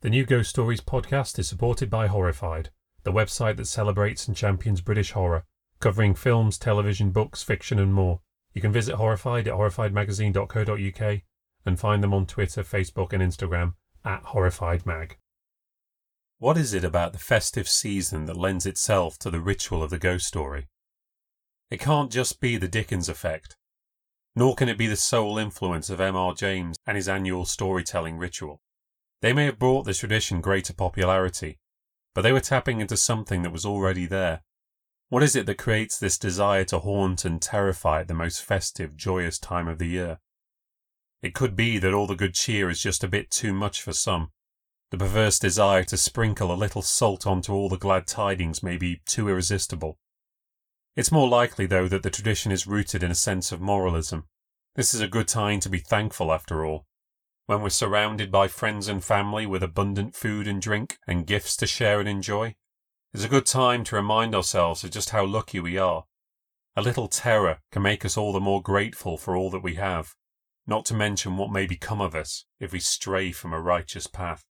The 0.00 0.10
new 0.10 0.24
Ghost 0.24 0.50
Stories 0.50 0.80
podcast 0.80 1.40
is 1.40 1.48
supported 1.48 1.90
by 1.90 2.06
Horrified, 2.06 2.70
the 3.02 3.10
website 3.10 3.56
that 3.56 3.64
celebrates 3.64 4.28
and 4.28 4.36
champions 4.36 4.80
British 4.80 5.10
horror, 5.10 5.42
covering 5.80 6.14
films, 6.14 6.56
television, 6.56 7.10
books, 7.10 7.42
fiction, 7.42 7.80
and 7.80 7.92
more. 7.92 8.20
You 8.54 8.60
can 8.60 8.72
visit 8.72 8.94
Horrified 8.94 9.48
at 9.48 9.54
horrifiedmagazine.co.uk 9.54 11.22
and 11.66 11.80
find 11.80 12.04
them 12.04 12.14
on 12.14 12.26
Twitter, 12.26 12.62
Facebook, 12.62 13.12
and 13.12 13.20
Instagram 13.20 13.74
at 14.04 14.22
HorrifiedMag. 14.22 15.14
What 16.38 16.56
is 16.56 16.74
it 16.74 16.84
about 16.84 17.12
the 17.12 17.18
festive 17.18 17.68
season 17.68 18.26
that 18.26 18.36
lends 18.36 18.66
itself 18.66 19.18
to 19.18 19.32
the 19.32 19.40
ritual 19.40 19.82
of 19.82 19.90
the 19.90 19.98
ghost 19.98 20.28
story? 20.28 20.68
It 21.72 21.80
can't 21.80 22.12
just 22.12 22.40
be 22.40 22.56
the 22.56 22.68
Dickens 22.68 23.08
effect, 23.08 23.56
nor 24.36 24.54
can 24.54 24.68
it 24.68 24.78
be 24.78 24.86
the 24.86 24.94
sole 24.94 25.38
influence 25.38 25.90
of 25.90 26.00
M.R. 26.00 26.34
James 26.34 26.76
and 26.86 26.94
his 26.94 27.08
annual 27.08 27.44
storytelling 27.44 28.16
ritual. 28.16 28.60
They 29.20 29.32
may 29.32 29.46
have 29.46 29.58
brought 29.58 29.84
the 29.84 29.94
tradition 29.94 30.40
greater 30.40 30.72
popularity, 30.72 31.58
but 32.14 32.22
they 32.22 32.32
were 32.32 32.40
tapping 32.40 32.80
into 32.80 32.96
something 32.96 33.42
that 33.42 33.52
was 33.52 33.66
already 33.66 34.06
there. 34.06 34.42
What 35.08 35.22
is 35.22 35.34
it 35.34 35.46
that 35.46 35.58
creates 35.58 35.98
this 35.98 36.18
desire 36.18 36.64
to 36.66 36.78
haunt 36.78 37.24
and 37.24 37.42
terrify 37.42 38.00
at 38.00 38.08
the 38.08 38.14
most 38.14 38.42
festive, 38.42 38.96
joyous 38.96 39.38
time 39.38 39.66
of 39.66 39.78
the 39.78 39.88
year? 39.88 40.20
It 41.20 41.34
could 41.34 41.56
be 41.56 41.78
that 41.78 41.94
all 41.94 42.06
the 42.06 42.14
good 42.14 42.34
cheer 42.34 42.70
is 42.70 42.80
just 42.80 43.02
a 43.02 43.08
bit 43.08 43.30
too 43.30 43.52
much 43.52 43.82
for 43.82 43.92
some. 43.92 44.30
The 44.90 44.98
perverse 44.98 45.38
desire 45.38 45.84
to 45.84 45.96
sprinkle 45.96 46.52
a 46.52 46.54
little 46.54 46.82
salt 46.82 47.26
onto 47.26 47.52
all 47.52 47.68
the 47.68 47.76
glad 47.76 48.06
tidings 48.06 48.62
may 48.62 48.76
be 48.76 49.02
too 49.04 49.28
irresistible. 49.28 49.98
It's 50.94 51.12
more 51.12 51.28
likely, 51.28 51.66
though, 51.66 51.88
that 51.88 52.02
the 52.02 52.10
tradition 52.10 52.52
is 52.52 52.66
rooted 52.66 53.02
in 53.02 53.10
a 53.10 53.16
sense 53.16 53.50
of 53.50 53.60
moralism. 53.60 54.26
This 54.76 54.94
is 54.94 55.00
a 55.00 55.08
good 55.08 55.28
time 55.28 55.60
to 55.60 55.68
be 55.68 55.78
thankful, 55.78 56.32
after 56.32 56.64
all 56.64 56.86
when 57.48 57.62
we're 57.62 57.70
surrounded 57.70 58.30
by 58.30 58.46
friends 58.46 58.88
and 58.88 59.02
family 59.02 59.46
with 59.46 59.62
abundant 59.62 60.14
food 60.14 60.46
and 60.46 60.60
drink 60.60 60.98
and 61.06 61.26
gifts 61.26 61.56
to 61.56 61.66
share 61.66 61.98
and 61.98 62.06
enjoy. 62.06 62.54
It's 63.14 63.24
a 63.24 63.28
good 63.28 63.46
time 63.46 63.84
to 63.84 63.96
remind 63.96 64.34
ourselves 64.34 64.84
of 64.84 64.90
just 64.90 65.10
how 65.10 65.24
lucky 65.24 65.58
we 65.58 65.78
are. 65.78 66.04
A 66.76 66.82
little 66.82 67.08
terror 67.08 67.60
can 67.72 67.80
make 67.80 68.04
us 68.04 68.18
all 68.18 68.34
the 68.34 68.38
more 68.38 68.60
grateful 68.60 69.16
for 69.16 69.34
all 69.34 69.48
that 69.48 69.62
we 69.62 69.76
have, 69.76 70.14
not 70.66 70.84
to 70.84 70.94
mention 70.94 71.38
what 71.38 71.50
may 71.50 71.66
become 71.66 72.02
of 72.02 72.14
us 72.14 72.44
if 72.60 72.70
we 72.70 72.80
stray 72.80 73.32
from 73.32 73.54
a 73.54 73.60
righteous 73.62 74.06
path. 74.06 74.44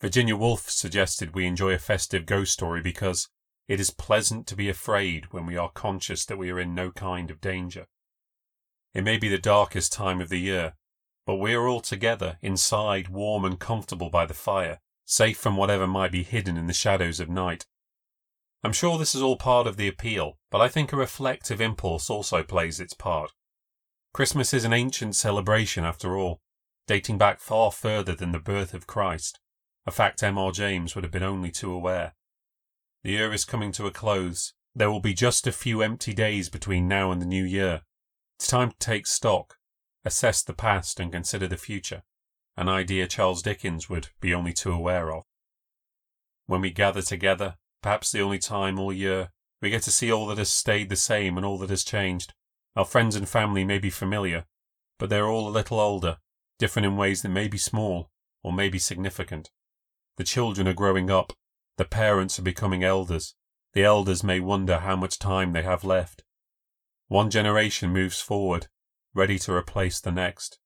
Virginia 0.00 0.34
Woolf 0.34 0.68
suggested 0.68 1.32
we 1.32 1.46
enjoy 1.46 1.74
a 1.74 1.78
festive 1.78 2.26
ghost 2.26 2.52
story 2.52 2.82
because 2.82 3.28
it 3.68 3.78
is 3.78 3.90
pleasant 3.92 4.48
to 4.48 4.56
be 4.56 4.68
afraid 4.68 5.26
when 5.32 5.46
we 5.46 5.56
are 5.56 5.70
conscious 5.70 6.24
that 6.24 6.38
we 6.38 6.50
are 6.50 6.58
in 6.58 6.74
no 6.74 6.90
kind 6.90 7.30
of 7.30 7.40
danger. 7.40 7.86
It 8.94 9.04
may 9.04 9.16
be 9.16 9.28
the 9.28 9.38
darkest 9.38 9.92
time 9.92 10.20
of 10.20 10.28
the 10.28 10.40
year, 10.40 10.74
but 11.26 11.36
we 11.36 11.52
are 11.54 11.66
all 11.66 11.80
together, 11.80 12.38
inside, 12.40 13.08
warm 13.08 13.44
and 13.44 13.58
comfortable 13.58 14.08
by 14.08 14.24
the 14.24 14.34
fire, 14.34 14.78
safe 15.04 15.36
from 15.36 15.56
whatever 15.56 15.86
might 15.86 16.12
be 16.12 16.22
hidden 16.22 16.56
in 16.56 16.68
the 16.68 16.72
shadows 16.72 17.18
of 17.18 17.28
night. 17.28 17.66
I'm 18.62 18.72
sure 18.72 18.96
this 18.96 19.14
is 19.14 19.22
all 19.22 19.36
part 19.36 19.66
of 19.66 19.76
the 19.76 19.88
appeal, 19.88 20.38
but 20.50 20.60
I 20.60 20.68
think 20.68 20.92
a 20.92 20.96
reflective 20.96 21.60
impulse 21.60 22.08
also 22.08 22.42
plays 22.42 22.80
its 22.80 22.94
part. 22.94 23.32
Christmas 24.14 24.54
is 24.54 24.64
an 24.64 24.72
ancient 24.72 25.14
celebration 25.14 25.84
after 25.84 26.16
all, 26.16 26.40
dating 26.86 27.18
back 27.18 27.40
far 27.40 27.70
further 27.70 28.14
than 28.14 28.32
the 28.32 28.38
birth 28.38 28.72
of 28.72 28.86
Christ, 28.86 29.40
a 29.86 29.90
fact 29.90 30.22
M.R. 30.22 30.52
James 30.52 30.94
would 30.94 31.04
have 31.04 31.12
been 31.12 31.22
only 31.22 31.50
too 31.50 31.72
aware. 31.72 32.14
The 33.02 33.12
year 33.12 33.32
is 33.32 33.44
coming 33.44 33.72
to 33.72 33.86
a 33.86 33.90
close. 33.90 34.54
There 34.74 34.90
will 34.90 35.00
be 35.00 35.14
just 35.14 35.46
a 35.46 35.52
few 35.52 35.82
empty 35.82 36.12
days 36.12 36.48
between 36.48 36.88
now 36.88 37.12
and 37.12 37.20
the 37.20 37.26
new 37.26 37.44
year. 37.44 37.82
It's 38.38 38.48
time 38.48 38.70
to 38.70 38.78
take 38.78 39.06
stock, 39.06 39.55
assess 40.06 40.40
the 40.40 40.54
past 40.54 41.00
and 41.00 41.10
consider 41.10 41.48
the 41.48 41.56
future, 41.56 42.04
an 42.56 42.68
idea 42.68 43.08
Charles 43.08 43.42
Dickens 43.42 43.90
would 43.90 44.08
be 44.20 44.32
only 44.32 44.52
too 44.52 44.72
aware 44.72 45.12
of. 45.12 45.24
When 46.46 46.60
we 46.60 46.70
gather 46.70 47.02
together, 47.02 47.56
perhaps 47.82 48.12
the 48.12 48.22
only 48.22 48.38
time 48.38 48.78
all 48.78 48.92
year, 48.92 49.30
we 49.60 49.68
get 49.68 49.82
to 49.82 49.90
see 49.90 50.12
all 50.12 50.28
that 50.28 50.38
has 50.38 50.48
stayed 50.48 50.90
the 50.90 50.96
same 50.96 51.36
and 51.36 51.44
all 51.44 51.58
that 51.58 51.70
has 51.70 51.82
changed. 51.82 52.34
Our 52.76 52.84
friends 52.84 53.16
and 53.16 53.28
family 53.28 53.64
may 53.64 53.80
be 53.80 53.90
familiar, 53.90 54.44
but 54.96 55.10
they're 55.10 55.26
all 55.26 55.48
a 55.48 55.50
little 55.50 55.80
older, 55.80 56.18
different 56.60 56.86
in 56.86 56.96
ways 56.96 57.22
that 57.22 57.30
may 57.30 57.48
be 57.48 57.58
small 57.58 58.10
or 58.44 58.52
may 58.52 58.68
be 58.68 58.78
significant. 58.78 59.50
The 60.18 60.24
children 60.24 60.68
are 60.68 60.72
growing 60.72 61.10
up, 61.10 61.32
the 61.78 61.84
parents 61.84 62.38
are 62.38 62.42
becoming 62.42 62.84
elders, 62.84 63.34
the 63.72 63.82
elders 63.82 64.22
may 64.22 64.38
wonder 64.38 64.78
how 64.78 64.94
much 64.94 65.18
time 65.18 65.52
they 65.52 65.62
have 65.62 65.82
left. 65.82 66.22
One 67.08 67.28
generation 67.28 67.90
moves 67.90 68.20
forward, 68.20 68.68
ready 69.16 69.38
to 69.38 69.50
replace 69.50 69.98
the 69.98 70.12
next. 70.12 70.58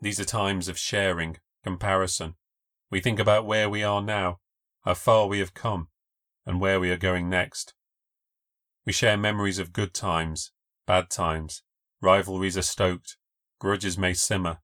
These 0.00 0.18
are 0.18 0.24
times 0.24 0.66
of 0.66 0.76
sharing, 0.76 1.36
comparison. 1.62 2.34
We 2.90 3.00
think 3.00 3.20
about 3.20 3.46
where 3.46 3.70
we 3.70 3.84
are 3.84 4.02
now, 4.02 4.40
how 4.80 4.94
far 4.94 5.28
we 5.28 5.38
have 5.38 5.54
come, 5.54 5.86
and 6.44 6.60
where 6.60 6.80
we 6.80 6.90
are 6.90 6.96
going 6.96 7.30
next. 7.30 7.74
We 8.84 8.92
share 8.92 9.16
memories 9.16 9.60
of 9.60 9.72
good 9.72 9.94
times, 9.94 10.50
bad 10.84 11.10
times, 11.10 11.62
rivalries 12.02 12.58
are 12.58 12.62
stoked, 12.62 13.16
grudges 13.60 13.96
may 13.96 14.14
simmer, 14.14 14.58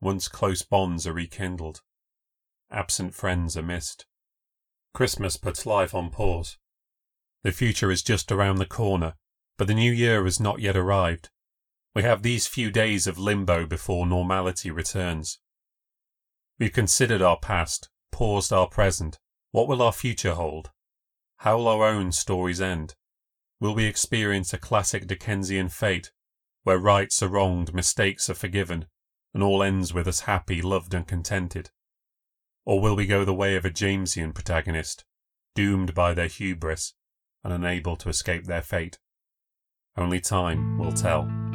once 0.00 0.26
close 0.26 0.62
bonds 0.62 1.06
are 1.06 1.12
rekindled, 1.12 1.80
absent 2.72 3.14
friends 3.14 3.56
are 3.56 3.62
missed. 3.62 4.04
Christmas 4.92 5.36
puts 5.36 5.64
life 5.64 5.94
on 5.94 6.10
pause. 6.10 6.58
The 7.44 7.52
future 7.52 7.92
is 7.92 8.02
just 8.02 8.32
around 8.32 8.56
the 8.56 8.66
corner, 8.66 9.14
but 9.56 9.68
the 9.68 9.74
new 9.74 9.92
year 9.92 10.24
has 10.24 10.40
not 10.40 10.58
yet 10.58 10.76
arrived. 10.76 11.30
We 11.96 12.02
have 12.02 12.22
these 12.22 12.46
few 12.46 12.70
days 12.70 13.06
of 13.06 13.18
limbo 13.18 13.64
before 13.64 14.06
normality 14.06 14.70
returns. 14.70 15.38
We've 16.58 16.70
considered 16.70 17.22
our 17.22 17.38
past, 17.38 17.88
paused 18.12 18.52
our 18.52 18.66
present. 18.68 19.18
What 19.50 19.66
will 19.66 19.80
our 19.80 19.92
future 19.92 20.34
hold? 20.34 20.72
How 21.38 21.56
will 21.56 21.68
our 21.68 21.86
own 21.86 22.12
stories 22.12 22.60
end? 22.60 22.96
Will 23.60 23.74
we 23.74 23.86
experience 23.86 24.52
a 24.52 24.58
classic 24.58 25.06
Dickensian 25.06 25.70
fate, 25.70 26.12
where 26.64 26.76
rights 26.76 27.22
are 27.22 27.28
wronged, 27.28 27.72
mistakes 27.72 28.28
are 28.28 28.34
forgiven, 28.34 28.88
and 29.32 29.42
all 29.42 29.62
ends 29.62 29.94
with 29.94 30.06
us 30.06 30.20
happy, 30.20 30.60
loved, 30.60 30.92
and 30.92 31.08
contented? 31.08 31.70
Or 32.66 32.78
will 32.78 32.94
we 32.94 33.06
go 33.06 33.24
the 33.24 33.32
way 33.32 33.56
of 33.56 33.64
a 33.64 33.70
Jamesian 33.70 34.34
protagonist, 34.34 35.06
doomed 35.54 35.94
by 35.94 36.12
their 36.12 36.28
hubris 36.28 36.92
and 37.42 37.54
unable 37.54 37.96
to 37.96 38.10
escape 38.10 38.44
their 38.44 38.60
fate? 38.60 38.98
Only 39.96 40.20
time 40.20 40.76
will 40.76 40.92
tell. 40.92 41.45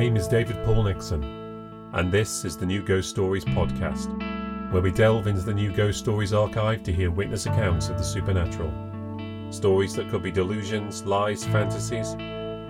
Name 0.00 0.16
is 0.16 0.26
David 0.26 0.56
Paul 0.64 0.84
Nixon, 0.84 1.22
and 1.92 2.10
this 2.10 2.46
is 2.46 2.56
the 2.56 2.64
New 2.64 2.82
Ghost 2.82 3.10
Stories 3.10 3.44
podcast, 3.44 4.08
where 4.72 4.80
we 4.80 4.90
delve 4.90 5.26
into 5.26 5.42
the 5.42 5.52
New 5.52 5.70
Ghost 5.70 5.98
Stories 5.98 6.32
archive 6.32 6.82
to 6.84 6.92
hear 6.92 7.10
witness 7.10 7.44
accounts 7.44 7.90
of 7.90 7.98
the 7.98 8.02
supernatural. 8.02 8.72
Stories 9.52 9.94
that 9.96 10.08
could 10.08 10.22
be 10.22 10.30
delusions, 10.30 11.04
lies, 11.04 11.44
fantasies, 11.44 12.14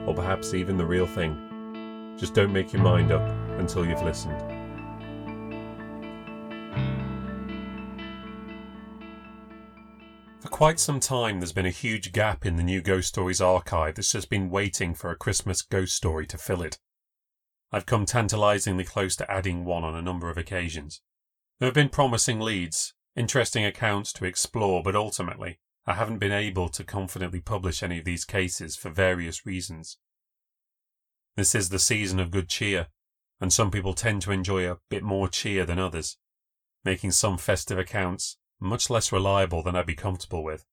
or 0.08 0.12
perhaps 0.12 0.54
even 0.54 0.76
the 0.76 0.84
real 0.84 1.06
thing. 1.06 2.16
Just 2.18 2.34
don't 2.34 2.52
make 2.52 2.72
your 2.72 2.82
mind 2.82 3.12
up 3.12 3.22
until 3.60 3.86
you've 3.86 4.02
listened. 4.02 4.40
For 10.40 10.48
quite 10.48 10.80
some 10.80 10.98
time, 10.98 11.38
there's 11.38 11.52
been 11.52 11.64
a 11.64 11.70
huge 11.70 12.10
gap 12.10 12.44
in 12.44 12.56
the 12.56 12.64
New 12.64 12.80
Ghost 12.80 13.06
Stories 13.06 13.40
archive 13.40 13.94
that's 13.94 14.10
just 14.10 14.30
been 14.30 14.50
waiting 14.50 14.94
for 14.94 15.12
a 15.12 15.16
Christmas 15.16 15.62
ghost 15.62 15.94
story 15.94 16.26
to 16.26 16.36
fill 16.36 16.62
it. 16.62 16.80
I've 17.72 17.86
come 17.86 18.04
tantalizingly 18.04 18.84
close 18.84 19.14
to 19.16 19.30
adding 19.30 19.64
one 19.64 19.84
on 19.84 19.94
a 19.94 20.02
number 20.02 20.28
of 20.28 20.36
occasions. 20.36 21.02
There 21.58 21.66
have 21.66 21.74
been 21.74 21.88
promising 21.88 22.40
leads, 22.40 22.94
interesting 23.14 23.64
accounts 23.64 24.12
to 24.14 24.24
explore, 24.24 24.82
but 24.82 24.96
ultimately, 24.96 25.60
I 25.86 25.94
haven't 25.94 26.18
been 26.18 26.32
able 26.32 26.68
to 26.70 26.84
confidently 26.84 27.40
publish 27.40 27.82
any 27.82 27.98
of 27.98 28.04
these 28.04 28.24
cases 28.24 28.76
for 28.76 28.90
various 28.90 29.46
reasons. 29.46 29.98
This 31.36 31.54
is 31.54 31.68
the 31.68 31.78
season 31.78 32.18
of 32.18 32.30
good 32.30 32.48
cheer, 32.48 32.88
and 33.40 33.52
some 33.52 33.70
people 33.70 33.94
tend 33.94 34.22
to 34.22 34.32
enjoy 34.32 34.70
a 34.70 34.78
bit 34.88 35.02
more 35.02 35.28
cheer 35.28 35.64
than 35.64 35.78
others, 35.78 36.18
making 36.84 37.12
some 37.12 37.38
festive 37.38 37.78
accounts 37.78 38.36
much 38.58 38.90
less 38.90 39.12
reliable 39.12 39.62
than 39.62 39.76
I'd 39.76 39.86
be 39.86 39.94
comfortable 39.94 40.44
with. 40.44 40.66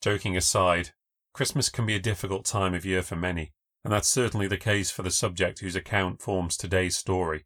Joking 0.00 0.36
aside, 0.36 0.90
Christmas 1.32 1.68
can 1.68 1.86
be 1.86 1.94
a 1.94 2.00
difficult 2.00 2.44
time 2.44 2.74
of 2.74 2.84
year 2.84 3.02
for 3.02 3.14
many, 3.14 3.52
and 3.84 3.92
that's 3.92 4.08
certainly 4.08 4.46
the 4.46 4.56
case 4.56 4.90
for 4.90 5.02
the 5.02 5.10
subject 5.10 5.60
whose 5.60 5.76
account 5.76 6.20
forms 6.20 6.56
today's 6.56 6.96
story. 6.96 7.44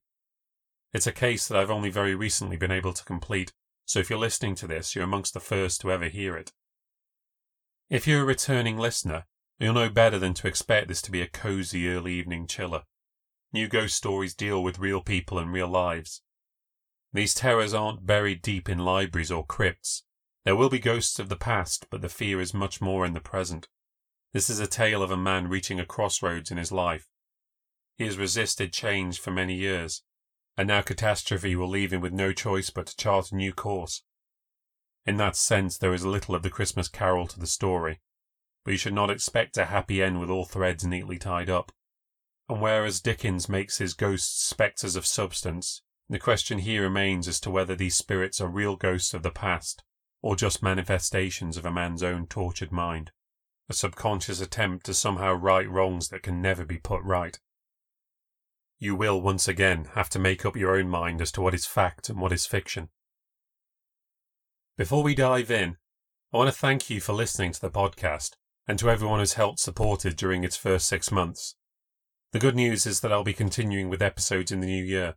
It's 0.93 1.06
a 1.06 1.12
case 1.12 1.49
that 1.49 1.59
I've 1.59 1.71
only 1.71 1.91
very 1.91 2.15
recently 2.15 2.56
been 2.56 2.71
able 2.71 2.93
to 2.93 3.05
complete, 3.05 3.53
so 3.85 4.00
if 4.00 4.11
you're 4.11 4.19
listening 4.19 4.55
to 4.56 4.67
this, 4.67 4.94
you're 4.94 5.05
amongst 5.05 5.35
the 5.35 5.41
first 5.41 5.81
to 5.81 5.93
ever 5.93 6.06
hear 6.06 6.37
it. 6.37 6.53
If 7.88 8.06
you're 8.06 8.23
a 8.23 8.27
returning 8.27 8.79
listener, 8.79 9.25
you'll 9.59 9.75
know 9.75 9.88
better 9.88 10.19
than 10.19 10.35
to 10.35 10.49
expect 10.49 10.88
this 10.88 11.03
to 11.03 11.11
be 11.11 11.23
a 11.23 11.29
cosy 11.29 11.88
early 11.88 12.15
evening 12.15 12.47
chiller. 12.47 12.83
New 13.53 13.69
ghost 13.69 13.97
stories 13.97 14.35
deal 14.35 14.62
with 14.62 14.79
real 14.79 15.00
people 15.00 15.38
and 15.38 15.53
real 15.53 15.69
lives. 15.69 16.23
These 17.12 17.35
terrors 17.35 17.73
aren't 17.73 18.05
buried 18.05 18.43
deep 18.43 18.69
in 18.69 18.79
libraries 18.79 19.31
or 19.31 19.47
crypts. 19.47 20.03
There 20.44 20.56
will 20.56 20.69
be 20.69 20.79
ghosts 20.79 21.19
of 21.19 21.29
the 21.29 21.37
past, 21.37 21.87
but 21.91 22.03
the 22.03 22.09
fear 22.09 22.41
is 22.41 22.53
much 22.53 22.81
more 22.81 23.06
in 23.06 23.15
the 23.15 23.21
present. 23.21 23.69
This 24.37 24.50
is 24.50 24.61
a 24.61 24.67
tale 24.67 25.03
of 25.03 25.11
a 25.11 25.17
man 25.17 25.49
reaching 25.49 25.81
a 25.81 25.87
crossroads 25.87 26.50
in 26.50 26.59
his 26.59 26.71
life. 26.71 27.09
He 27.97 28.05
has 28.05 28.19
resisted 28.19 28.71
change 28.71 29.19
for 29.19 29.31
many 29.31 29.55
years, 29.55 30.03
and 30.59 30.69
now 30.69 30.83
catastrophe 30.83 31.56
will 31.56 31.71
leave 31.71 31.91
him 31.91 32.03
with 32.03 32.12
no 32.12 32.35
choice 32.35 32.69
but 32.69 32.88
to 32.88 32.97
chart 32.99 33.33
a 33.33 33.35
new 33.35 33.55
course. 33.55 34.03
In 35.06 35.17
that 35.17 35.37
sense, 35.37 35.79
there 35.79 35.94
is 35.94 36.05
little 36.05 36.35
of 36.35 36.43
the 36.43 36.50
Christmas 36.50 36.87
carol 36.87 37.27
to 37.29 37.41
the 37.41 37.47
story, 37.47 38.03
but 38.62 38.73
you 38.73 38.77
should 38.77 38.93
not 38.93 39.09
expect 39.09 39.56
a 39.56 39.65
happy 39.65 40.03
end 40.03 40.21
with 40.21 40.29
all 40.29 40.44
threads 40.44 40.85
neatly 40.85 41.17
tied 41.17 41.49
up. 41.49 41.73
And 42.47 42.61
whereas 42.61 43.00
Dickens 43.00 43.49
makes 43.49 43.79
his 43.79 43.94
ghosts 43.94 44.44
spectres 44.44 44.97
of 44.97 45.06
substance, 45.06 45.81
the 46.11 46.19
question 46.19 46.59
here 46.59 46.83
remains 46.83 47.27
as 47.27 47.41
to 47.41 47.50
whether 47.50 47.75
these 47.75 47.97
spirits 47.97 48.43
are 48.43 48.49
real 48.49 48.77
ghosts 48.77 49.15
of 49.15 49.23
the 49.23 49.31
past, 49.31 49.83
or 50.21 50.37
just 50.37 50.62
manifestations 50.62 51.56
of 51.56 51.65
a 51.65 51.73
man's 51.73 52.03
own 52.03 52.27
tortured 52.27 52.71
mind, 52.71 53.12
a 53.68 53.74
subconscious 53.74 54.40
attempt 54.40 54.86
to 54.86 54.94
somehow 54.94 55.32
right 55.32 55.68
wrongs 55.68 56.08
that 56.08 56.22
can 56.22 56.40
never 56.40 56.64
be 56.64 56.78
put 56.78 57.02
right. 57.02 57.38
You 58.78 58.94
will 58.94 59.20
once 59.20 59.48
again 59.48 59.88
have 59.94 60.08
to 60.10 60.18
make 60.18 60.44
up 60.44 60.56
your 60.56 60.76
own 60.76 60.88
mind 60.88 61.20
as 61.20 61.32
to 61.32 61.40
what 61.40 61.54
is 61.54 61.66
fact 61.66 62.08
and 62.08 62.20
what 62.20 62.32
is 62.32 62.46
fiction. 62.46 62.90
Before 64.76 65.02
we 65.02 65.14
dive 65.14 65.50
in, 65.50 65.78
I 66.32 66.36
want 66.36 66.52
to 66.52 66.58
thank 66.58 66.90
you 66.90 67.00
for 67.00 67.12
listening 67.12 67.52
to 67.52 67.60
the 67.60 67.70
podcast 67.70 68.32
and 68.68 68.78
to 68.78 68.90
everyone 68.90 69.20
who's 69.20 69.34
helped 69.34 69.58
support 69.58 70.04
it 70.04 70.16
during 70.16 70.44
its 70.44 70.56
first 70.56 70.86
six 70.86 71.10
months. 71.10 71.56
The 72.32 72.38
good 72.38 72.54
news 72.54 72.84
is 72.86 73.00
that 73.00 73.12
I'll 73.12 73.24
be 73.24 73.32
continuing 73.32 73.88
with 73.88 74.02
episodes 74.02 74.52
in 74.52 74.60
the 74.60 74.66
new 74.66 74.84
year, 74.84 75.14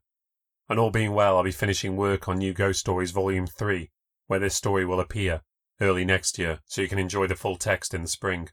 and 0.69 0.79
all 0.79 0.91
being 0.91 1.13
well, 1.13 1.35
I'll 1.35 1.43
be 1.43 1.51
finishing 1.51 1.97
work 1.97 2.29
on 2.29 2.37
New 2.37 2.53
Ghost 2.53 2.79
Stories 2.79 3.11
Volume 3.11 3.47
3, 3.47 3.89
where 4.27 4.39
this 4.39 4.55
story 4.55 4.85
will 4.85 4.99
appear 4.99 5.41
early 5.81 6.05
next 6.05 6.37
year, 6.37 6.59
so 6.65 6.81
you 6.81 6.87
can 6.87 6.99
enjoy 6.99 7.27
the 7.27 7.35
full 7.35 7.55
text 7.55 7.93
in 7.93 8.01
the 8.01 8.07
spring. 8.07 8.49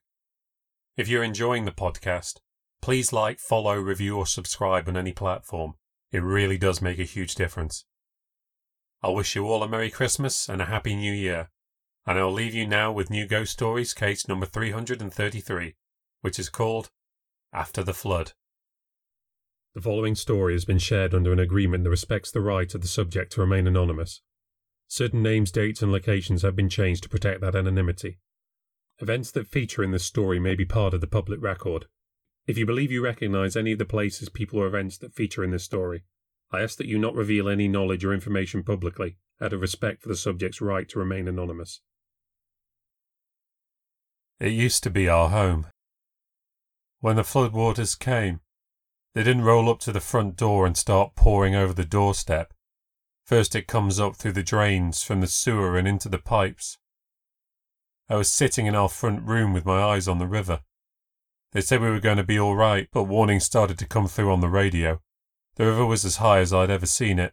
If 0.97 1.09
you're 1.09 1.25
enjoying 1.25 1.65
the 1.65 1.73
podcast, 1.73 2.41
please 2.81 3.13
like, 3.13 3.39
follow, 3.39 3.75
review, 3.77 4.17
or 4.17 4.27
subscribe 4.27 4.89
on 4.89 4.97
any 4.97 5.13
platform. 5.13 5.75
It 6.13 6.23
really 6.23 6.57
does 6.57 6.81
make 6.81 6.99
a 6.99 7.05
huge 7.05 7.35
difference. 7.35 7.85
I'll 9.03 9.15
wish 9.15 9.37
you 9.37 9.47
all 9.47 9.63
a 9.63 9.69
Merry 9.69 9.91
Christmas 9.91 10.49
and 10.49 10.63
a 10.63 10.67
Happy 10.67 10.97
New 10.97 11.13
Year, 11.13 11.51
and 12.07 12.19
I'll 12.19 12.33
leave 12.33 12.55
you 12.55 12.67
now 12.67 12.93
with 12.93 13.11
New 13.11 13.27
Ghost 13.27 13.53
Stories 13.53 13.93
case 13.93 14.27
number 14.29 14.47
333, 14.47 15.75
which 16.23 16.39
is 16.39 16.49
called 16.49 16.91
After 17.53 17.83
the 17.83 17.93
Flood. 17.93 18.33
The 19.75 19.83
following 19.83 20.15
story 20.15 20.55
has 20.55 20.65
been 20.65 20.79
shared 20.79 21.13
under 21.15 21.33
an 21.33 21.39
agreement 21.39 21.85
that 21.85 21.91
respects 21.91 22.31
the 22.31 22.41
right 22.41 22.75
of 22.75 22.81
the 22.81 22.89
subject 22.89 23.33
to 23.33 23.43
remain 23.43 23.67
anonymous. 23.67 24.23
Certain 24.89 25.23
names, 25.23 25.51
dates, 25.51 25.83
and 25.83 25.91
locations 25.91 26.43
have 26.43 26.55
been 26.55 26.69
changed 26.69 27.03
to 27.03 27.09
protect 27.09 27.41
that 27.41 27.57
anonymity. 27.57 28.19
Events 28.99 29.31
that 29.33 29.49
feature 29.49 29.83
in 29.83 29.91
this 29.91 30.05
story 30.05 30.39
may 30.39 30.55
be 30.55 30.65
part 30.65 30.95
of 30.95 31.01
the 31.01 31.07
public 31.07 31.43
record. 31.43 31.87
If 32.47 32.57
you 32.57 32.65
believe 32.65 32.93
you 32.93 33.03
recognize 33.03 33.57
any 33.57 33.73
of 33.73 33.79
the 33.79 33.85
places, 33.85 34.29
people, 34.29 34.61
or 34.61 34.67
events 34.67 34.97
that 34.99 35.15
feature 35.15 35.43
in 35.43 35.51
this 35.51 35.65
story, 35.65 36.05
I 36.53 36.63
ask 36.63 36.79
that 36.79 36.87
you 36.87 36.99
not 36.99 37.15
reveal 37.15 37.49
any 37.49 37.67
knowledge 37.67 38.05
or 38.05 38.15
information 38.15 38.63
publicly, 38.63 39.17
out 39.41 39.53
of 39.53 39.61
respect 39.61 40.03
for 40.03 40.09
the 40.09 40.17
subject's 40.17 40.61
right 40.61 40.89
to 40.91 40.99
remain 40.99 41.27
anonymous. 41.27 41.81
It 44.39 44.53
used 44.53 44.83
to 44.85 44.91
be 44.91 45.09
our 45.09 45.31
home. 45.31 45.67
When 47.01 47.17
the 47.17 47.23
floodwaters 47.23 47.99
came, 47.99 48.41
they 49.15 49.23
didn't 49.23 49.45
roll 49.45 49.69
up 49.69 49.81
to 49.81 49.93
the 49.93 50.01
front 50.01 50.37
door 50.37 50.67
and 50.67 50.77
start 50.77 51.17
pouring 51.17 51.55
over 51.55 51.73
the 51.73 51.85
doorstep. 51.85 52.53
First, 53.27 53.57
it 53.57 53.67
comes 53.67 53.99
up 53.99 54.15
through 54.15 54.33
the 54.33 54.45
drains 54.45 55.03
from 55.03 55.21
the 55.21 55.27
sewer 55.27 55.77
and 55.77 55.89
into 55.89 56.09
the 56.09 56.19
pipes. 56.19 56.79
I 58.09 58.15
was 58.15 58.31
sitting 58.31 58.67
in 58.67 58.77
our 58.77 58.89
front 58.89 59.27
room 59.27 59.53
with 59.53 59.67
my 59.67 59.83
eyes 59.83 60.07
on 60.07 60.19
the 60.19 60.29
river. 60.29 60.61
They 61.51 61.61
said 61.61 61.81
we 61.81 61.91
were 61.91 61.99
going 61.99 62.19
to 62.19 62.25
be 62.25 62.39
all 62.39 62.55
right, 62.55 62.89
but 62.93 63.05
warnings 63.05 63.45
started 63.45 63.79
to 63.79 63.87
come 63.87 64.07
through 64.07 64.33
on 64.33 64.41
the 64.41 64.49
radio. 64.49 65.01
The 65.57 65.67
river 65.67 65.85
was 65.85 66.05
as 66.05 66.19
high 66.19 66.39
as 66.39 66.53
I'd 66.53 66.71
ever 66.71 66.87
seen 66.87 67.19
it. 67.19 67.33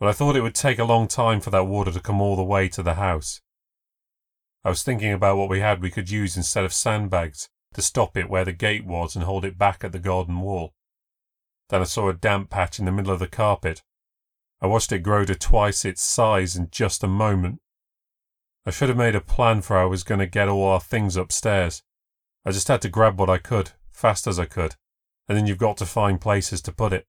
But 0.00 0.08
I 0.08 0.12
thought 0.12 0.36
it 0.36 0.40
would 0.40 0.54
take 0.54 0.78
a 0.78 0.84
long 0.84 1.06
time 1.06 1.40
for 1.42 1.50
that 1.50 1.66
water 1.66 1.92
to 1.92 2.00
come 2.00 2.22
all 2.22 2.36
the 2.36 2.42
way 2.42 2.68
to 2.70 2.82
the 2.82 2.94
house. 2.94 3.42
I 4.64 4.70
was 4.70 4.82
thinking 4.82 5.12
about 5.12 5.36
what 5.36 5.50
we 5.50 5.60
had 5.60 5.82
we 5.82 5.90
could 5.90 6.10
use 6.10 6.34
instead 6.34 6.64
of 6.64 6.72
sandbags 6.72 7.50
to 7.74 7.82
stop 7.82 8.16
it 8.16 8.30
where 8.30 8.44
the 8.44 8.52
gate 8.52 8.86
was 8.86 9.16
and 9.16 9.24
hold 9.24 9.44
it 9.44 9.58
back 9.58 9.84
at 9.84 9.92
the 9.92 9.98
garden 9.98 10.40
wall. 10.40 10.72
Then 11.68 11.82
I 11.82 11.84
saw 11.84 12.08
a 12.08 12.14
damp 12.14 12.48
patch 12.48 12.78
in 12.78 12.86
the 12.86 12.92
middle 12.92 13.12
of 13.12 13.18
the 13.18 13.28
carpet. 13.28 13.82
I 14.62 14.66
watched 14.66 14.92
it 14.92 15.00
grow 15.00 15.26
to 15.26 15.34
twice 15.34 15.84
its 15.84 16.00
size 16.00 16.56
in 16.56 16.68
just 16.70 17.04
a 17.04 17.08
moment. 17.08 17.60
I 18.64 18.70
should 18.70 18.88
have 18.88 18.96
made 18.96 19.14
a 19.14 19.20
plan 19.20 19.60
for 19.60 19.76
how 19.76 19.82
I 19.82 19.86
was 19.86 20.04
going 20.04 20.20
to 20.20 20.26
get 20.26 20.48
all 20.48 20.64
our 20.64 20.80
things 20.80 21.16
upstairs. 21.16 21.82
I 22.46 22.52
just 22.52 22.68
had 22.68 22.80
to 22.82 22.88
grab 22.88 23.18
what 23.18 23.28
I 23.28 23.38
could, 23.38 23.72
fast 23.90 24.26
as 24.26 24.38
I 24.38 24.46
could 24.46 24.76
and 25.28 25.38
then 25.38 25.46
you've 25.46 25.58
got 25.58 25.76
to 25.78 25.86
find 25.86 26.20
places 26.20 26.60
to 26.62 26.72
put 26.72 26.92
it. 26.92 27.06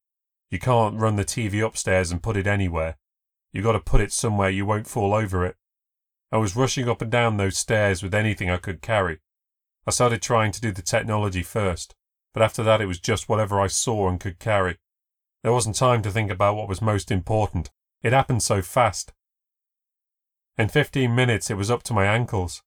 You 0.50 0.60
can't 0.60 1.00
run 1.00 1.16
the 1.16 1.26
TV 1.26 1.66
upstairs 1.66 2.12
and 2.12 2.22
put 2.22 2.38
it 2.38 2.48
anywhere. 2.48 2.98
You've 3.52 3.66
got 3.66 3.74
to 3.74 3.80
put 3.80 4.02
it 4.02 4.12
somewhere 4.12 4.50
you 4.50 4.66
won't 4.66 4.88
fall 4.88 5.14
over 5.14 5.46
it. 5.46 5.56
I 6.32 6.38
was 6.38 6.56
rushing 6.56 6.90
up 6.90 7.02
and 7.02 7.12
down 7.12 7.38
those 7.38 7.58
stairs 7.58 8.02
with 8.02 8.14
anything 8.14 8.50
I 8.50 8.58
could 8.58 8.82
carry. 8.82 9.20
I 9.86 9.92
started 9.92 10.22
trying 10.22 10.52
to 10.54 10.62
do 10.62 10.72
the 10.72 10.82
technology 10.82 11.44
first, 11.44 11.96
but 12.34 12.42
after 12.42 12.64
that 12.64 12.82
it 12.82 12.86
was 12.86 13.00
just 13.00 13.30
whatever 13.30 13.60
I 13.60 13.68
saw 13.68 14.08
and 14.10 14.20
could 14.20 14.40
carry. 14.40 14.78
There 15.44 15.54
wasn't 15.54 15.76
time 15.76 16.02
to 16.04 16.12
think 16.12 16.32
about 16.32 16.56
what 16.56 16.70
was 16.70 16.82
most 16.82 17.12
important. 17.12 17.70
It 18.02 18.14
happened 18.14 18.42
so 18.42 18.62
fast. 18.62 19.14
In 20.58 20.70
fifteen 20.70 21.14
minutes 21.14 21.50
it 21.50 21.58
was 21.58 21.70
up 21.70 21.84
to 21.84 21.94
my 21.94 22.06
ankles. 22.06 22.64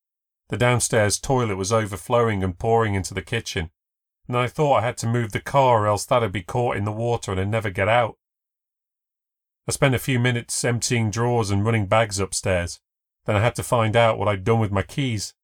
The 0.49 0.57
downstairs 0.57 1.19
toilet 1.19 1.57
was 1.57 1.73
overflowing 1.73 2.45
and 2.45 2.59
pouring 2.59 2.95
into 2.95 3.15
the 3.15 3.23
kitchen 3.23 3.71
and 4.29 4.37
I 4.37 4.49
thought 4.49 4.79
I 4.79 4.87
had 4.87 4.97
to 4.99 5.07
move 5.07 5.33
the 5.33 5.41
car 5.41 5.83
or 5.83 5.87
else 5.87 6.05
that'd 6.05 6.33
be 6.33 6.43
caught 6.43 6.77
in 6.77 6.85
the 6.85 6.93
water 6.93 7.33
and 7.33 7.41
I'd 7.41 7.49
never 7.49 7.71
get 7.71 7.89
out. 7.89 8.17
I 9.69 9.73
spent 9.73 9.95
a 9.95 10.01
few 10.01 10.19
minutes 10.19 10.65
emptying 10.65 11.11
drawers 11.11 11.51
and 11.51 11.65
running 11.65 11.87
bags 11.87 12.19
upstairs. 12.19 12.81
Then 13.25 13.37
I 13.37 13.41
had 13.41 13.57
to 13.57 13.63
find 13.63 13.97
out 13.97 14.19
what 14.19 14.29
I'd 14.29 14.45
done 14.45 14.61
with 14.61 14.71
my 14.71 14.83
keys. 14.83 15.35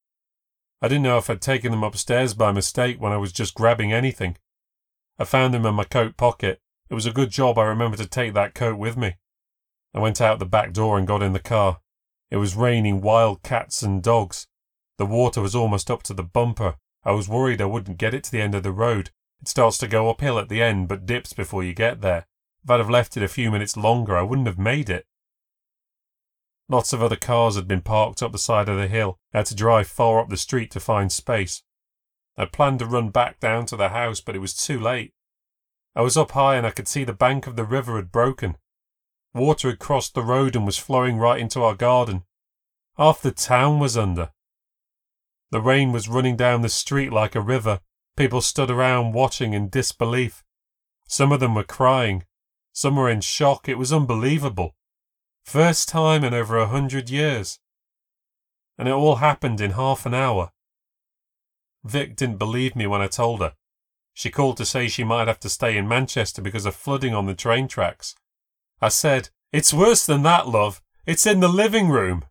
I 0.81 0.88
didn't 0.88 1.02
know 1.02 1.19
if 1.19 1.31
I'd 1.31 1.40
taken 1.40 1.70
them 1.70 1.84
upstairs 1.84 2.34
by 2.34 2.52
mistake 2.52 3.00
when 3.00 3.12
I 3.12 3.17
was 3.17 3.32
just 3.32 3.55
grabbing 3.55 3.93
anything. 3.93 4.37
I 5.19 5.25
found 5.25 5.55
them 5.55 5.67
in 5.67 5.75
my 5.75 5.84
coat 5.84 6.17
pocket. 6.17 6.61
It 6.93 6.94
was 6.94 7.06
a 7.06 7.11
good 7.11 7.31
job 7.31 7.56
I 7.56 7.65
remembered 7.65 8.00
to 8.00 8.06
take 8.06 8.35
that 8.35 8.55
coat 8.55 8.77
with 8.77 8.99
me. 8.99 9.15
I 9.94 9.99
went 9.99 10.21
out 10.21 10.39
the 10.39 10.44
back 10.44 10.75
door 10.75 10.99
and 10.99 11.06
got 11.06 11.23
in 11.23 11.33
the 11.33 11.41
car. 11.41 11.81
It 12.31 12.37
was 12.37 12.55
raining 12.55 13.00
wild 13.00 13.43
cats 13.43 13.81
and 13.81 14.03
dogs. 14.03 14.46
The 14.99 15.06
water 15.06 15.41
was 15.41 15.55
almost 15.55 15.91
up 15.91 16.03
to 16.03 16.13
the 16.13 16.22
bumper, 16.22 16.77
I 17.03 17.13
was 17.13 17.31
worried 17.31 17.63
I 17.63 17.65
wouldn't 17.65 17.96
get 17.96 18.13
it 18.13 18.25
to 18.25 18.31
the 18.31 18.43
end 18.43 18.55
of 18.55 18.63
the 18.63 18.72
road. 18.72 19.08
It 19.41 19.49
starts 19.49 19.79
to 19.79 19.89
go 19.89 20.11
uphill 20.11 20.39
at 20.39 20.51
the 20.51 20.63
end, 20.63 20.87
but 20.87 21.06
dips 21.06 21.32
before 21.32 21.65
you 21.65 21.72
get 21.72 22.03
there. 22.03 22.27
If 22.63 22.69
I'd 22.69 22.81
have 22.81 22.91
left 22.91 23.17
it 23.17 23.22
a 23.22 23.29
few 23.29 23.51
minutes 23.51 23.75
longer, 23.75 24.15
I 24.15 24.20
wouldn't 24.20 24.46
have 24.46 24.58
made 24.58 24.91
it. 24.91 25.06
Lots 26.69 26.93
of 26.93 27.03
other 27.03 27.17
cars 27.17 27.56
had 27.56 27.67
been 27.67 27.81
parked 27.81 28.22
up 28.22 28.32
the 28.32 28.39
side 28.39 28.69
of 28.69 28.77
the 28.77 28.87
hill. 28.87 29.19
I 29.32 29.39
had 29.39 29.46
to 29.46 29.55
drive 29.55 29.89
far 29.89 30.20
up 30.20 30.29
the 30.29 30.37
street 30.37 30.70
to 30.72 30.79
find 30.79 31.11
space. 31.11 31.63
I 32.37 32.44
planned 32.44 32.81
to 32.81 32.87
run 32.87 33.08
back 33.08 33.41
down 33.41 33.65
to 33.67 33.79
the 33.79 33.89
house, 33.89 34.20
but 34.20 34.37
it 34.37 34.41
was 34.41 34.53
too 34.53 34.79
late. 34.79 35.15
I 35.94 36.03
was 36.03 36.17
up 36.17 36.31
high 36.32 36.56
and 36.56 36.67
I 36.67 36.70
could 36.70 36.89
see 36.89 37.05
the 37.05 37.13
bank 37.13 37.46
of 37.46 37.56
the 37.56 37.65
river 37.65 37.96
had 37.96 38.11
broken. 38.11 38.56
Water 39.34 39.70
had 39.70 39.79
crossed 39.79 40.15
the 40.15 40.22
road 40.22 40.56
and 40.56 40.65
was 40.65 40.79
flowing 40.79 41.19
right 41.19 41.41
into 41.41 41.63
our 41.63 41.75
garden. 41.75 42.25
Half 42.96 43.22
the 43.22 43.31
town 43.31 43.79
was 43.79 43.96
under. 43.96 44.31
The 45.51 45.61
rain 45.61 45.93
was 45.93 46.08
running 46.08 46.37
down 46.37 46.63
the 46.63 46.69
street 46.69 47.13
like 47.13 47.34
a 47.34 47.41
river. 47.41 47.81
People 48.17 48.41
stood 48.41 48.70
around 48.70 49.13
watching 49.13 49.53
in 49.53 49.69
disbelief. 49.69 50.43
Some 51.06 51.32
of 51.32 51.41
them 51.41 51.55
were 51.55 51.65
crying. 51.65 52.25
Some 52.72 52.96
were 52.96 53.11
in 53.11 53.20
shock. 53.20 53.69
It 53.69 53.79
was 53.79 53.93
unbelievable. 53.93 54.75
First 55.44 55.89
time 55.89 56.25
in 56.25 56.32
over 56.32 56.56
a 56.56 56.69
hundred 56.69 57.11
years. 57.11 57.58
And 58.79 58.89
it 58.89 58.93
all 58.93 59.17
happened 59.17 59.61
in 59.61 59.72
half 59.72 60.06
an 60.06 60.15
hour. 60.15 60.53
Vic 61.84 62.17
didn't 62.17 62.39
believe 62.39 62.77
me 62.77 62.87
when 62.87 63.03
I 63.03 63.08
told 63.08 63.41
her. 63.41 63.55
She 64.14 64.31
called 64.31 64.56
to 64.58 64.66
say 64.66 64.88
she 64.88 65.04
might 65.04 65.28
have 65.28 65.40
to 65.40 65.48
stay 65.48 65.76
in 65.76 65.88
Manchester 65.88 66.42
because 66.42 66.66
of 66.66 66.74
flooding 66.74 67.14
on 67.14 67.26
the 67.26 67.34
train 67.34 67.69
tracks. 67.69 68.14
I 68.81 68.88
said, 68.88 69.31
It's 69.52 69.72
worse 69.72 70.04
than 70.04 70.22
that, 70.24 70.48
love. 70.48 70.82
It's 71.06 71.26
in 71.26 71.40
the 71.40 71.48
living 71.48 71.88
room. 71.88 72.24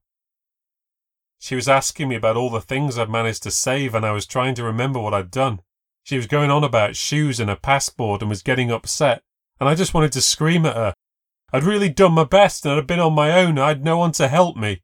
She 1.39 1.55
was 1.55 1.67
asking 1.67 2.09
me 2.09 2.15
about 2.15 2.37
all 2.37 2.51
the 2.51 2.61
things 2.61 2.97
I'd 2.97 3.09
managed 3.09 3.43
to 3.43 3.51
save, 3.51 3.95
and 3.95 4.05
I 4.05 4.11
was 4.11 4.27
trying 4.27 4.53
to 4.55 4.63
remember 4.63 4.99
what 4.99 5.13
I'd 5.13 5.31
done. 5.31 5.61
She 6.03 6.15
was 6.15 6.27
going 6.27 6.51
on 6.51 6.63
about 6.63 6.95
shoes 6.95 7.39
and 7.39 7.49
a 7.49 7.55
passport 7.55 8.21
and 8.21 8.29
was 8.29 8.43
getting 8.43 8.71
upset, 8.71 9.23
and 9.59 9.67
I 9.67 9.75
just 9.75 9.93
wanted 9.93 10.11
to 10.13 10.21
scream 10.21 10.65
at 10.65 10.75
her. 10.75 10.93
I'd 11.51 11.63
really 11.63 11.89
done 11.89 12.13
my 12.13 12.23
best 12.23 12.65
and 12.65 12.75
I'd 12.75 12.87
been 12.87 12.99
on 12.99 13.13
my 13.13 13.31
own. 13.31 13.59
I'd 13.59 13.83
no 13.83 13.97
one 13.97 14.11
to 14.13 14.27
help 14.27 14.55
me. 14.55 14.81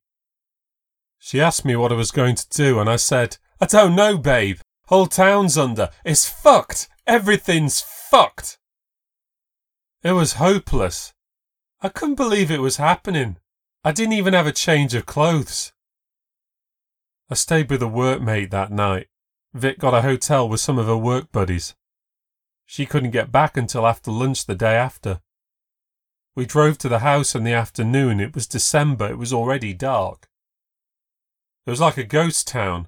She 1.19 1.39
asked 1.39 1.65
me 1.65 1.75
what 1.75 1.91
I 1.91 1.95
was 1.95 2.11
going 2.11 2.35
to 2.35 2.49
do, 2.49 2.79
and 2.79 2.89
I 2.89 2.95
said, 2.95 3.37
I 3.59 3.65
don't 3.65 3.95
know, 3.95 4.17
babe. 4.17 4.59
Whole 4.87 5.07
town's 5.07 5.57
under. 5.57 5.89
It's 6.05 6.27
fucked. 6.27 6.87
Everything's 7.05 7.81
fucked. 7.81 8.57
It 10.03 10.13
was 10.13 10.33
hopeless. 10.33 11.13
I 11.81 11.89
couldn't 11.89 12.15
believe 12.15 12.49
it 12.49 12.61
was 12.61 12.77
happening. 12.77 13.37
I 13.83 13.91
didn't 13.91 14.13
even 14.13 14.33
have 14.33 14.47
a 14.47 14.51
change 14.51 14.93
of 14.95 15.05
clothes. 15.05 15.73
I 17.29 17.35
stayed 17.35 17.69
with 17.69 17.83
a 17.83 17.87
workmate 17.87 18.51
that 18.51 18.71
night. 18.71 19.07
Vic 19.53 19.79
got 19.79 19.93
a 19.93 20.01
hotel 20.01 20.47
with 20.47 20.61
some 20.61 20.77
of 20.77 20.87
her 20.87 20.97
work 20.97 21.31
buddies. 21.31 21.75
She 22.65 22.85
couldn't 22.85 23.11
get 23.11 23.31
back 23.31 23.57
until 23.57 23.85
after 23.85 24.11
lunch 24.11 24.45
the 24.45 24.55
day 24.55 24.75
after. 24.75 25.21
We 26.35 26.45
drove 26.45 26.77
to 26.79 26.89
the 26.89 26.99
house 26.99 27.35
in 27.35 27.43
the 27.43 27.53
afternoon. 27.53 28.19
It 28.19 28.35
was 28.35 28.47
December. 28.47 29.09
It 29.09 29.17
was 29.17 29.33
already 29.33 29.73
dark. 29.73 30.29
It 31.65 31.71
was 31.71 31.81
like 31.81 31.97
a 31.97 32.03
ghost 32.03 32.47
town, 32.47 32.87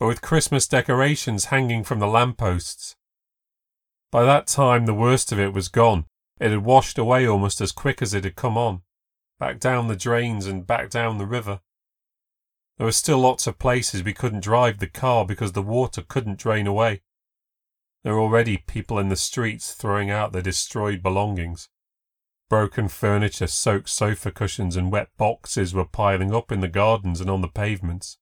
but 0.00 0.06
with 0.06 0.22
Christmas 0.22 0.66
decorations 0.66 1.46
hanging 1.46 1.84
from 1.84 1.98
the 1.98 2.06
lampposts. 2.06 2.96
By 4.10 4.24
that 4.24 4.46
time, 4.46 4.86
the 4.86 4.94
worst 4.94 5.30
of 5.30 5.38
it 5.38 5.52
was 5.52 5.68
gone. 5.68 6.06
It 6.40 6.50
had 6.50 6.64
washed 6.64 6.96
away 6.96 7.28
almost 7.28 7.60
as 7.60 7.70
quick 7.70 8.00
as 8.00 8.14
it 8.14 8.24
had 8.24 8.34
come 8.34 8.56
on, 8.56 8.80
back 9.38 9.60
down 9.60 9.88
the 9.88 9.96
drains 9.96 10.46
and 10.46 10.66
back 10.66 10.88
down 10.88 11.18
the 11.18 11.26
river. 11.26 11.60
There 12.78 12.86
were 12.86 12.92
still 12.92 13.18
lots 13.18 13.46
of 13.46 13.58
places 13.58 14.02
we 14.02 14.14
couldn't 14.14 14.42
drive 14.42 14.78
the 14.78 14.86
car 14.86 15.26
because 15.26 15.52
the 15.52 15.60
water 15.60 16.02
couldn't 16.02 16.38
drain 16.38 16.66
away. 16.66 17.02
There 18.02 18.14
were 18.14 18.20
already 18.20 18.56
people 18.56 18.98
in 18.98 19.10
the 19.10 19.16
streets 19.16 19.74
throwing 19.74 20.10
out 20.10 20.32
their 20.32 20.40
destroyed 20.40 21.02
belongings. 21.02 21.68
Broken 22.48 22.88
furniture, 22.88 23.46
soaked 23.46 23.90
sofa 23.90 24.32
cushions, 24.32 24.76
and 24.76 24.90
wet 24.90 25.10
boxes 25.18 25.74
were 25.74 25.84
piling 25.84 26.34
up 26.34 26.50
in 26.50 26.60
the 26.60 26.68
gardens 26.68 27.20
and 27.20 27.28
on 27.28 27.42
the 27.42 27.48
pavements. 27.48 28.16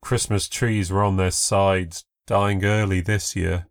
Christmas 0.00 0.48
trees 0.48 0.90
were 0.90 1.04
on 1.04 1.16
their 1.16 1.30
sides, 1.30 2.04
dying 2.26 2.64
early 2.64 3.00
this 3.00 3.34
year. 3.36 3.66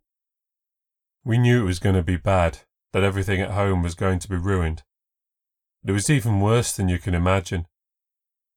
We 1.24 1.38
knew 1.38 1.64
it 1.64 1.68
was 1.68 1.80
going 1.80 1.96
to 1.96 2.04
be 2.04 2.18
bad, 2.18 2.60
that 2.94 3.04
everything 3.04 3.42
at 3.42 3.52
home 3.52 3.84
was 3.84 3.96
going 3.96 4.20
to 4.20 4.30
be 4.30 4.36
ruined. 4.36 4.84
It 5.86 5.92
was 5.92 6.10
even 6.10 6.42
worse 6.42 6.76
than 6.76 6.90
you 6.90 7.00
can 7.00 7.14
imagine. 7.14 7.68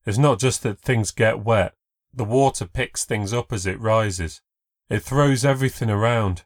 It's 0.04 0.18
not 0.18 0.38
just 0.38 0.62
that 0.62 0.80
things 0.80 1.10
get 1.10 1.44
wet, 1.44 1.74
the 2.12 2.24
water 2.24 2.66
picks 2.66 3.04
things 3.04 3.32
up 3.32 3.52
as 3.52 3.66
it 3.66 3.80
rises. 3.80 4.40
It 4.88 5.00
throws 5.00 5.44
everything 5.44 5.90
around. 5.90 6.44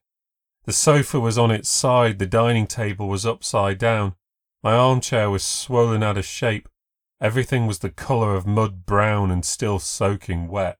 The 0.64 0.72
sofa 0.72 1.20
was 1.20 1.38
on 1.38 1.50
its 1.50 1.68
side, 1.68 2.18
the 2.18 2.26
dining 2.26 2.66
table 2.66 3.08
was 3.08 3.24
upside 3.24 3.78
down. 3.78 4.14
My 4.62 4.72
armchair 4.72 5.30
was 5.30 5.44
swollen 5.44 6.02
out 6.02 6.18
of 6.18 6.24
shape. 6.24 6.68
Everything 7.20 7.66
was 7.66 7.78
the 7.78 7.90
colour 7.90 8.34
of 8.34 8.46
mud 8.46 8.84
brown 8.84 9.30
and 9.30 9.44
still 9.44 9.78
soaking 9.78 10.48
wet. 10.48 10.78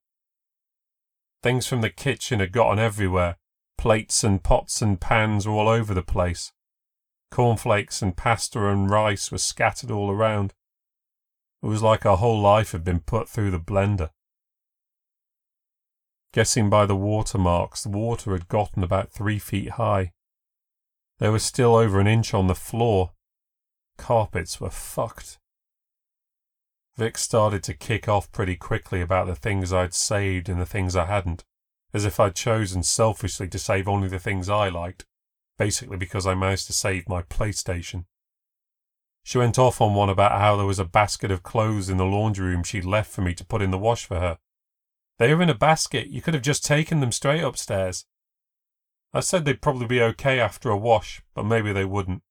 Things 1.45 1.67
from 1.67 1.83
the 1.83 1.91
kitchen 1.91 2.41
had 2.41 2.53
gotten 2.53 2.79
everywhere. 2.79 3.37
Plates 3.77 4.25
and 4.25 4.43
pots 4.43 4.81
and 4.81 4.99
pans 4.99 5.47
were 5.47 5.53
all 5.53 5.69
over 5.69 5.93
the 5.93 6.01
place. 6.01 6.55
Cornflakes 7.31 8.01
and 8.01 8.17
pasta 8.17 8.67
and 8.67 8.89
rice 8.89 9.31
were 9.31 9.37
scattered 9.37 9.91
all 9.91 10.11
around. 10.11 10.55
It 11.63 11.67
was 11.67 11.83
like 11.83 12.07
our 12.07 12.17
whole 12.17 12.41
life 12.41 12.73
had 12.73 12.83
been 12.83 13.01
put 13.01 13.29
through 13.29 13.51
the 13.51 13.61
blender. 13.61 14.09
Guessing 16.33 16.71
by 16.71 16.87
the 16.87 16.97
water 16.97 17.37
marks, 17.37 17.83
the 17.83 17.91
water 17.91 18.33
had 18.33 18.49
gotten 18.49 18.83
about 18.83 19.13
three 19.13 19.39
feet 19.39 19.73
high. 19.73 20.13
There 21.19 21.31
was 21.31 21.43
still 21.43 21.77
over 21.77 22.01
an 22.01 22.07
inch 22.07 22.33
on 22.33 22.47
the 22.47 22.55
floor. 22.55 23.13
Carpets 23.99 24.63
were 24.63 24.71
fucked. 24.71 25.39
Vic 26.97 27.19
started 27.19 27.63
to 27.65 27.75
kick 27.75 28.09
off 28.09 28.31
pretty 28.31 28.57
quickly 28.57 29.01
about 29.01 29.27
the 29.27 29.35
things 29.35 29.73
I'd 29.73 29.95
saved 29.95 30.49
and 30.49 30.61
the 30.61 30.67
things 30.67 30.95
I 30.95 31.07
hadn't, 31.07 31.45
as 31.93 32.05
if 32.05 32.21
I'd 32.21 32.37
chosen 32.37 32.83
selfishly 32.83 33.49
to 33.49 33.59
save 33.59 33.89
only 33.89 34.09
the 34.09 34.19
things 34.19 34.49
I 34.49 34.69
liked, 34.69 35.05
basically 35.59 35.97
because 35.97 36.27
I 36.27 36.35
managed 36.35 36.67
to 36.69 36.73
save 36.73 37.09
my 37.09 37.23
PlayStation. 37.23 38.05
She 39.25 39.39
went 39.39 39.59
off 39.59 39.81
on 39.81 39.95
one 39.95 40.09
about 40.09 40.39
how 40.39 40.57
there 40.57 40.67
was 40.67 40.79
a 40.79 40.85
basket 40.85 41.31
of 41.31 41.43
clothes 41.43 41.89
in 41.89 41.97
the 41.97 42.05
laundry 42.05 42.47
room 42.47 42.63
she'd 42.63 42.85
left 42.85 43.11
for 43.11 43.23
me 43.23 43.35
to 43.35 43.45
put 43.45 43.63
in 43.63 43.71
the 43.71 43.79
wash 43.79 44.05
for 44.05 44.21
her, 44.21 44.39
they 45.19 45.33
were 45.33 45.43
in 45.43 45.51
a 45.51 45.55
basket. 45.55 46.09
You 46.09 46.21
could 46.21 46.35
have 46.35 46.43
just 46.43 46.65
taken 46.65 47.01
them 47.01 47.13
straight 47.13 47.43
upstairs. 47.43 48.07
I 49.13 49.21
said 49.21 49.45
they'd 49.45 49.63
probably 49.63 49.87
be 49.87 50.03
okay 50.03 50.41
after 50.41 50.71
a 50.71 50.77
wash, 50.77 51.23
but 51.35 51.45
maybe 51.45 51.73
they 51.73 51.85
wouldn't. 51.85 52.23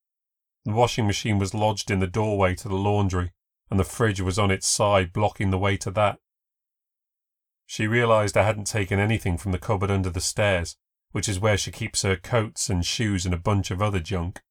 The 0.66 0.74
washing 0.74 1.08
machine 1.08 1.40
was 1.40 1.54
lodged 1.54 1.90
in 1.90 2.00
the 2.00 2.08
doorway 2.08 2.56
to 2.56 2.68
the 2.68 2.76
laundry, 2.76 3.32
and 3.74 3.80
the 3.80 3.84
fridge 3.84 4.22
was 4.22 4.40
on 4.40 4.52
its 4.52 4.68
side, 4.68 5.12
blocking 5.12 5.50
the 5.50 5.58
way 5.58 5.76
to 5.78 5.92
that. 5.92 6.20
She 7.66 7.88
realised 7.88 8.38
I 8.38 8.44
hadn't 8.44 8.68
taken 8.68 9.00
anything 9.00 9.38
from 9.38 9.52
the 9.52 9.60
cupboard 9.60 9.92
under 9.92 10.10
the 10.10 10.22
stairs, 10.22 10.78
which 11.12 11.28
is 11.28 11.40
where 11.40 11.58
she 11.58 11.72
keeps 11.72 12.04
her 12.04 12.16
coats 12.16 12.70
and 12.70 12.86
shoes 12.86 13.26
and 13.26 13.34
a 13.34 13.38
bunch 13.38 13.72
of 13.72 13.82
other 13.82 14.00
junk. 14.00 14.42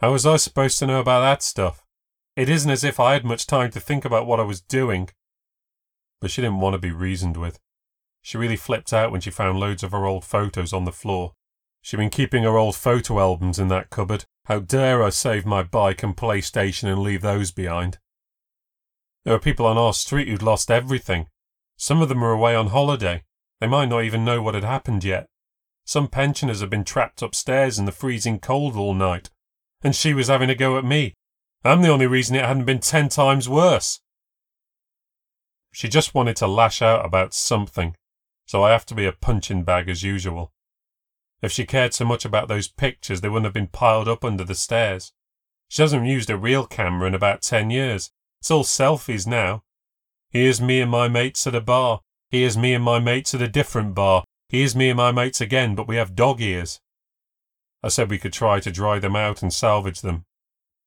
How 0.00 0.12
was 0.12 0.26
I 0.26 0.36
supposed 0.36 0.78
to 0.80 0.86
know 0.86 1.00
about 1.00 1.20
that 1.20 1.42
stuff? 1.42 1.84
It 2.36 2.48
isn't 2.48 2.70
as 2.70 2.84
if 2.84 2.98
I 3.00 3.12
had 3.14 3.24
much 3.24 3.46
time 3.46 3.70
to 3.70 3.80
think 3.80 4.04
about 4.04 4.26
what 4.26 4.40
I 4.40 4.44
was 4.44 4.60
doing 4.60 5.10
but 6.20 6.30
she 6.30 6.42
didn't 6.42 6.60
want 6.60 6.74
to 6.74 6.78
be 6.78 6.90
reasoned 6.90 7.36
with. 7.36 7.58
She 8.22 8.38
really 8.38 8.56
flipped 8.56 8.92
out 8.92 9.10
when 9.10 9.20
she 9.20 9.30
found 9.30 9.58
loads 9.58 9.82
of 9.82 9.92
her 9.92 10.04
old 10.04 10.24
photos 10.24 10.72
on 10.72 10.84
the 10.84 10.92
floor. 10.92 11.32
She'd 11.80 11.96
been 11.96 12.10
keeping 12.10 12.42
her 12.42 12.58
old 12.58 12.76
photo 12.76 13.18
albums 13.18 13.58
in 13.58 13.68
that 13.68 13.88
cupboard. 13.88 14.26
How 14.44 14.58
dare 14.58 15.02
I 15.02 15.08
save 15.08 15.46
my 15.46 15.62
bike 15.62 16.02
and 16.02 16.16
PlayStation 16.16 16.92
and 16.92 17.00
leave 17.00 17.22
those 17.22 17.50
behind? 17.50 17.98
There 19.30 19.36
are 19.36 19.38
people 19.38 19.66
on 19.66 19.78
our 19.78 19.92
street 19.92 20.26
who'd 20.26 20.42
lost 20.42 20.72
everything. 20.72 21.28
Some 21.76 22.02
of 22.02 22.08
them 22.08 22.24
are 22.24 22.32
away 22.32 22.56
on 22.56 22.66
holiday. 22.66 23.22
They 23.60 23.68
might 23.68 23.88
not 23.88 24.02
even 24.02 24.24
know 24.24 24.42
what 24.42 24.56
had 24.56 24.64
happened 24.64 25.04
yet. 25.04 25.28
Some 25.84 26.08
pensioners 26.08 26.62
had 26.62 26.68
been 26.68 26.82
trapped 26.82 27.22
upstairs 27.22 27.78
in 27.78 27.84
the 27.84 27.92
freezing 27.92 28.40
cold 28.40 28.74
all 28.74 28.92
night. 28.92 29.30
And 29.82 29.94
she 29.94 30.14
was 30.14 30.26
having 30.26 30.50
a 30.50 30.56
go 30.56 30.76
at 30.78 30.84
me. 30.84 31.14
I'm 31.64 31.80
the 31.80 31.90
only 31.90 32.08
reason 32.08 32.34
it 32.34 32.44
hadn't 32.44 32.64
been 32.64 32.80
ten 32.80 33.08
times 33.08 33.48
worse. 33.48 34.00
She 35.70 35.88
just 35.88 36.12
wanted 36.12 36.34
to 36.38 36.48
lash 36.48 36.82
out 36.82 37.06
about 37.06 37.32
something, 37.32 37.94
so 38.46 38.64
I 38.64 38.72
have 38.72 38.86
to 38.86 38.96
be 38.96 39.06
a 39.06 39.12
punching 39.12 39.62
bag 39.62 39.88
as 39.88 40.02
usual. 40.02 40.50
If 41.40 41.52
she 41.52 41.66
cared 41.66 41.94
so 41.94 42.04
much 42.04 42.24
about 42.24 42.48
those 42.48 42.66
pictures, 42.66 43.20
they 43.20 43.28
wouldn't 43.28 43.46
have 43.46 43.54
been 43.54 43.68
piled 43.68 44.08
up 44.08 44.24
under 44.24 44.42
the 44.42 44.56
stairs. 44.56 45.12
She 45.68 45.82
hasn't 45.82 46.04
used 46.04 46.30
a 46.30 46.36
real 46.36 46.66
camera 46.66 47.06
in 47.06 47.14
about 47.14 47.42
ten 47.42 47.70
years. 47.70 48.10
It's 48.40 48.50
all 48.50 48.64
selfies 48.64 49.26
now. 49.26 49.62
Here's 50.30 50.60
me 50.60 50.80
and 50.80 50.90
my 50.90 51.08
mates 51.08 51.46
at 51.46 51.54
a 51.54 51.60
bar. 51.60 52.00
Here's 52.30 52.56
me 52.56 52.72
and 52.72 52.82
my 52.82 52.98
mates 52.98 53.34
at 53.34 53.42
a 53.42 53.48
different 53.48 53.94
bar. 53.94 54.24
Here's 54.48 54.74
me 54.74 54.90
and 54.90 54.96
my 54.96 55.12
mates 55.12 55.40
again, 55.40 55.74
but 55.74 55.86
we 55.86 55.96
have 55.96 56.14
dog 56.14 56.40
ears. 56.40 56.80
I 57.82 57.88
said 57.88 58.08
we 58.08 58.18
could 58.18 58.32
try 58.32 58.60
to 58.60 58.70
dry 58.70 58.98
them 58.98 59.14
out 59.14 59.42
and 59.42 59.52
salvage 59.52 60.00
them. 60.00 60.24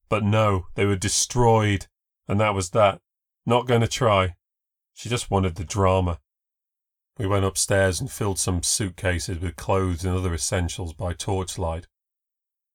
But 0.09 0.23
no, 0.23 0.67
they 0.75 0.85
were 0.85 0.95
destroyed, 0.95 1.87
and 2.27 2.39
that 2.39 2.55
was 2.55 2.71
that. 2.71 3.01
Not 3.45 3.67
going 3.67 3.81
to 3.81 3.87
try. 3.87 4.35
She 4.93 5.09
just 5.09 5.29
wanted 5.29 5.55
the 5.55 5.63
drama. 5.63 6.19
We 7.17 7.27
went 7.27 7.45
upstairs 7.45 7.99
and 7.99 8.11
filled 8.11 8.39
some 8.39 8.63
suitcases 8.63 9.39
with 9.39 9.55
clothes 9.55 10.03
and 10.03 10.15
other 10.15 10.33
essentials 10.33 10.93
by 10.93 11.13
torchlight. 11.13 11.87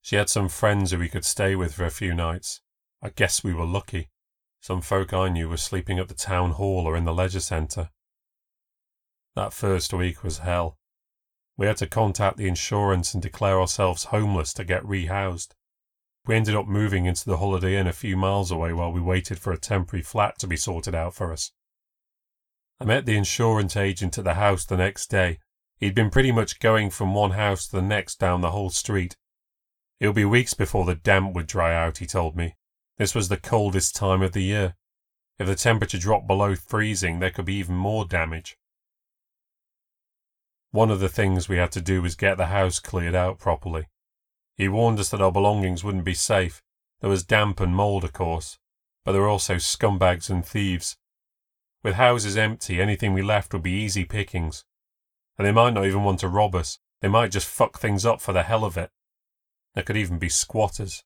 She 0.02 0.16
had 0.16 0.28
some 0.28 0.48
friends 0.48 0.92
who 0.92 0.98
we 0.98 1.08
could 1.08 1.24
stay 1.24 1.56
with 1.56 1.74
for 1.74 1.84
a 1.84 1.90
few 1.90 2.14
nights. 2.14 2.60
I 3.02 3.10
guess 3.10 3.42
we 3.42 3.52
were 3.52 3.66
lucky. 3.66 4.08
Some 4.60 4.80
folk 4.80 5.12
I 5.12 5.28
knew 5.28 5.48
were 5.48 5.56
sleeping 5.56 5.98
at 5.98 6.08
the 6.08 6.14
town 6.14 6.52
hall 6.52 6.86
or 6.86 6.96
in 6.96 7.04
the 7.04 7.14
leisure 7.14 7.40
centre. 7.40 7.90
That 9.34 9.52
first 9.52 9.92
week 9.92 10.24
was 10.24 10.38
hell. 10.38 10.78
We 11.56 11.66
had 11.66 11.76
to 11.78 11.86
contact 11.86 12.36
the 12.36 12.48
insurance 12.48 13.14
and 13.14 13.22
declare 13.22 13.60
ourselves 13.60 14.04
homeless 14.04 14.52
to 14.54 14.64
get 14.64 14.82
rehoused. 14.82 15.54
We 16.26 16.36
ended 16.36 16.54
up 16.54 16.66
moving 16.66 17.06
into 17.06 17.24
the 17.24 17.38
Holiday 17.38 17.76
Inn 17.76 17.86
a 17.86 17.92
few 17.92 18.16
miles 18.16 18.50
away 18.50 18.72
while 18.72 18.92
we 18.92 19.00
waited 19.00 19.38
for 19.38 19.52
a 19.52 19.58
temporary 19.58 20.02
flat 20.02 20.38
to 20.40 20.46
be 20.46 20.56
sorted 20.56 20.94
out 20.94 21.14
for 21.14 21.32
us. 21.32 21.52
I 22.80 22.84
met 22.84 23.06
the 23.06 23.16
insurance 23.16 23.76
agent 23.76 24.18
at 24.18 24.24
the 24.24 24.34
house 24.34 24.64
the 24.64 24.76
next 24.76 25.08
day. 25.08 25.38
He'd 25.78 25.94
been 25.94 26.10
pretty 26.10 26.30
much 26.30 26.60
going 26.60 26.90
from 26.90 27.14
one 27.14 27.32
house 27.32 27.66
to 27.68 27.76
the 27.76 27.82
next 27.82 28.20
down 28.20 28.40
the 28.40 28.50
whole 28.50 28.70
street. 28.70 29.16
It 30.00 30.06
would 30.06 30.16
be 30.16 30.24
weeks 30.24 30.54
before 30.54 30.84
the 30.84 30.94
damp 30.94 31.34
would 31.34 31.46
dry 31.46 31.74
out, 31.74 31.98
he 31.98 32.06
told 32.06 32.36
me. 32.36 32.54
This 32.98 33.14
was 33.14 33.28
the 33.28 33.36
coldest 33.36 33.96
time 33.96 34.22
of 34.22 34.32
the 34.32 34.42
year. 34.42 34.74
If 35.38 35.46
the 35.46 35.54
temperature 35.54 35.98
dropped 35.98 36.26
below 36.26 36.54
freezing, 36.54 37.20
there 37.20 37.30
could 37.30 37.44
be 37.44 37.54
even 37.54 37.76
more 37.76 38.04
damage. 38.04 38.56
One 40.70 40.90
of 40.90 41.00
the 41.00 41.08
things 41.08 41.48
we 41.48 41.56
had 41.56 41.72
to 41.72 41.80
do 41.80 42.02
was 42.02 42.14
get 42.14 42.36
the 42.36 42.46
house 42.46 42.80
cleared 42.80 43.14
out 43.14 43.38
properly. 43.38 43.86
He 44.56 44.68
warned 44.68 44.98
us 44.98 45.10
that 45.10 45.22
our 45.22 45.32
belongings 45.32 45.84
wouldn't 45.84 46.04
be 46.04 46.14
safe. 46.14 46.62
There 47.00 47.08
was 47.08 47.24
damp 47.24 47.60
and 47.60 47.74
mould, 47.74 48.04
of 48.04 48.12
course, 48.12 48.58
but 49.04 49.12
there 49.12 49.22
were 49.22 49.28
also 49.28 49.54
scumbags 49.54 50.28
and 50.28 50.44
thieves 50.44 50.96
with 51.82 51.94
houses 51.94 52.36
empty, 52.36 52.80
anything 52.80 53.12
we 53.12 53.22
left 53.22 53.52
would 53.52 53.62
be 53.62 53.72
easy 53.72 54.04
pickings. 54.04 54.64
And 55.36 55.46
they 55.46 55.52
might 55.52 55.74
not 55.74 55.86
even 55.86 56.02
want 56.02 56.20
to 56.20 56.28
rob 56.28 56.54
us. 56.54 56.78
They 57.00 57.08
might 57.08 57.30
just 57.30 57.46
fuck 57.46 57.78
things 57.78 58.04
up 58.04 58.20
for 58.20 58.32
the 58.32 58.42
hell 58.42 58.64
of 58.64 58.76
it. 58.76 58.90
There 59.74 59.84
could 59.84 59.96
even 59.96 60.18
be 60.18 60.28
squatters. 60.28 61.04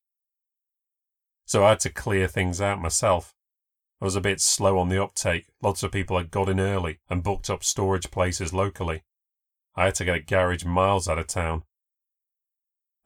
So 1.44 1.64
I 1.64 1.70
had 1.70 1.80
to 1.80 1.90
clear 1.90 2.28
things 2.28 2.60
out 2.60 2.80
myself. 2.80 3.34
I 4.00 4.04
was 4.04 4.16
a 4.16 4.20
bit 4.20 4.40
slow 4.40 4.78
on 4.78 4.88
the 4.88 5.02
uptake. 5.02 5.46
Lots 5.62 5.82
of 5.82 5.92
people 5.92 6.18
had 6.18 6.30
got 6.30 6.48
in 6.48 6.58
early 6.58 6.98
and 7.08 7.22
booked 7.22 7.48
up 7.48 7.62
storage 7.62 8.10
places 8.10 8.52
locally. 8.52 9.04
I 9.76 9.86
had 9.86 9.94
to 9.96 10.04
get 10.04 10.16
a 10.16 10.20
garage 10.20 10.64
miles 10.64 11.08
out 11.08 11.18
of 11.18 11.28
town. 11.28 11.62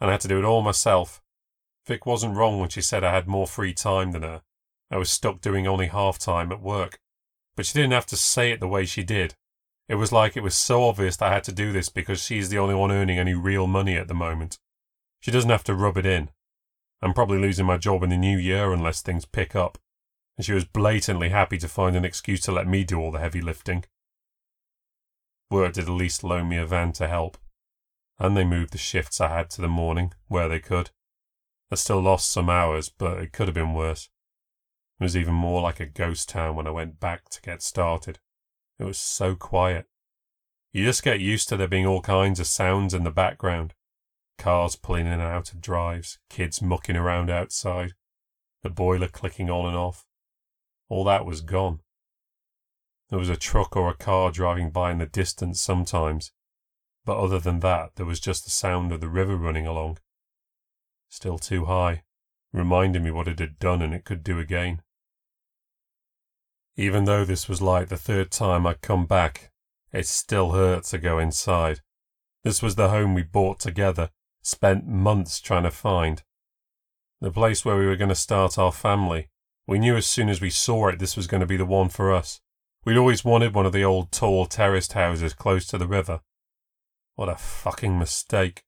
And 0.00 0.10
I 0.10 0.12
had 0.12 0.22
to 0.22 0.28
do 0.28 0.38
it 0.38 0.44
all 0.44 0.62
myself. 0.62 1.22
Vic 1.86 2.06
wasn't 2.06 2.36
wrong 2.36 2.58
when 2.58 2.68
she 2.68 2.82
said 2.82 3.04
I 3.04 3.12
had 3.12 3.28
more 3.28 3.46
free 3.46 3.72
time 3.72 4.12
than 4.12 4.22
her. 4.22 4.42
I 4.90 4.96
was 4.96 5.10
stuck 5.10 5.40
doing 5.40 5.66
only 5.66 5.86
half 5.86 6.18
time 6.18 6.50
at 6.50 6.62
work. 6.62 6.98
But 7.56 7.66
she 7.66 7.74
didn't 7.74 7.92
have 7.92 8.06
to 8.06 8.16
say 8.16 8.50
it 8.50 8.60
the 8.60 8.68
way 8.68 8.84
she 8.84 9.02
did. 9.02 9.34
It 9.88 9.94
was 9.94 10.12
like 10.12 10.36
it 10.36 10.42
was 10.42 10.54
so 10.54 10.84
obvious 10.84 11.16
that 11.16 11.30
I 11.30 11.34
had 11.34 11.44
to 11.44 11.52
do 11.52 11.72
this 11.72 11.88
because 11.88 12.22
she's 12.22 12.48
the 12.48 12.58
only 12.58 12.74
one 12.74 12.90
earning 12.90 13.18
any 13.18 13.34
real 13.34 13.66
money 13.66 13.96
at 13.96 14.08
the 14.08 14.14
moment. 14.14 14.58
She 15.20 15.30
doesn't 15.30 15.50
have 15.50 15.64
to 15.64 15.74
rub 15.74 15.96
it 15.96 16.06
in. 16.06 16.30
I'm 17.06 17.14
probably 17.14 17.38
losing 17.38 17.66
my 17.66 17.76
job 17.76 18.02
in 18.02 18.10
the 18.10 18.16
new 18.16 18.36
year 18.36 18.72
unless 18.72 19.00
things 19.00 19.25
pick 19.25 19.54
up. 19.54 19.78
And 20.36 20.44
she 20.44 20.52
was 20.52 20.64
blatantly 20.64 21.28
happy 21.28 21.56
to 21.58 21.68
find 21.68 21.94
an 21.94 22.04
excuse 22.04 22.40
to 22.40 22.52
let 22.52 22.66
me 22.66 22.82
do 22.82 22.98
all 22.98 23.12
the 23.12 23.20
heavy 23.20 23.40
lifting. 23.40 23.84
Work 25.48 25.75
did 25.75 25.84
at 25.84 25.90
least 25.90 26.25
loan 26.25 26.48
me 26.48 26.56
a 26.56 26.66
van 26.66 26.90
to 26.94 27.06
help. 27.06 27.38
And 28.18 28.36
they 28.36 28.44
moved 28.44 28.72
the 28.72 28.78
shifts 28.78 29.20
I 29.20 29.28
had 29.28 29.50
to 29.50 29.60
the 29.60 29.68
morning, 29.68 30.14
where 30.26 30.48
they 30.48 30.58
could. 30.58 30.90
I 31.70 31.76
still 31.76 32.00
lost 32.00 32.32
some 32.32 32.50
hours, 32.50 32.88
but 32.88 33.18
it 33.18 33.32
could 33.32 33.46
have 33.46 33.54
been 33.54 33.72
worse. 33.72 34.08
It 34.98 35.04
was 35.04 35.16
even 35.16 35.34
more 35.34 35.62
like 35.62 35.78
a 35.78 35.86
ghost 35.86 36.28
town 36.28 36.56
when 36.56 36.66
I 36.66 36.70
went 36.70 36.98
back 36.98 37.28
to 37.28 37.40
get 37.40 37.62
started. 37.62 38.18
It 38.80 38.84
was 38.84 38.98
so 38.98 39.36
quiet. 39.36 39.86
You 40.72 40.84
just 40.84 41.04
get 41.04 41.20
used 41.20 41.48
to 41.50 41.56
there 41.56 41.68
being 41.68 41.86
all 41.86 42.02
kinds 42.02 42.40
of 42.40 42.48
sounds 42.48 42.94
in 42.94 43.04
the 43.04 43.12
background. 43.12 43.75
Cars 44.38 44.76
pulling 44.76 45.06
in 45.06 45.14
and 45.14 45.22
out 45.22 45.52
of 45.52 45.60
drives, 45.60 46.18
kids 46.28 46.62
mucking 46.62 46.96
around 46.96 47.30
outside, 47.30 47.92
the 48.62 48.70
boiler 48.70 49.08
clicking 49.08 49.50
on 49.50 49.66
and 49.66 49.76
off. 49.76 50.04
All 50.88 51.04
that 51.04 51.26
was 51.26 51.40
gone. 51.40 51.80
There 53.08 53.18
was 53.18 53.28
a 53.28 53.36
truck 53.36 53.76
or 53.76 53.88
a 53.88 53.94
car 53.94 54.30
driving 54.30 54.70
by 54.70 54.90
in 54.90 54.98
the 54.98 55.06
distance 55.06 55.60
sometimes, 55.60 56.32
but 57.04 57.18
other 57.18 57.38
than 57.38 57.60
that, 57.60 57.94
there 57.94 58.06
was 58.06 58.20
just 58.20 58.44
the 58.44 58.50
sound 58.50 58.92
of 58.92 59.00
the 59.00 59.08
river 59.08 59.36
running 59.36 59.66
along. 59.66 59.98
Still 61.08 61.38
too 61.38 61.66
high, 61.66 62.02
reminding 62.52 63.04
me 63.04 63.10
what 63.10 63.28
it 63.28 63.38
had 63.38 63.58
done 63.58 63.80
and 63.80 63.94
it 63.94 64.04
could 64.04 64.24
do 64.24 64.38
again. 64.38 64.82
Even 66.76 67.04
though 67.04 67.24
this 67.24 67.48
was 67.48 67.62
like 67.62 67.88
the 67.88 67.96
third 67.96 68.30
time 68.30 68.66
I'd 68.66 68.82
come 68.82 69.06
back, 69.06 69.52
it 69.92 70.06
still 70.06 70.52
hurt 70.52 70.84
to 70.84 70.98
go 70.98 71.18
inside. 71.18 71.80
This 72.42 72.60
was 72.60 72.74
the 72.74 72.90
home 72.90 73.14
we 73.14 73.22
bought 73.22 73.60
together, 73.60 74.10
spent 74.46 74.86
months 74.86 75.40
trying 75.40 75.64
to 75.64 75.70
find. 75.72 76.22
The 77.20 77.32
place 77.32 77.64
where 77.64 77.76
we 77.76 77.86
were 77.86 77.96
going 77.96 78.10
to 78.10 78.14
start 78.14 78.58
our 78.58 78.70
family. 78.70 79.28
We 79.66 79.80
knew 79.80 79.96
as 79.96 80.06
soon 80.06 80.28
as 80.28 80.40
we 80.40 80.50
saw 80.50 80.86
it 80.86 81.00
this 81.00 81.16
was 81.16 81.26
going 81.26 81.40
to 81.40 81.46
be 81.46 81.56
the 81.56 81.66
one 81.66 81.88
for 81.88 82.12
us. 82.12 82.40
We'd 82.84 82.96
always 82.96 83.24
wanted 83.24 83.54
one 83.54 83.66
of 83.66 83.72
the 83.72 83.82
old 83.82 84.12
tall 84.12 84.46
terraced 84.46 84.92
houses 84.92 85.34
close 85.34 85.66
to 85.66 85.78
the 85.78 85.88
river. 85.88 86.20
What 87.16 87.28
a 87.28 87.34
fucking 87.34 87.98
mistake. 87.98 88.62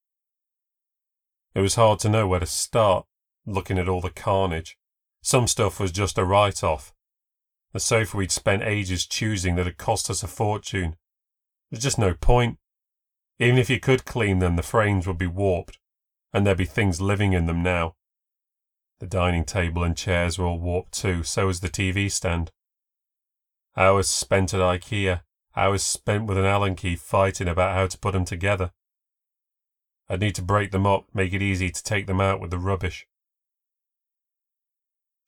It 1.54 1.60
was 1.60 1.76
hard 1.76 2.00
to 2.00 2.08
know 2.08 2.26
where 2.26 2.40
to 2.40 2.46
start, 2.46 3.06
looking 3.46 3.78
at 3.78 3.88
all 3.88 4.00
the 4.00 4.10
carnage. 4.10 4.76
Some 5.22 5.46
stuff 5.46 5.78
was 5.78 5.92
just 5.92 6.18
a 6.18 6.24
write 6.24 6.64
off, 6.64 6.92
the 7.72 7.78
sofa 7.78 8.16
we'd 8.16 8.32
spent 8.32 8.64
ages 8.64 9.06
choosing 9.06 9.54
that 9.56 9.66
had 9.66 9.76
cost 9.76 10.10
us 10.10 10.24
a 10.24 10.26
fortune. 10.26 10.96
There's 11.70 11.84
just 11.84 11.98
no 11.98 12.14
point. 12.14 12.58
Even 13.38 13.58
if 13.58 13.70
you 13.70 13.78
could 13.78 14.04
clean 14.04 14.40
them, 14.40 14.56
the 14.56 14.62
frames 14.62 15.06
would 15.06 15.18
be 15.18 15.26
warped, 15.26 15.78
and 16.32 16.46
there'd 16.46 16.58
be 16.58 16.64
things 16.64 17.00
living 17.00 17.32
in 17.32 17.46
them 17.46 17.62
now. 17.62 17.94
The 18.98 19.06
dining 19.06 19.44
table 19.44 19.84
and 19.84 19.96
chairs 19.96 20.38
were 20.38 20.46
all 20.46 20.58
warped 20.58 20.92
too, 20.92 21.22
so 21.22 21.46
was 21.46 21.60
the 21.60 21.68
TV 21.68 22.10
stand. 22.10 22.50
Hours 23.76 24.08
spent 24.08 24.52
at 24.52 24.60
IKEA, 24.60 25.22
hours 25.54 25.84
spent 25.84 26.26
with 26.26 26.36
an 26.36 26.44
Allen 26.44 26.74
key 26.74 26.96
fighting 26.96 27.46
about 27.46 27.74
how 27.74 27.86
to 27.86 27.98
put 27.98 28.12
them 28.12 28.24
together. 28.24 28.72
I'd 30.08 30.20
need 30.20 30.34
to 30.36 30.42
break 30.42 30.72
them 30.72 30.86
up, 30.86 31.06
make 31.14 31.32
it 31.32 31.42
easy 31.42 31.70
to 31.70 31.82
take 31.82 32.06
them 32.06 32.20
out 32.20 32.40
with 32.40 32.50
the 32.50 32.58
rubbish. 32.58 33.06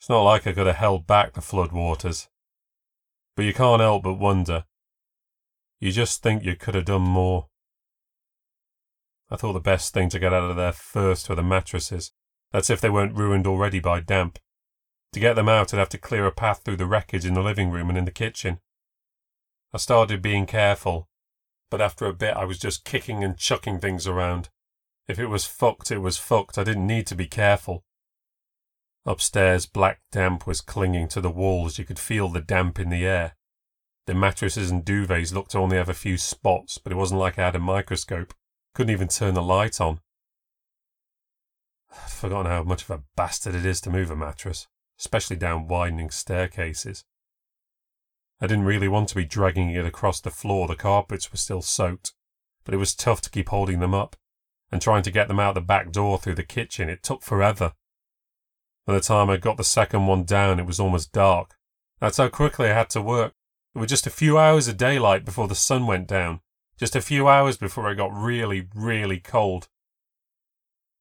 It's 0.00 0.09
not 0.09 0.23
like 0.23 0.47
I 0.47 0.52
could 0.52 0.67
have 0.67 0.76
held 0.76 1.07
back 1.07 1.35
the 1.35 1.43
flood 1.43 1.73
waters. 1.73 2.29
But 3.37 3.45
you 3.45 3.52
can't 3.52 3.83
help 3.83 4.02
but 4.02 4.14
wonder. 4.14 4.64
You 5.79 5.93
just 5.93 6.23
think 6.23 6.43
you 6.43 6.57
could 6.57 6.75
have 6.75 6.87
done 6.87 7.02
more. 7.02 7.50
I 9.31 9.37
thought 9.37 9.53
the 9.53 9.61
best 9.61 9.95
thing 9.95 10.09
to 10.11 10.19
get 10.19 10.33
out 10.33 10.51
of 10.51 10.57
there 10.57 10.73
first 10.73 11.29
were 11.29 11.37
the 11.37 11.43
mattresses. 11.43 12.12
That's 12.53 12.71
if 12.71 12.81
they 12.81 12.90
weren't 12.90 13.16
ruined 13.16 13.47
already 13.47 13.79
by 13.79 14.01
damp. 14.01 14.38
To 15.12 15.21
get 15.21 15.35
them 15.35 15.49
out, 15.49 15.73
I'd 15.73 15.79
have 15.79 15.88
to 15.90 15.99
clear 15.99 16.27
a 16.27 16.33
path 16.33 16.62
through 16.64 16.77
the 16.77 16.87
wreckage 16.87 17.25
in 17.25 17.35
the 17.35 17.43
living 17.43 17.71
room 17.71 17.88
and 17.88 17.99
in 17.99 18.05
the 18.05 18.11
kitchen. 18.11 18.61
I 19.73 19.79
started 19.79 20.21
being 20.21 20.47
careful, 20.47 21.09
but 21.71 21.81
after 21.81 22.07
a 22.07 22.12
bit 22.12 22.37
I 22.37 22.45
was 22.45 22.59
just 22.59 22.85
kicking 22.85 23.23
and 23.23 23.38
chucking 23.38 23.79
things 23.79 24.07
around. 24.07 24.49
If 25.07 25.19
it 25.19 25.27
was 25.27 25.45
fucked, 25.45 25.90
it 25.90 25.99
was 25.99 26.19
fucked. 26.19 26.59
I 26.59 26.64
didn't 26.64 26.87
need 26.87 27.07
to 27.09 27.14
be 27.14 27.27
careful. 27.27 27.85
Upstairs, 29.07 29.66
black 29.66 30.01
damp 30.12 30.47
was 30.47 30.61
clinging 30.61 31.09
to 31.09 31.21
the 31.21 31.31
walls. 31.31 31.79
You 31.79 31.85
could 31.85 31.99
feel 31.99 32.29
the 32.29 32.40
damp 32.40 32.79
in 32.79 32.90
the 32.90 33.07
air. 33.07 33.37
The 34.07 34.14
mattresses 34.14 34.71
and 34.71 34.85
duvets 34.85 35.33
looked 35.33 35.53
to 35.53 35.59
only 35.59 35.77
have 35.77 35.88
a 35.88 35.95
few 35.95 36.19
spots, 36.19 36.79
but 36.79 36.93
it 36.93 36.97
wasn't 36.97 37.21
like 37.21 37.38
I 37.38 37.47
had 37.47 37.57
a 37.57 37.61
microscope. 37.61 38.35
Couldn't 38.81 38.95
even 38.95 39.09
turn 39.09 39.35
the 39.35 39.43
light 39.43 39.79
on. 39.79 40.01
I'd 41.93 41.99
forgotten 42.11 42.51
how 42.51 42.62
much 42.62 42.85
of 42.85 42.88
a 42.88 43.03
bastard 43.14 43.55
it 43.55 43.66
is 43.66 43.79
to 43.83 43.90
move 43.90 44.11
a 44.11 44.16
mattress, 44.16 44.69
especially 44.99 45.37
down 45.37 45.69
widening 45.69 46.09
staircases. 46.09 47.05
I 48.40 48.47
didn't 48.47 48.64
really 48.64 48.88
want 48.88 49.11
to 49.11 49.16
be 49.16 49.27
dragging 49.27 49.69
it 49.69 49.85
across 49.85 50.23
the 50.23 50.31
floor. 50.31 50.66
The 50.66 50.77
carpets 50.77 51.31
were 51.31 51.37
still 51.37 51.61
soaked, 51.61 52.14
but 52.64 52.73
it 52.73 52.79
was 52.79 52.95
tough 52.95 53.21
to 53.21 53.29
keep 53.29 53.51
holding 53.51 53.81
them 53.81 53.93
up. 53.93 54.16
And 54.73 54.81
trying 54.81 55.03
to 55.03 55.11
get 55.11 55.29
them 55.29 55.40
out 55.40 55.57
the 55.57 55.61
back 55.61 55.93
door 55.93 56.19
through 56.19 56.37
the 56.37 56.43
kitchen, 56.43 56.88
it 56.88 57.03
took 57.03 57.23
forever. 57.23 57.75
By 58.87 58.95
the 58.95 59.01
time 59.01 59.29
I 59.29 59.37
got 59.37 59.59
the 59.59 59.62
second 59.62 60.07
one 60.07 60.25
down, 60.25 60.59
it 60.59 60.64
was 60.64 60.81
almost 60.81 61.12
dark. 61.12 61.59
That's 62.01 62.16
how 62.16 62.29
quickly 62.29 62.71
I 62.71 62.73
had 62.73 62.88
to 62.90 63.03
work. 63.03 63.35
There 63.75 63.81
were 63.83 63.87
just 63.87 64.07
a 64.07 64.11
few 64.11 64.38
hours 64.38 64.69
of 64.69 64.79
daylight 64.79 65.27
before 65.27 65.49
the 65.49 65.55
sun 65.55 65.87
went 65.87 66.09
down. 66.09 66.40
Just 66.81 66.97
a 66.97 67.03
few 67.03 67.29
hours 67.29 67.59
before 67.59 67.90
it 67.90 67.97
got 67.97 68.11
really, 68.11 68.66
really 68.75 69.21
cold. 69.21 69.69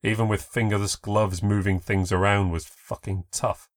Even 0.03 0.27
with 0.27 0.43
fingerless 0.43 0.97
gloves, 0.97 1.41
moving 1.41 1.79
things 1.79 2.11
around 2.11 2.51
was 2.51 2.65
fucking 2.65 3.23
tough. 3.31 3.69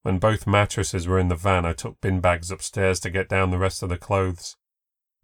When 0.00 0.18
both 0.18 0.46
mattresses 0.46 1.06
were 1.06 1.18
in 1.18 1.28
the 1.28 1.36
van, 1.36 1.66
I 1.66 1.74
took 1.74 2.00
bin 2.00 2.20
bags 2.20 2.50
upstairs 2.50 3.00
to 3.00 3.10
get 3.10 3.28
down 3.28 3.50
the 3.50 3.58
rest 3.58 3.82
of 3.82 3.90
the 3.90 3.98
clothes. 3.98 4.56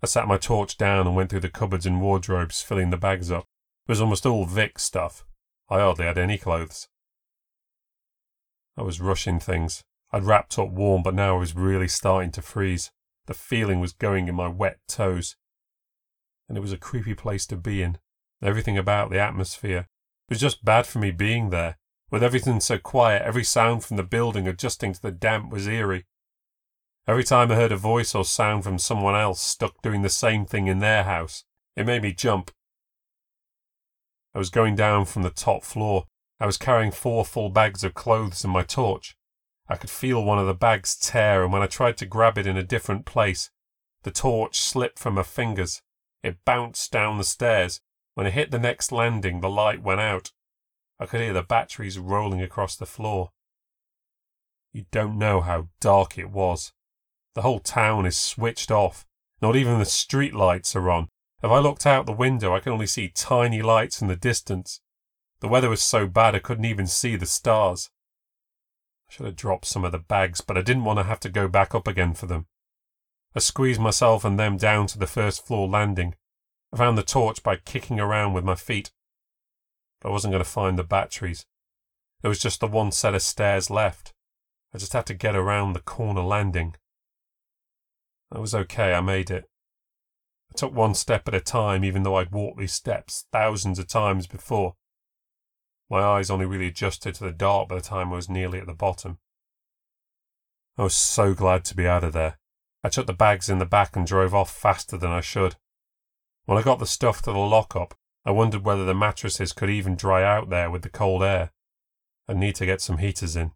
I 0.02 0.06
sat 0.06 0.28
my 0.28 0.36
torch 0.36 0.76
down 0.76 1.06
and 1.06 1.16
went 1.16 1.30
through 1.30 1.40
the 1.40 1.48
cupboards 1.48 1.86
and 1.86 2.02
wardrobes, 2.02 2.60
filling 2.60 2.90
the 2.90 2.98
bags 2.98 3.32
up. 3.32 3.44
It 3.86 3.92
was 3.92 4.02
almost 4.02 4.26
all 4.26 4.44
Vic 4.44 4.78
stuff. 4.78 5.24
I 5.70 5.80
hardly 5.80 6.04
had 6.04 6.18
any 6.18 6.36
clothes. 6.36 6.88
I 8.76 8.82
was 8.82 9.00
rushing 9.00 9.40
things. 9.40 9.82
I'd 10.12 10.24
wrapped 10.24 10.58
up 10.58 10.68
warm, 10.68 11.02
but 11.02 11.14
now 11.14 11.36
I 11.36 11.38
was 11.38 11.56
really 11.56 11.88
starting 11.88 12.32
to 12.32 12.42
freeze. 12.42 12.90
The 13.28 13.34
feeling 13.34 13.78
was 13.78 13.92
going 13.92 14.26
in 14.26 14.34
my 14.34 14.48
wet 14.48 14.78
toes. 14.88 15.36
And 16.48 16.56
it 16.56 16.62
was 16.62 16.72
a 16.72 16.78
creepy 16.78 17.12
place 17.12 17.44
to 17.48 17.58
be 17.58 17.82
in. 17.82 17.98
Everything 18.42 18.78
about 18.78 19.10
the 19.10 19.20
atmosphere. 19.20 19.86
Was 20.30 20.40
just 20.40 20.64
bad 20.64 20.86
for 20.86 20.98
me 20.98 21.10
being 21.10 21.50
there. 21.50 21.76
With 22.10 22.22
everything 22.22 22.58
so 22.60 22.78
quiet, 22.78 23.20
every 23.20 23.44
sound 23.44 23.84
from 23.84 23.98
the 23.98 24.02
building 24.02 24.48
adjusting 24.48 24.94
to 24.94 25.02
the 25.02 25.10
damp 25.10 25.52
was 25.52 25.68
eerie. 25.68 26.06
Every 27.06 27.22
time 27.22 27.52
I 27.52 27.56
heard 27.56 27.70
a 27.70 27.76
voice 27.76 28.14
or 28.14 28.24
sound 28.24 28.64
from 28.64 28.78
someone 28.78 29.14
else 29.14 29.42
stuck 29.42 29.82
doing 29.82 30.00
the 30.00 30.08
same 30.08 30.46
thing 30.46 30.66
in 30.66 30.78
their 30.78 31.04
house, 31.04 31.44
it 31.76 31.84
made 31.84 32.00
me 32.00 32.14
jump. 32.14 32.50
I 34.34 34.38
was 34.38 34.48
going 34.48 34.74
down 34.74 35.04
from 35.04 35.22
the 35.22 35.28
top 35.28 35.64
floor, 35.64 36.06
I 36.40 36.46
was 36.46 36.56
carrying 36.56 36.92
four 36.92 37.26
full 37.26 37.50
bags 37.50 37.84
of 37.84 37.92
clothes 37.92 38.42
and 38.42 38.52
my 38.54 38.62
torch. 38.62 39.17
I 39.68 39.76
could 39.76 39.90
feel 39.90 40.24
one 40.24 40.38
of 40.38 40.46
the 40.46 40.54
bags 40.54 40.96
tear, 40.96 41.42
and 41.44 41.52
when 41.52 41.62
I 41.62 41.66
tried 41.66 41.98
to 41.98 42.06
grab 42.06 42.38
it 42.38 42.46
in 42.46 42.56
a 42.56 42.62
different 42.62 43.04
place, 43.04 43.50
the 44.02 44.10
torch 44.10 44.60
slipped 44.60 44.98
from 44.98 45.14
my 45.14 45.22
fingers. 45.22 45.82
It 46.22 46.44
bounced 46.44 46.90
down 46.90 47.18
the 47.18 47.24
stairs. 47.24 47.80
When 48.14 48.26
it 48.26 48.32
hit 48.32 48.50
the 48.50 48.58
next 48.58 48.90
landing, 48.90 49.40
the 49.40 49.50
light 49.50 49.82
went 49.82 50.00
out. 50.00 50.32
I 50.98 51.06
could 51.06 51.20
hear 51.20 51.32
the 51.32 51.42
batteries 51.42 51.98
rolling 51.98 52.42
across 52.42 52.74
the 52.76 52.86
floor. 52.86 53.30
You 54.72 54.86
don't 54.90 55.18
know 55.18 55.40
how 55.40 55.68
dark 55.80 56.18
it 56.18 56.30
was. 56.30 56.72
The 57.34 57.42
whole 57.42 57.60
town 57.60 58.06
is 58.06 58.16
switched 58.16 58.70
off. 58.70 59.06
Not 59.40 59.54
even 59.54 59.78
the 59.78 59.84
street 59.84 60.34
lights 60.34 60.74
are 60.74 60.90
on. 60.90 61.08
If 61.42 61.50
I 61.50 61.58
looked 61.58 61.86
out 61.86 62.06
the 62.06 62.12
window, 62.12 62.54
I 62.54 62.60
could 62.60 62.72
only 62.72 62.86
see 62.86 63.08
tiny 63.08 63.62
lights 63.62 64.02
in 64.02 64.08
the 64.08 64.16
distance. 64.16 64.80
The 65.40 65.48
weather 65.48 65.68
was 65.68 65.82
so 65.82 66.08
bad 66.08 66.34
I 66.34 66.40
couldn't 66.40 66.64
even 66.64 66.88
see 66.88 67.14
the 67.14 67.26
stars. 67.26 67.90
I 69.08 69.12
should 69.12 69.26
have 69.26 69.36
dropped 69.36 69.64
some 69.64 69.84
of 69.84 69.92
the 69.92 69.98
bags, 69.98 70.40
but 70.40 70.58
I 70.58 70.62
didn't 70.62 70.84
want 70.84 70.98
to 70.98 71.04
have 71.04 71.20
to 71.20 71.30
go 71.30 71.48
back 71.48 71.74
up 71.74 71.86
again 71.86 72.14
for 72.14 72.26
them. 72.26 72.46
I 73.34 73.40
squeezed 73.40 73.80
myself 73.80 74.24
and 74.24 74.38
them 74.38 74.56
down 74.56 74.86
to 74.88 74.98
the 74.98 75.06
first 75.06 75.46
floor 75.46 75.68
landing. 75.68 76.14
I 76.72 76.76
found 76.76 76.98
the 76.98 77.02
torch 77.02 77.42
by 77.42 77.56
kicking 77.56 78.00
around 78.00 78.34
with 78.34 78.44
my 78.44 78.54
feet. 78.54 78.92
But 80.00 80.10
I 80.10 80.12
wasn't 80.12 80.32
going 80.32 80.44
to 80.44 80.50
find 80.50 80.78
the 80.78 80.84
batteries. 80.84 81.46
There 82.20 82.28
was 82.28 82.40
just 82.40 82.60
the 82.60 82.66
one 82.66 82.92
set 82.92 83.14
of 83.14 83.22
stairs 83.22 83.70
left. 83.70 84.12
I 84.74 84.78
just 84.78 84.92
had 84.92 85.06
to 85.06 85.14
get 85.14 85.36
around 85.36 85.72
the 85.72 85.80
corner 85.80 86.22
landing. 86.22 86.74
That 88.30 88.40
was 88.40 88.54
okay, 88.54 88.92
I 88.92 89.00
made 89.00 89.30
it. 89.30 89.44
I 90.52 90.54
took 90.56 90.74
one 90.74 90.94
step 90.94 91.28
at 91.28 91.34
a 91.34 91.40
time, 91.40 91.84
even 91.84 92.02
though 92.02 92.16
I'd 92.16 92.32
walked 92.32 92.58
these 92.58 92.72
steps 92.72 93.26
thousands 93.32 93.78
of 93.78 93.86
times 93.86 94.26
before. 94.26 94.74
My 95.90 96.02
eyes 96.02 96.30
only 96.30 96.46
really 96.46 96.68
adjusted 96.68 97.14
to 97.14 97.24
the 97.24 97.32
dark 97.32 97.68
by 97.68 97.76
the 97.76 97.80
time 97.80 98.12
I 98.12 98.16
was 98.16 98.28
nearly 98.28 98.58
at 98.58 98.66
the 98.66 98.74
bottom. 98.74 99.18
I 100.76 100.82
was 100.82 100.94
so 100.94 101.34
glad 101.34 101.64
to 101.66 101.76
be 101.76 101.86
out 101.86 102.04
of 102.04 102.12
there. 102.12 102.38
I 102.84 102.88
took 102.88 103.06
the 103.06 103.12
bags 103.12 103.48
in 103.48 103.58
the 103.58 103.66
back 103.66 103.96
and 103.96 104.06
drove 104.06 104.34
off 104.34 104.54
faster 104.54 104.96
than 104.96 105.10
I 105.10 105.20
should. 105.20 105.56
When 106.44 106.56
I 106.56 106.62
got 106.62 106.78
the 106.78 106.86
stuff 106.86 107.22
to 107.22 107.32
the 107.32 107.38
lockup, 107.38 107.94
I 108.24 108.30
wondered 108.30 108.64
whether 108.64 108.84
the 108.84 108.94
mattresses 108.94 109.52
could 109.52 109.70
even 109.70 109.96
dry 109.96 110.22
out 110.22 110.50
there 110.50 110.70
with 110.70 110.82
the 110.82 110.90
cold 110.90 111.22
air. 111.22 111.52
I 112.28 112.34
need 112.34 112.54
to 112.56 112.66
get 112.66 112.80
some 112.80 112.98
heaters 112.98 113.36
in. 113.36 113.52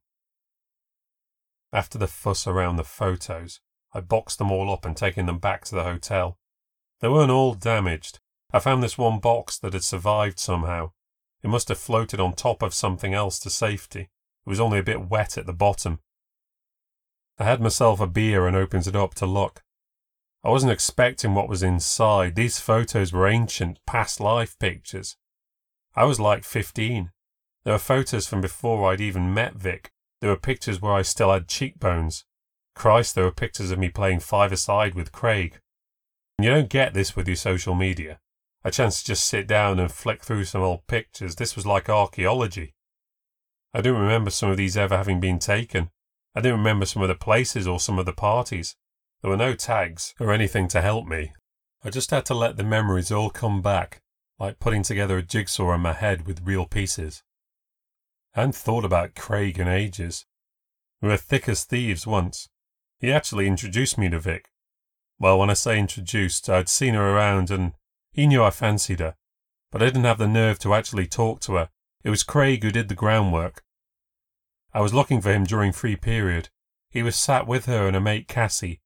After 1.73 1.99
the 1.99 2.09
fuss 2.09 2.47
around 2.47 2.77
the 2.77 2.85
photos, 2.85 3.61
I 3.95 4.01
boxed 4.01 4.39
them 4.39 4.51
all 4.51 4.73
up 4.73 4.85
and 4.85 4.97
taken 4.97 5.27
them 5.27 5.39
back 5.39 5.65
to 5.67 5.75
the 5.75 5.85
hotel. 5.85 6.39
They 7.01 7.09
weren't 7.09 7.31
all 7.31 7.55
damaged. 7.55 8.19
I 8.53 8.59
found 8.59 8.83
this 8.83 8.99
one 8.99 9.21
box 9.21 9.59
that 9.59 9.75
had 9.75 9.85
survived 9.85 10.39
somehow. 10.39 10.93
It 11.43 11.49
must 11.49 11.69
have 11.69 11.79
floated 11.79 12.21
on 12.21 12.35
top 12.35 12.63
of 12.63 12.75
something 12.75 13.15
else 13.15 13.39
to 13.41 13.51
safety. 13.51 14.11
It 14.47 14.49
was 14.49 14.61
only 14.61 14.79
a 14.79 14.85
bit 14.85 15.09
wet 15.09 15.37
at 15.37 15.47
the 15.47 15.53
bottom. 15.53 16.01
I 17.39 17.45
had 17.45 17.61
myself 17.61 18.01
a 18.01 18.07
beer 18.07 18.47
and 18.47 18.57
opened 18.57 18.87
it 18.87 18.97
up 18.97 19.15
to 19.15 19.27
look. 19.27 19.63
I 20.45 20.51
wasn't 20.51 20.73
expecting 20.73 21.35
what 21.35 21.49
was 21.49 21.63
inside. 21.63 22.35
These 22.35 22.59
photos 22.59 23.13
were 23.13 23.29
ancient, 23.29 23.79
past 23.87 24.21
life 24.21 24.59
pictures. 24.59 25.17
I 25.95 26.05
was 26.05 26.19
like 26.19 26.45
15. 26.45 27.11
There 27.65 27.75
were 27.75 27.79
photos 27.79 28.27
from 28.27 28.41
before 28.41 28.91
I'd 28.91 29.01
even 29.01 29.35
met 29.35 29.55
Vic. 29.55 29.91
There 30.21 30.31
were 30.31 30.37
pictures 30.37 30.81
where 30.81 30.93
I 30.93 31.03
still 31.03 31.33
had 31.33 31.49
cheekbones. 31.49 32.25
Christ, 32.75 33.15
there 33.15 33.25
were 33.25 33.33
pictures 33.33 33.71
of 33.71 33.79
me 33.79 33.89
playing 33.89 34.21
five-a-side 34.21 34.95
with 34.95 35.13
Craig. 35.13 35.59
And 36.39 36.45
you 36.45 36.51
don't 36.51 36.69
get 36.69 36.95
this 36.95 37.15
with 37.15 37.29
your 37.29 37.37
social 37.37 37.75
media. 37.75 38.19
A 38.65 38.71
chance 38.71 39.01
to 39.01 39.07
just 39.07 39.25
sit 39.25 39.47
down 39.47 39.81
and 39.81 39.91
flick 39.91 40.23
through 40.23 40.45
some 40.45 40.63
old 40.63 40.87
pictures. 40.87 41.37
This 41.37 41.57
was 41.57 41.67
like 41.67 41.89
archaeology. 41.89 42.75
I 43.75 43.81
don't 43.81 44.01
remember 44.01 44.31
some 44.31 44.51
of 44.51 44.57
these 44.57 44.77
ever 44.77 44.97
having 44.97 45.19
been 45.19 45.39
taken. 45.39 45.91
I 46.35 46.41
didn't 46.41 46.59
remember 46.59 46.87
some 46.87 47.03
of 47.03 47.09
the 47.09 47.15
places 47.15 47.67
or 47.67 47.81
some 47.81 47.99
of 47.99 48.07
the 48.07 48.13
parties. 48.13 48.77
There 49.21 49.31
were 49.31 49.37
no 49.37 49.55
tags 49.55 50.15
or 50.21 50.33
anything 50.33 50.69
to 50.69 50.81
help 50.81 51.07
me. 51.07 51.33
I 51.85 51.91
just 51.91 52.11
had 52.11 52.25
to 52.27 52.35
let 52.35 52.57
the 52.57 52.65
memories 52.65 53.11
all 53.11 53.31
come 53.31 53.63
back, 53.63 54.03
like 54.39 54.61
putting 54.61 54.83
together 54.83 55.19
a 55.19 55.23
jigsaw 55.23 55.75
in 55.75 55.81
my 55.81 55.93
head 55.93 56.27
with 56.27 56.47
real 56.47 56.67
pieces. 56.67 57.23
I 58.35 58.41
hadn't 58.41 58.55
thought 58.55 58.85
about 58.85 59.15
Craig 59.15 59.59
in 59.59 59.69
ages. 59.69 60.27
We 61.01 61.09
were 61.09 61.17
thick 61.17 61.49
as 61.49 61.65
thieves 61.65 62.07
once. 62.07 62.49
He 62.99 63.11
actually 63.13 63.49
introduced 63.49 63.99
me 63.99 64.09
to 64.11 64.21
Vic. 64.21 64.51
Well, 65.19 65.39
when 65.39 65.51
I 65.51 65.55
say 65.55 65.79
introduced, 65.79 66.49
I'd 66.49 66.69
seen 66.69 66.95
her 66.95 67.11
around 67.11 67.51
and 67.51 67.73
he 68.13 68.27
knew 68.27 68.45
I 68.45 68.51
fancied 68.51 69.01
her, 69.01 69.15
but 69.71 69.83
I 69.83 69.87
didn't 69.87 70.05
have 70.05 70.19
the 70.19 70.29
nerve 70.29 70.59
to 70.61 70.75
actually 70.75 71.07
talk 71.07 71.41
to 71.43 71.55
her. 71.55 71.71
It 72.05 72.11
was 72.11 72.23
Craig 72.23 72.63
who 72.63 72.71
did 72.71 72.89
the 72.89 72.95
groundwork. 72.95 73.63
I 74.75 74.81
was 74.81 74.95
looking 74.95 75.21
for 75.21 75.33
him 75.33 75.45
during 75.45 75.73
free 75.73 75.97
period. 75.97 76.49
He 76.91 77.03
was 77.03 77.17
sat 77.17 77.47
with 77.47 77.67
her 77.67 77.87
and 77.87 77.95
her 77.95 78.01
mate 78.01 78.29
Cassie, 78.29 78.81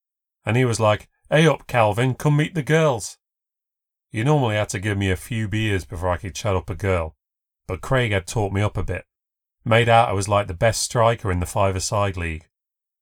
and 0.45 0.57
he 0.57 0.65
was 0.65 0.81
like, 0.81 1.09
Hey 1.29 1.47
up, 1.47 1.67
Calvin, 1.67 2.15
come 2.15 2.37
meet 2.37 2.55
the 2.55 2.62
girls. 2.62 3.19
He 4.11 4.23
normally 4.23 4.55
had 4.55 4.69
to 4.71 4.79
give 4.79 4.97
me 4.97 5.11
a 5.11 5.17
few 5.17 5.49
beers 5.49 5.85
before 5.85 6.11
I 6.11 6.19
could 6.19 6.35
chat 6.35 6.55
up 6.55 6.71
a 6.71 6.75
girl, 6.77 7.17
but 7.67 7.81
Craig 7.81 8.12
had 8.12 8.27
taught 8.27 8.53
me 8.53 8.62
up 8.62 8.77
a 8.77 8.85
bit. 8.85 9.05
Made 9.65 9.89
out 9.89 10.09
I 10.09 10.12
was 10.12 10.29
like 10.29 10.47
the 10.47 10.55
best 10.55 10.83
striker 10.83 11.33
in 11.33 11.41
the 11.41 11.47
five-a-side 11.47 12.17
league. 12.17 12.47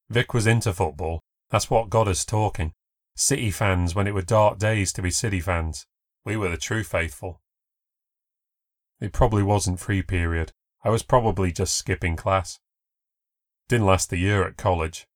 Vic 0.09 0.33
was 0.33 0.47
into 0.47 0.73
football. 0.73 1.21
That's 1.51 1.71
what 1.71 1.91
got 1.91 2.09
us 2.09 2.25
talking. 2.25 2.73
City 3.15 3.51
fans 3.51 3.95
when 3.95 4.07
it 4.07 4.15
were 4.15 4.23
dark 4.23 4.59
days 4.59 4.93
to 4.95 5.03
be 5.03 5.11
City 5.11 5.41
fans. 5.41 5.87
We 6.25 6.37
were 6.37 6.49
the 6.49 6.57
true 6.57 6.83
faithful. 6.83 7.41
It 9.01 9.13
probably 9.13 9.43
wasn't 9.43 9.81
free 9.81 10.03
period. 10.03 10.53
I 10.83 10.91
was 10.91 11.03
probably 11.03 11.53
just 11.53 11.77
skipping 11.77 12.17
class. 12.17 12.61
Didn't 13.69 13.87
last 13.87 14.13
a 14.13 14.17
year 14.17 14.47
at 14.47 14.57
college. 14.57 15.07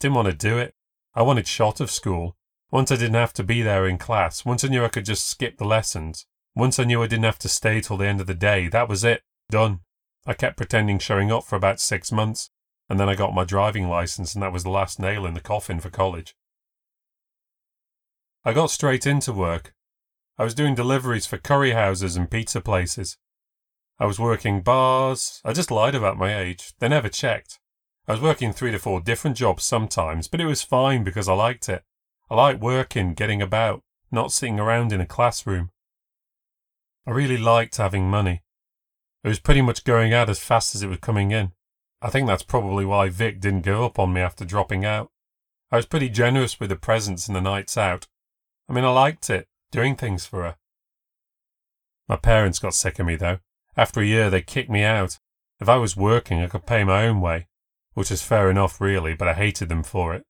Didn't 0.00 0.14
want 0.14 0.26
to 0.26 0.34
do 0.34 0.58
it. 0.58 0.74
I 1.14 1.22
wanted 1.22 1.46
shot 1.46 1.80
of 1.80 1.90
school. 1.90 2.36
Once 2.70 2.90
I 2.90 2.96
didn't 2.96 3.14
have 3.14 3.32
to 3.34 3.44
be 3.44 3.62
there 3.62 3.86
in 3.86 3.98
class. 3.98 4.44
Once 4.44 4.64
I 4.64 4.68
knew 4.68 4.84
I 4.84 4.88
could 4.88 5.04
just 5.04 5.28
skip 5.28 5.58
the 5.58 5.64
lessons. 5.64 6.26
Once 6.54 6.78
I 6.78 6.84
knew 6.84 7.02
I 7.02 7.06
didn't 7.06 7.24
have 7.24 7.38
to 7.40 7.48
stay 7.48 7.80
till 7.80 7.96
the 7.96 8.06
end 8.06 8.20
of 8.20 8.26
the 8.26 8.34
day. 8.34 8.68
That 8.68 8.88
was 8.88 9.04
it. 9.04 9.22
Done. 9.50 9.80
I 10.26 10.34
kept 10.34 10.56
pretending 10.56 10.98
showing 10.98 11.32
up 11.32 11.44
for 11.44 11.56
about 11.56 11.80
six 11.80 12.12
months, 12.12 12.50
and 12.88 12.98
then 12.98 13.08
I 13.08 13.14
got 13.14 13.34
my 13.34 13.44
driving 13.44 13.88
license, 13.88 14.34
and 14.34 14.42
that 14.42 14.52
was 14.52 14.64
the 14.64 14.70
last 14.70 14.98
nail 14.98 15.24
in 15.24 15.34
the 15.34 15.40
coffin 15.40 15.80
for 15.80 15.90
college. 15.90 16.34
I 18.44 18.52
got 18.52 18.70
straight 18.70 19.06
into 19.06 19.32
work. 19.32 19.74
I 20.38 20.44
was 20.44 20.54
doing 20.54 20.76
deliveries 20.76 21.26
for 21.26 21.36
curry 21.36 21.72
houses 21.72 22.16
and 22.16 22.30
pizza 22.30 22.60
places. 22.60 23.16
I 23.98 24.06
was 24.06 24.20
working 24.20 24.62
bars. 24.62 25.40
I 25.44 25.52
just 25.52 25.72
lied 25.72 25.96
about 25.96 26.16
my 26.16 26.38
age. 26.38 26.74
They 26.78 26.88
never 26.88 27.08
checked. 27.08 27.58
I 28.06 28.12
was 28.12 28.20
working 28.20 28.52
three 28.52 28.70
to 28.70 28.78
four 28.78 29.00
different 29.00 29.36
jobs 29.36 29.64
sometimes, 29.64 30.28
but 30.28 30.40
it 30.40 30.46
was 30.46 30.62
fine 30.62 31.02
because 31.02 31.28
I 31.28 31.34
liked 31.34 31.68
it. 31.68 31.82
I 32.30 32.36
liked 32.36 32.60
working, 32.60 33.14
getting 33.14 33.42
about, 33.42 33.82
not 34.12 34.30
sitting 34.30 34.60
around 34.60 34.92
in 34.92 35.00
a 35.00 35.06
classroom. 35.06 35.70
I 37.04 37.10
really 37.10 37.36
liked 37.36 37.76
having 37.78 38.08
money. 38.08 38.42
It 39.24 39.28
was 39.28 39.40
pretty 39.40 39.62
much 39.62 39.82
going 39.82 40.12
out 40.12 40.30
as 40.30 40.38
fast 40.38 40.76
as 40.76 40.84
it 40.84 40.88
was 40.88 40.98
coming 40.98 41.32
in. 41.32 41.50
I 42.00 42.10
think 42.10 42.28
that's 42.28 42.44
probably 42.44 42.84
why 42.84 43.08
Vic 43.08 43.40
didn't 43.40 43.62
give 43.62 43.80
up 43.80 43.98
on 43.98 44.12
me 44.12 44.20
after 44.20 44.44
dropping 44.44 44.84
out. 44.84 45.10
I 45.72 45.76
was 45.76 45.86
pretty 45.86 46.08
generous 46.08 46.60
with 46.60 46.70
the 46.70 46.76
presents 46.76 47.26
and 47.26 47.34
the 47.34 47.40
nights 47.40 47.76
out. 47.76 48.06
I 48.68 48.72
mean, 48.72 48.84
I 48.84 48.90
liked 48.90 49.28
it, 49.30 49.47
doing 49.70 49.96
things 49.96 50.26
for 50.26 50.42
her. 50.42 50.56
My 52.08 52.16
parents 52.16 52.58
got 52.58 52.74
sick 52.74 52.98
of 52.98 53.06
me, 53.06 53.16
though. 53.16 53.38
After 53.76 54.00
a 54.00 54.06
year, 54.06 54.30
they 54.30 54.42
kicked 54.42 54.70
me 54.70 54.82
out. 54.82 55.18
If 55.60 55.68
I 55.68 55.76
was 55.76 55.96
working, 55.96 56.42
I 56.42 56.46
could 56.46 56.66
pay 56.66 56.84
my 56.84 57.06
own 57.06 57.20
way, 57.20 57.48
which 57.94 58.10
is 58.10 58.22
fair 58.22 58.50
enough, 58.50 58.80
really, 58.80 59.14
but 59.14 59.28
I 59.28 59.34
hated 59.34 59.68
them 59.68 59.82
for 59.82 60.14
it. 60.14 60.24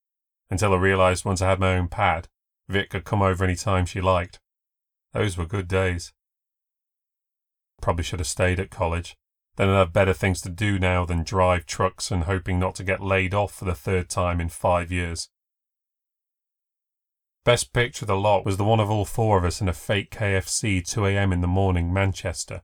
Until 0.51 0.73
I 0.73 0.79
realised 0.79 1.25
once 1.25 1.43
I 1.43 1.51
had 1.51 1.61
my 1.61 1.77
own 1.77 1.89
pad, 1.89 2.29
Vic 2.69 2.91
could 2.91 3.05
come 3.05 3.23
over 3.23 3.45
any 3.45 3.55
time 3.55 3.87
she 3.87 4.01
liked. 4.01 4.41
Those 5.13 5.37
were 5.37 5.47
good 5.47 5.69
days. 5.69 6.13
Probably 7.81 8.05
should 8.05 8.21
have 8.21 8.27
stayed 8.27 8.59
at 8.59 8.71
college. 8.71 9.17
Then 9.57 9.69
I'd 9.69 9.79
have 9.79 9.93
better 9.93 10.13
things 10.13 10.41
to 10.43 10.49
do 10.49 10.79
now 10.79 11.05
than 11.05 11.23
drive 11.23 11.67
trucks 11.67 12.11
and 12.11 12.25
hoping 12.25 12.59
not 12.59 12.75
to 12.77 12.85
get 12.85 13.03
laid 13.03 13.35
off 13.35 13.53
for 13.53 13.65
the 13.65 13.75
third 13.75 14.09
time 14.09 14.41
in 14.41 14.49
five 14.49 14.91
years. 14.93 15.29
Best 17.45 17.73
picture 17.73 18.05
of 18.05 18.09
the 18.09 18.17
lot 18.17 18.45
was 18.45 18.57
the 18.57 18.65
one 18.65 18.81
of 18.81 18.91
all 18.91 19.05
four 19.05 19.39
of 19.39 19.45
us 19.45 19.61
in 19.61 19.69
a 19.69 19.73
fake 19.73 20.11
KFC 20.11 20.83
2am 20.83 21.33
in 21.33 21.41
the 21.41 21.47
morning, 21.47 21.93
Manchester. 21.93 22.63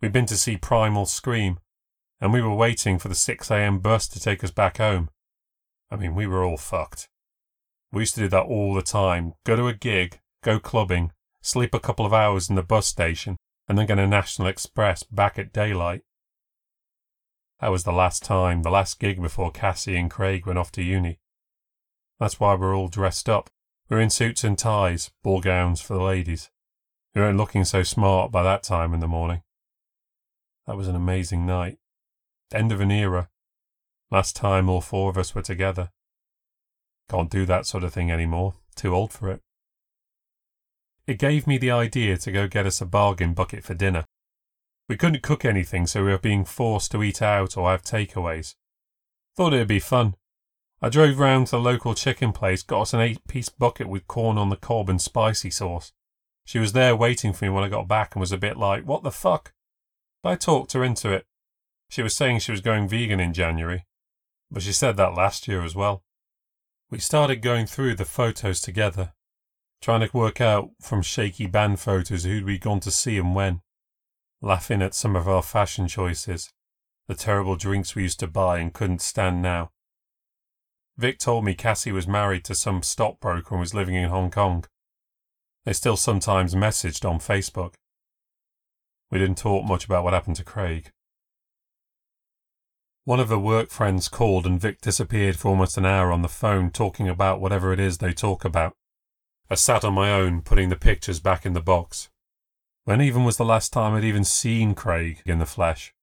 We'd 0.00 0.12
been 0.12 0.26
to 0.26 0.36
see 0.36 0.56
Primal 0.56 1.06
Scream, 1.06 1.58
and 2.20 2.32
we 2.32 2.40
were 2.40 2.54
waiting 2.54 2.98
for 2.98 3.08
the 3.08 3.14
6am 3.14 3.82
bus 3.82 4.08
to 4.08 4.20
take 4.20 4.42
us 4.42 4.50
back 4.50 4.78
home. 4.78 5.10
I 5.90 5.96
mean, 5.96 6.14
we 6.14 6.26
were 6.26 6.44
all 6.44 6.56
fucked. 6.56 7.08
We 7.92 8.02
used 8.02 8.14
to 8.14 8.20
do 8.20 8.28
that 8.28 8.44
all 8.44 8.74
the 8.74 8.82
time 8.82 9.34
go 9.44 9.56
to 9.56 9.68
a 9.68 9.74
gig, 9.74 10.20
go 10.42 10.58
clubbing, 10.58 11.12
sleep 11.42 11.74
a 11.74 11.80
couple 11.80 12.06
of 12.06 12.12
hours 12.12 12.48
in 12.48 12.56
the 12.56 12.62
bus 12.62 12.86
station, 12.86 13.36
and 13.68 13.76
then 13.76 13.86
get 13.86 13.98
a 13.98 14.06
National 14.06 14.48
Express 14.48 15.02
back 15.02 15.38
at 15.38 15.52
daylight. 15.52 16.02
That 17.60 17.68
was 17.70 17.84
the 17.84 17.92
last 17.92 18.22
time, 18.22 18.62
the 18.62 18.70
last 18.70 18.98
gig 18.98 19.20
before 19.20 19.50
Cassie 19.50 19.96
and 19.96 20.10
Craig 20.10 20.46
went 20.46 20.58
off 20.58 20.72
to 20.72 20.82
uni. 20.82 21.18
That's 22.18 22.40
why 22.40 22.54
we're 22.54 22.74
all 22.74 22.88
dressed 22.88 23.28
up. 23.28 23.50
We're 23.90 24.00
in 24.00 24.10
suits 24.10 24.44
and 24.44 24.56
ties, 24.56 25.10
ball 25.24 25.40
gowns 25.40 25.80
for 25.80 25.94
the 25.94 26.02
ladies. 26.02 26.48
We 27.12 27.20
weren't 27.20 27.38
looking 27.38 27.64
so 27.64 27.82
smart 27.82 28.30
by 28.30 28.44
that 28.44 28.62
time 28.62 28.94
in 28.94 29.00
the 29.00 29.08
morning. 29.08 29.42
That 30.68 30.76
was 30.76 30.86
an 30.86 30.94
amazing 30.94 31.44
night. 31.44 31.78
End 32.54 32.70
of 32.70 32.80
an 32.80 32.92
era. 32.92 33.30
Last 34.08 34.36
time 34.36 34.68
all 34.68 34.80
four 34.80 35.10
of 35.10 35.18
us 35.18 35.34
were 35.34 35.42
together. 35.42 35.90
Can't 37.08 37.30
do 37.30 37.44
that 37.46 37.66
sort 37.66 37.82
of 37.82 37.92
thing 37.92 38.12
anymore. 38.12 38.54
Too 38.76 38.94
old 38.94 39.12
for 39.12 39.28
it. 39.28 39.42
It 41.08 41.18
gave 41.18 41.48
me 41.48 41.58
the 41.58 41.72
idea 41.72 42.16
to 42.18 42.30
go 42.30 42.46
get 42.46 42.66
us 42.66 42.80
a 42.80 42.86
bargain 42.86 43.34
bucket 43.34 43.64
for 43.64 43.74
dinner. 43.74 44.04
We 44.88 44.96
couldn't 44.96 45.22
cook 45.22 45.44
anything, 45.44 45.88
so 45.88 46.04
we 46.04 46.12
were 46.12 46.18
being 46.18 46.44
forced 46.44 46.92
to 46.92 47.02
eat 47.02 47.20
out 47.20 47.56
or 47.56 47.68
have 47.68 47.82
takeaways. 47.82 48.54
Thought 49.36 49.54
it'd 49.54 49.66
be 49.66 49.80
fun. 49.80 50.14
I 50.82 50.88
drove 50.88 51.18
round 51.18 51.48
to 51.48 51.52
the 51.52 51.60
local 51.60 51.94
chicken 51.94 52.32
place, 52.32 52.62
got 52.62 52.82
us 52.82 52.94
an 52.94 53.00
eight 53.00 53.26
piece 53.28 53.50
bucket 53.50 53.86
with 53.88 54.06
corn 54.06 54.38
on 54.38 54.48
the 54.48 54.56
cob 54.56 54.88
and 54.88 55.00
spicy 55.00 55.50
sauce. 55.50 55.92
She 56.46 56.58
was 56.58 56.72
there 56.72 56.96
waiting 56.96 57.34
for 57.34 57.44
me 57.44 57.50
when 57.50 57.64
I 57.64 57.68
got 57.68 57.86
back 57.86 58.14
and 58.14 58.20
was 58.20 58.32
a 58.32 58.38
bit 58.38 58.56
like, 58.56 58.84
What 58.84 59.02
the 59.02 59.10
fuck? 59.10 59.52
But 60.22 60.30
I 60.30 60.36
talked 60.36 60.72
her 60.72 60.82
into 60.82 61.12
it. 61.12 61.26
She 61.90 62.02
was 62.02 62.16
saying 62.16 62.38
she 62.38 62.52
was 62.52 62.60
going 62.60 62.88
vegan 62.88 63.20
in 63.20 63.34
January, 63.34 63.86
but 64.50 64.62
she 64.62 64.72
said 64.72 64.96
that 64.96 65.14
last 65.14 65.46
year 65.46 65.62
as 65.62 65.74
well. 65.74 66.02
We 66.90 66.98
started 66.98 67.36
going 67.36 67.66
through 67.66 67.96
the 67.96 68.04
photos 68.04 68.60
together, 68.60 69.12
trying 69.82 70.00
to 70.00 70.16
work 70.16 70.40
out 70.40 70.70
from 70.80 71.02
shaky 71.02 71.46
band 71.46 71.78
photos 71.78 72.24
who'd 72.24 72.44
we 72.44 72.58
gone 72.58 72.80
to 72.80 72.90
see 72.90 73.18
and 73.18 73.34
when, 73.34 73.60
laughing 74.40 74.82
at 74.82 74.94
some 74.94 75.14
of 75.14 75.28
our 75.28 75.42
fashion 75.42 75.88
choices, 75.88 76.52
the 77.06 77.14
terrible 77.14 77.56
drinks 77.56 77.94
we 77.94 78.02
used 78.02 78.20
to 78.20 78.26
buy 78.26 78.58
and 78.58 78.72
couldn't 78.72 79.02
stand 79.02 79.42
now. 79.42 79.72
Vic 81.00 81.18
told 81.18 81.46
me 81.46 81.54
Cassie 81.54 81.92
was 81.92 82.06
married 82.06 82.44
to 82.44 82.54
some 82.54 82.82
stockbroker 82.82 83.54
and 83.54 83.60
was 83.60 83.72
living 83.72 83.94
in 83.94 84.10
Hong 84.10 84.30
Kong. 84.30 84.66
They 85.64 85.72
still 85.72 85.96
sometimes 85.96 86.54
messaged 86.54 87.08
on 87.08 87.18
Facebook. 87.18 87.72
We 89.10 89.18
didn't 89.18 89.38
talk 89.38 89.64
much 89.64 89.86
about 89.86 90.04
what 90.04 90.12
happened 90.12 90.36
to 90.36 90.44
Craig. 90.44 90.90
One 93.04 93.18
of 93.18 93.30
her 93.30 93.38
work 93.38 93.70
friends 93.70 94.08
called 94.08 94.44
and 94.44 94.60
Vic 94.60 94.82
disappeared 94.82 95.36
for 95.36 95.48
almost 95.48 95.78
an 95.78 95.86
hour 95.86 96.12
on 96.12 96.20
the 96.20 96.28
phone 96.28 96.70
talking 96.70 97.08
about 97.08 97.40
whatever 97.40 97.72
it 97.72 97.80
is 97.80 97.96
they 97.96 98.12
talk 98.12 98.44
about. 98.44 98.74
I 99.48 99.54
sat 99.54 99.86
on 99.86 99.94
my 99.94 100.12
own, 100.12 100.42
putting 100.42 100.68
the 100.68 100.76
pictures 100.76 101.18
back 101.18 101.46
in 101.46 101.54
the 101.54 101.62
box. 101.62 102.10
When 102.84 103.00
even 103.00 103.24
was 103.24 103.38
the 103.38 103.44
last 103.46 103.72
time 103.72 103.94
I'd 103.94 104.04
even 104.04 104.24
seen 104.24 104.74
Craig 104.74 105.22
in 105.24 105.38
the 105.38 105.46
flesh? 105.46 105.94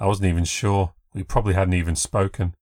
I 0.00 0.08
wasn't 0.08 0.28
even 0.28 0.44
sure. 0.44 0.94
We 1.14 1.22
probably 1.22 1.54
hadn't 1.54 1.74
even 1.74 1.94
spoken. 1.94 2.56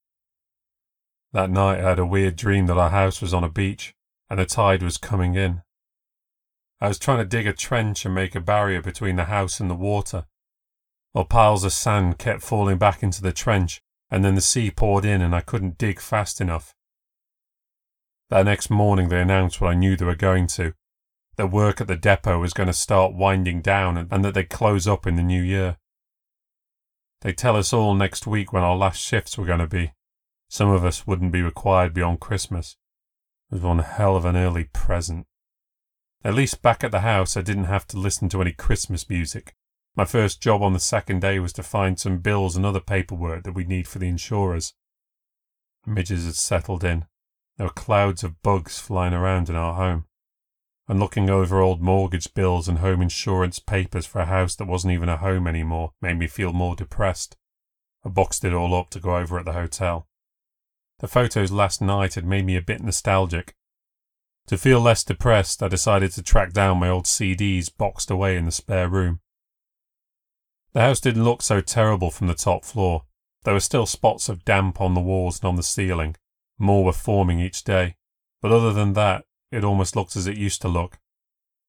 That 1.32 1.50
night 1.50 1.80
I 1.80 1.90
had 1.90 1.98
a 1.98 2.06
weird 2.06 2.36
dream 2.36 2.66
that 2.66 2.78
our 2.78 2.90
house 2.90 3.20
was 3.20 3.34
on 3.34 3.44
a 3.44 3.50
beach 3.50 3.94
and 4.30 4.38
the 4.38 4.46
tide 4.46 4.82
was 4.82 4.96
coming 4.96 5.34
in. 5.34 5.62
I 6.80 6.88
was 6.88 6.98
trying 6.98 7.18
to 7.18 7.24
dig 7.24 7.46
a 7.46 7.52
trench 7.52 8.04
and 8.04 8.14
make 8.14 8.34
a 8.34 8.40
barrier 8.40 8.80
between 8.80 9.16
the 9.16 9.24
house 9.24 9.60
and 9.60 9.68
the 9.68 9.74
water, 9.74 10.26
while 11.12 11.24
piles 11.24 11.64
of 11.64 11.72
sand 11.72 12.18
kept 12.18 12.42
falling 12.42 12.78
back 12.78 13.02
into 13.02 13.20
the 13.20 13.32
trench 13.32 13.80
and 14.10 14.24
then 14.24 14.36
the 14.36 14.40
sea 14.40 14.70
poured 14.70 15.04
in 15.04 15.20
and 15.20 15.34
I 15.34 15.40
couldn't 15.40 15.76
dig 15.76 16.00
fast 16.00 16.40
enough. 16.40 16.74
That 18.30 18.46
next 18.46 18.70
morning 18.70 19.08
they 19.08 19.20
announced 19.20 19.60
what 19.60 19.70
I 19.70 19.74
knew 19.74 19.96
they 19.96 20.04
were 20.04 20.14
going 20.14 20.46
to. 20.48 20.72
That 21.36 21.50
work 21.50 21.80
at 21.80 21.88
the 21.88 21.96
depot 21.96 22.38
was 22.38 22.52
going 22.52 22.66
to 22.68 22.72
start 22.72 23.14
winding 23.14 23.60
down 23.60 23.98
and 24.10 24.24
that 24.24 24.34
they'd 24.34 24.48
close 24.48 24.86
up 24.86 25.06
in 25.06 25.16
the 25.16 25.22
new 25.22 25.42
year. 25.42 25.76
They'd 27.20 27.36
tell 27.36 27.56
us 27.56 27.72
all 27.72 27.94
next 27.94 28.26
week 28.26 28.52
when 28.52 28.62
our 28.62 28.76
last 28.76 29.00
shifts 29.00 29.36
were 29.36 29.46
going 29.46 29.58
to 29.58 29.66
be. 29.66 29.92
Some 30.48 30.70
of 30.70 30.84
us 30.84 31.06
wouldn't 31.06 31.32
be 31.32 31.42
required 31.42 31.92
beyond 31.92 32.20
Christmas. 32.20 32.76
It 33.50 33.56
was 33.56 33.62
one 33.62 33.80
hell 33.80 34.16
of 34.16 34.24
an 34.24 34.36
early 34.36 34.64
present. 34.64 35.26
At 36.24 36.34
least 36.34 36.62
back 36.62 36.82
at 36.82 36.90
the 36.90 37.00
house 37.00 37.36
I 37.36 37.42
didn't 37.42 37.64
have 37.64 37.86
to 37.88 37.98
listen 37.98 38.28
to 38.30 38.40
any 38.40 38.52
Christmas 38.52 39.08
music. 39.08 39.54
My 39.94 40.04
first 40.04 40.40
job 40.40 40.62
on 40.62 40.72
the 40.72 40.80
second 40.80 41.20
day 41.20 41.38
was 41.38 41.52
to 41.54 41.62
find 41.62 41.98
some 41.98 42.18
bills 42.18 42.56
and 42.56 42.64
other 42.64 42.80
paperwork 42.80 43.44
that 43.44 43.52
we'd 43.52 43.68
need 43.68 43.86
for 43.86 43.98
the 43.98 44.08
insurers. 44.08 44.74
Midges 45.86 46.24
had 46.24 46.34
settled 46.34 46.82
in. 46.82 47.04
There 47.56 47.66
were 47.66 47.72
clouds 47.72 48.24
of 48.24 48.42
bugs 48.42 48.78
flying 48.78 49.14
around 49.14 49.48
in 49.48 49.56
our 49.56 49.74
home. 49.74 50.06
And 50.86 50.98
looking 50.98 51.28
over 51.28 51.60
old 51.60 51.82
mortgage 51.82 52.32
bills 52.32 52.68
and 52.68 52.78
home 52.78 53.02
insurance 53.02 53.58
papers 53.58 54.06
for 54.06 54.20
a 54.20 54.26
house 54.26 54.54
that 54.56 54.66
wasn't 54.66 54.94
even 54.94 55.08
a 55.08 55.18
home 55.18 55.46
anymore 55.46 55.92
made 56.00 56.18
me 56.18 56.26
feel 56.26 56.52
more 56.52 56.74
depressed. 56.74 57.36
I 58.04 58.08
boxed 58.08 58.44
it 58.44 58.54
all 58.54 58.74
up 58.74 58.90
to 58.90 59.00
go 59.00 59.16
over 59.16 59.38
at 59.38 59.44
the 59.44 59.52
hotel. 59.52 60.07
The 61.00 61.08
photos 61.08 61.52
last 61.52 61.80
night 61.80 62.14
had 62.14 62.24
made 62.24 62.44
me 62.44 62.56
a 62.56 62.62
bit 62.62 62.82
nostalgic. 62.82 63.54
To 64.48 64.58
feel 64.58 64.80
less 64.80 65.04
depressed, 65.04 65.62
I 65.62 65.68
decided 65.68 66.10
to 66.12 66.22
track 66.22 66.52
down 66.52 66.78
my 66.78 66.88
old 66.88 67.04
CDs 67.04 67.70
boxed 67.76 68.10
away 68.10 68.36
in 68.36 68.46
the 68.46 68.52
spare 68.52 68.88
room. 68.88 69.20
The 70.72 70.80
house 70.80 71.00
didn't 71.00 71.24
look 71.24 71.42
so 71.42 71.60
terrible 71.60 72.10
from 72.10 72.26
the 72.26 72.34
top 72.34 72.64
floor. 72.64 73.04
There 73.44 73.54
were 73.54 73.60
still 73.60 73.86
spots 73.86 74.28
of 74.28 74.44
damp 74.44 74.80
on 74.80 74.94
the 74.94 75.00
walls 75.00 75.40
and 75.40 75.48
on 75.48 75.56
the 75.56 75.62
ceiling, 75.62 76.16
more 76.58 76.84
were 76.84 76.92
forming 76.92 77.40
each 77.40 77.62
day, 77.62 77.96
but 78.42 78.52
other 78.52 78.72
than 78.72 78.94
that, 78.94 79.24
it 79.52 79.64
almost 79.64 79.94
looked 79.94 80.16
as 80.16 80.26
it 80.26 80.36
used 80.36 80.60
to 80.62 80.68
look. 80.68 80.98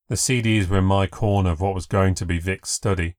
The 0.07 0.15
CDs 0.15 0.67
were 0.67 0.79
in 0.79 0.85
my 0.85 1.05
corner 1.05 1.51
of 1.51 1.61
what 1.61 1.75
was 1.75 1.85
going 1.85 2.15
to 2.15 2.25
be 2.25 2.39
Vic's 2.39 2.71
study. 2.71 3.15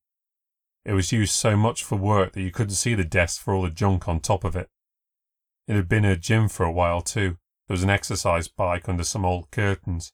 It 0.85 0.95
was 0.95 1.13
used 1.13 1.35
so 1.35 1.57
much 1.57 1.85
for 1.85 1.97
work 1.97 2.33
that 2.33 2.43
you 2.43 2.51
couldn't 2.51 2.75
see 2.75 2.95
the 2.95 3.05
desk 3.05 3.41
for 3.41 3.55
all 3.55 3.63
the 3.63 3.71
junk 3.71 4.09
on 4.09 4.19
top 4.19 4.43
of 4.43 4.57
it. 4.57 4.69
It 5.71 5.77
had 5.77 5.89
been 5.89 6.03
her 6.03 6.17
gym 6.17 6.49
for 6.49 6.67
a 6.67 6.73
while 6.73 7.01
too. 7.01 7.39
There 7.69 7.75
was 7.75 7.85
an 7.85 7.91
exercise 7.91 8.49
bike 8.49 8.89
under 8.89 9.05
some 9.05 9.25
old 9.25 9.53
curtains. 9.53 10.13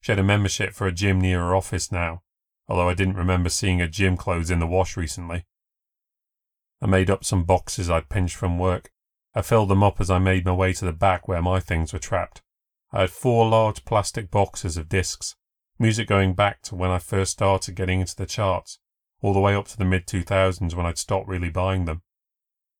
She 0.00 0.10
had 0.10 0.18
a 0.18 0.24
membership 0.24 0.74
for 0.74 0.88
a 0.88 0.92
gym 0.92 1.20
near 1.20 1.38
her 1.38 1.54
office 1.54 1.92
now, 1.92 2.24
although 2.66 2.88
I 2.88 2.94
didn't 2.94 3.14
remember 3.14 3.48
seeing 3.48 3.78
her 3.78 3.86
gym 3.86 4.16
clothes 4.16 4.50
in 4.50 4.58
the 4.58 4.66
wash 4.66 4.96
recently. 4.96 5.44
I 6.82 6.86
made 6.86 7.08
up 7.08 7.22
some 7.22 7.44
boxes 7.44 7.88
I'd 7.88 8.08
pinched 8.08 8.34
from 8.34 8.58
work. 8.58 8.90
I 9.32 9.42
filled 9.42 9.68
them 9.68 9.84
up 9.84 10.00
as 10.00 10.10
I 10.10 10.18
made 10.18 10.44
my 10.44 10.52
way 10.52 10.72
to 10.72 10.84
the 10.84 10.92
back 10.92 11.28
where 11.28 11.40
my 11.40 11.60
things 11.60 11.92
were 11.92 12.00
trapped. 12.00 12.42
I 12.90 13.02
had 13.02 13.10
four 13.10 13.48
large 13.48 13.84
plastic 13.84 14.28
boxes 14.28 14.76
of 14.76 14.88
discs, 14.88 15.36
music 15.78 16.08
going 16.08 16.34
back 16.34 16.62
to 16.62 16.74
when 16.74 16.90
I 16.90 16.98
first 16.98 17.30
started 17.30 17.76
getting 17.76 18.00
into 18.00 18.16
the 18.16 18.26
charts, 18.26 18.80
all 19.22 19.34
the 19.34 19.38
way 19.38 19.54
up 19.54 19.68
to 19.68 19.78
the 19.78 19.84
mid 19.84 20.08
2000s 20.08 20.74
when 20.74 20.84
I'd 20.84 20.98
stopped 20.98 21.28
really 21.28 21.50
buying 21.50 21.84
them. 21.84 22.02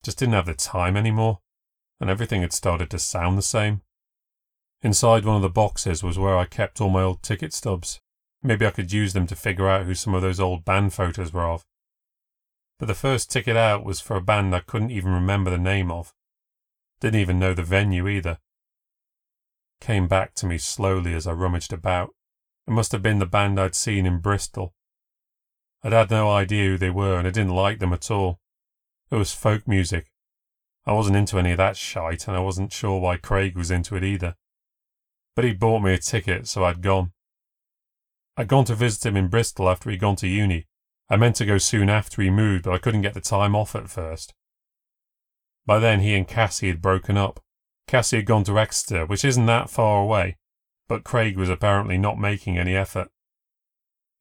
Just 0.03 0.19
didn't 0.19 0.35
have 0.35 0.47
the 0.47 0.55
time 0.55 0.97
anymore, 0.97 1.39
and 2.01 2.11
everything 2.11 2.43
had 2.43 2.53
started 2.53 2.91
to 2.91 2.99
sound 2.99 3.39
the 3.39 3.43
same. 3.43 3.83
Inside 4.83 5.25
one 5.25 5.37
of 5.37 5.43
the 5.43 5.49
boxes 5.49 6.03
was 6.03 6.19
where 6.19 6.37
I 6.37 6.45
kept 6.45 6.81
all 6.81 6.91
my 6.91 7.03
old 7.03 7.23
ticket 7.23 7.53
stubs. 7.53 8.01
Maybe 8.43 8.67
I 8.67 8.71
could 8.71 8.93
use 8.93 9.13
them 9.13 9.27
to 9.29 9.37
figure 9.37 9.69
out 9.69 9.87
who 9.87 9.95
some 9.95 10.15
of 10.15 10.23
those 10.23 10.39
old 10.39 10.65
band 10.65 10.93
photos 10.93 11.33
were 11.33 11.49
of. 11.49 11.65
But 12.79 12.87
the 12.87 12.95
first 12.95 13.31
ticket 13.31 13.57
out 13.57 13.85
was 13.85 14.01
for 14.01 14.17
a 14.17 14.21
band 14.21 14.55
I 14.55 14.61
couldn't 14.61 14.91
even 14.91 15.13
remember 15.13 15.51
the 15.51 15.59
name 15.59 15.91
of. 15.91 16.13
Didn't 17.01 17.21
even 17.21 17.39
know 17.39 17.55
the 17.55 17.63
venue 17.63 18.07
either. 18.07 18.39
Came 19.81 20.09
back 20.09 20.35
to 20.35 20.47
me 20.47 20.59
slowly 20.59 21.15
as 21.15 21.27
I 21.27 21.33
rummaged 21.33 21.73
about. 21.73 22.11
It 22.67 22.73
must 22.73 22.93
have 22.93 23.03
been 23.03 23.19
the 23.19 23.27
band 23.27 23.59
I'd 23.59 23.75
seen 23.75 24.07
in 24.07 24.19
Bristol. 24.19 24.75
I'd 25.83 25.93
had 25.93 26.11
no 26.11 26.31
idea 26.31 26.71
who 26.71 26.79
they 26.79 26.91
were 26.91 27.19
and 27.19 27.27
I 27.27 27.31
didn't 27.31 27.55
like 27.55 27.79
them 27.79 27.93
at 27.93 28.11
all. 28.11 28.41
It 29.11 29.17
was 29.17 29.33
folk 29.33 29.67
music. 29.67 30.13
I 30.87 30.93
wasn't 30.93 31.17
into 31.17 31.39
any 31.39 31.51
of 31.51 31.57
that 31.57 31.77
shite 31.77 32.29
and 32.29 32.37
I 32.37 32.41
wasn't 32.41 32.73
sure 32.73 33.01
why 33.01 33.17
Craig 33.17 33.57
was 33.57 33.71
into 33.71 33.97
it 33.97 34.05
either. 34.05 34.37
But 35.35 35.45
he'd 35.45 35.59
bought 35.59 35.81
me 35.81 35.93
a 35.93 35.99
ticket, 35.99 36.47
so 36.47 36.65
I'd 36.65 36.81
gone. 36.81 37.13
I'd 38.37 38.49
gone 38.49 38.65
to 38.67 38.75
visit 38.75 39.05
him 39.05 39.17
in 39.17 39.29
Bristol 39.29 39.69
after 39.69 39.91
he'd 39.91 40.01
gone 40.01 40.17
to 40.17 40.29
uni. 40.29 40.67
I 41.09 41.17
meant 41.17 41.37
to 41.37 41.47
go 41.47 41.59
soon 41.59 41.89
after 41.89 42.23
he 42.23 42.31
moved, 42.31 42.65
but 42.65 42.75
I 42.75 42.79
couldn't 42.79 43.03
get 43.03 43.15
the 43.15 43.21
time 43.21 43.57
off 43.57 43.75
at 43.75 43.91
first. 43.91 44.35
By 45.65 45.81
then 45.81 46.01
he 46.01 46.15
and 46.15 46.29
Cassie 46.29 46.69
had 46.69 46.81
broken 46.81 47.17
up. 47.17 47.41
Cassie 47.89 48.17
had 48.17 48.27
gone 48.27 48.45
to 48.45 48.59
Exeter, 48.59 49.07
which 49.07 49.25
isn't 49.25 49.47
that 49.47 49.71
far 49.71 50.03
away, 50.03 50.37
but 50.89 51.05
Craig 51.05 51.37
was 51.37 51.49
apparently 51.49 51.99
not 51.99 52.19
making 52.19 52.59
any 52.59 52.77
effort. 52.77 53.09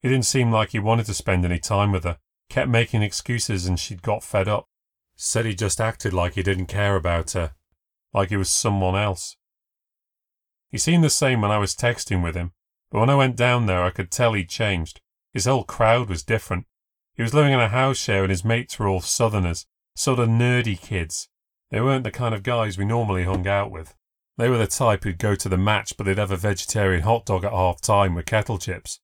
He 0.02 0.08
didn't 0.08 0.26
seem 0.26 0.50
like 0.50 0.70
he 0.70 0.78
wanted 0.78 1.06
to 1.06 1.14
spend 1.14 1.44
any 1.44 1.58
time 1.58 1.92
with 1.92 2.04
her, 2.04 2.18
kept 2.48 2.68
making 2.68 3.02
excuses 3.02 3.66
and 3.66 3.78
she'd 3.78 4.02
got 4.02 4.24
fed 4.24 4.48
up. 4.48 4.66
Said 5.16 5.46
he 5.46 5.54
just 5.54 5.80
acted 5.80 6.12
like 6.12 6.34
he 6.34 6.42
didn't 6.42 6.66
care 6.66 6.94
about 6.94 7.32
her, 7.32 7.54
like 8.12 8.28
he 8.28 8.36
was 8.36 8.50
someone 8.50 8.94
else. 8.94 9.36
He 10.70 10.78
seemed 10.78 11.02
the 11.02 11.10
same 11.10 11.40
when 11.40 11.50
I 11.50 11.58
was 11.58 11.74
texting 11.74 12.22
with 12.22 12.34
him, 12.34 12.52
but 12.90 13.00
when 13.00 13.10
I 13.10 13.14
went 13.14 13.36
down 13.36 13.66
there 13.66 13.82
I 13.82 13.90
could 13.90 14.10
tell 14.10 14.34
he'd 14.34 14.48
changed. 14.48 15.00
His 15.32 15.46
whole 15.46 15.64
crowd 15.64 16.08
was 16.08 16.22
different. 16.22 16.66
He 17.14 17.22
was 17.22 17.34
living 17.34 17.52
in 17.52 17.60
a 17.60 17.68
house 17.68 17.96
share 17.96 18.22
and 18.22 18.30
his 18.30 18.44
mates 18.44 18.78
were 18.78 18.88
all 18.88 19.00
southerners, 19.00 19.66
sort 19.94 20.18
of 20.18 20.28
nerdy 20.28 20.78
kids, 20.78 21.28
they 21.70 21.80
weren't 21.80 22.04
the 22.04 22.10
kind 22.10 22.34
of 22.34 22.42
guys 22.42 22.78
we 22.78 22.84
normally 22.84 23.24
hung 23.24 23.46
out 23.46 23.70
with. 23.70 23.94
They 24.36 24.48
were 24.48 24.58
the 24.58 24.66
type 24.66 25.04
who'd 25.04 25.18
go 25.18 25.34
to 25.34 25.48
the 25.48 25.56
match, 25.56 25.96
but 25.96 26.04
they'd 26.04 26.18
have 26.18 26.30
a 26.30 26.36
vegetarian 26.36 27.02
hot 27.02 27.26
dog 27.26 27.44
at 27.44 27.52
half 27.52 27.80
time 27.80 28.14
with 28.14 28.26
kettle 28.26 28.58
chips. 28.58 29.00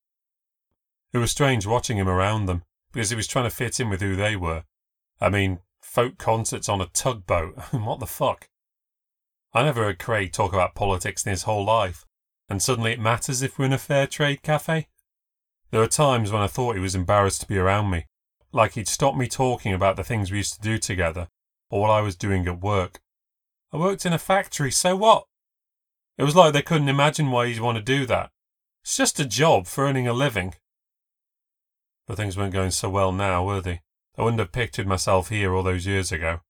It 1.13 1.19
was 1.19 1.31
strange 1.31 1.67
watching 1.67 1.97
him 1.97 2.09
around 2.09 2.47
them, 2.47 2.63
because 2.93 3.11
he 3.11 3.17
was 3.17 3.27
trying 3.27 3.47
to 3.47 3.55
fit 3.55 3.81
in 3.81 3.89
with 3.89 4.01
who 4.01 4.15
they 4.15 4.37
were. 4.37 4.65
I 5.21 5.29
mean, 5.29 5.61
folk 5.93 6.17
concerts 6.17 6.71
on 6.71 6.81
a 6.81 6.87
tugboat. 6.87 7.55
what 7.71 8.01
the 8.01 8.07
fuck? 8.07 8.49
I 9.53 9.63
never 9.63 9.85
heard 9.85 9.99
Craig 9.99 10.33
talk 10.33 10.55
about 10.55 10.75
politics 10.75 11.27
in 11.27 11.31
his 11.31 11.43
whole 11.43 11.67
life, 11.67 12.07
and 12.49 12.63
suddenly 12.63 12.93
it 12.93 12.99
matters 12.99 13.43
if 13.43 13.59
we're 13.59 13.67
in 13.67 13.75
a 13.75 13.79
fair 13.79 14.07
trade 14.07 14.43
cafe? 14.43 14.89
There 15.71 15.81
were 15.81 15.87
times 15.87 16.33
when 16.33 16.41
I 16.41 16.47
thought 16.47 16.77
he 16.77 16.81
was 16.81 16.95
embarrassed 16.95 17.43
to 17.43 17.47
be 17.47 17.59
around 17.59 17.91
me, 17.91 18.07
like 18.53 18.73
he'd 18.73 18.89
stop 18.89 19.17
me 19.17 19.29
talking 19.29 19.75
about 19.75 19.97
the 19.97 20.05
things 20.05 20.31
we 20.31 20.39
used 20.39 20.55
to 20.55 20.63
do 20.63 20.79
together, 20.79 21.29
or 21.69 21.83
what 21.83 21.91
I 21.91 22.01
was 22.01 22.17
doing 22.17 22.49
at 22.49 22.63
work. 22.63 23.03
I 23.71 23.77
worked 23.77 24.07
in 24.07 24.15
a 24.15 24.19
factory, 24.19 24.71
so 24.71 24.97
what? 24.97 25.25
It 26.17 26.25
was 26.25 26.35
like 26.35 26.55
they 26.55 26.63
couldn't 26.63 26.89
imagine 26.89 27.31
why 27.31 27.45
you'd 27.45 27.61
want 27.61 27.77
to 27.77 27.85
do 27.85 28.07
that. 28.07 28.31
It's 28.83 28.97
just 28.97 29.21
a 29.21 29.27
job 29.27 29.67
for 29.67 29.85
earning 29.85 30.09
a 30.09 30.15
living. 30.15 30.55
But 32.07 32.17
things 32.17 32.35
weren't 32.35 32.55
going 32.55 32.71
so 32.71 32.89
well 32.89 33.13
now, 33.13 33.45
were 33.45 33.61
they? 33.61 33.83
I 34.17 34.23
wouldn't 34.23 34.41
have 34.41 34.53
pictured 34.53 34.87
myself 34.87 35.31
here 35.31 35.55
all 35.55 35.63
those 35.63 35.87
years 35.87 36.13
ago. 36.13 36.41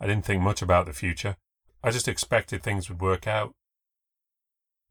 I 0.00 0.06
didn't 0.06 0.24
think 0.24 0.42
much 0.42 0.62
about 0.62 0.86
the 0.86 0.92
future. 0.92 1.36
I 1.82 1.90
just 1.90 2.08
expected 2.08 2.62
things 2.62 2.88
would 2.88 3.00
work 3.00 3.26
out. 3.26 3.54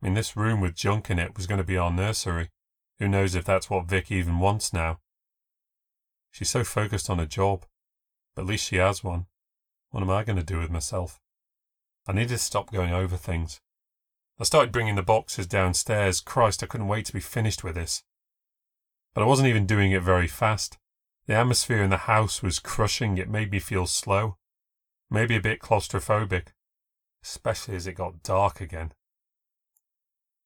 I 0.01 0.05
mean, 0.05 0.13
this 0.13 0.35
room 0.35 0.61
with 0.61 0.75
junk 0.75 1.09
in 1.09 1.19
it 1.19 1.35
was 1.35 1.47
going 1.47 1.57
to 1.57 1.63
be 1.63 1.77
our 1.77 1.91
nursery. 1.91 2.49
Who 2.99 3.07
knows 3.07 3.35
if 3.35 3.45
that's 3.45 3.69
what 3.69 3.87
Vic 3.87 4.11
even 4.11 4.39
wants 4.39 4.73
now? 4.73 4.99
She's 6.31 6.49
so 6.49 6.63
focused 6.63 7.09
on 7.09 7.19
a 7.19 7.25
job. 7.25 7.65
But 8.35 8.43
at 8.43 8.47
least 8.47 8.67
she 8.67 8.75
has 8.75 9.03
one. 9.03 9.27
What 9.91 10.03
am 10.03 10.09
I 10.09 10.25
going 10.25 10.37
to 10.37 10.43
do 10.43 10.59
with 10.59 10.69
myself? 10.69 11.21
I 12.05 12.11
needed 12.11 12.29
to 12.29 12.37
stop 12.37 12.71
going 12.71 12.91
over 12.91 13.15
things. 13.15 13.61
I 14.37 14.43
started 14.43 14.73
bringing 14.73 14.95
the 14.95 15.01
boxes 15.01 15.47
downstairs. 15.47 16.19
Christ, 16.19 16.61
I 16.61 16.65
couldn't 16.65 16.89
wait 16.89 17.05
to 17.05 17.13
be 17.13 17.21
finished 17.21 17.63
with 17.63 17.75
this. 17.75 18.03
But 19.13 19.21
I 19.21 19.27
wasn't 19.27 19.47
even 19.47 19.65
doing 19.65 19.93
it 19.93 20.01
very 20.01 20.27
fast. 20.27 20.77
The 21.27 21.33
atmosphere 21.33 21.81
in 21.81 21.89
the 21.89 21.97
house 21.97 22.43
was 22.43 22.59
crushing. 22.59 23.17
It 23.17 23.29
made 23.29 23.51
me 23.51 23.59
feel 23.59 23.87
slow, 23.87 24.37
maybe 25.09 25.35
a 25.35 25.41
bit 25.41 25.59
claustrophobic, 25.59 26.49
especially 27.23 27.75
as 27.75 27.87
it 27.87 27.93
got 27.93 28.21
dark 28.21 28.61
again. 28.61 28.93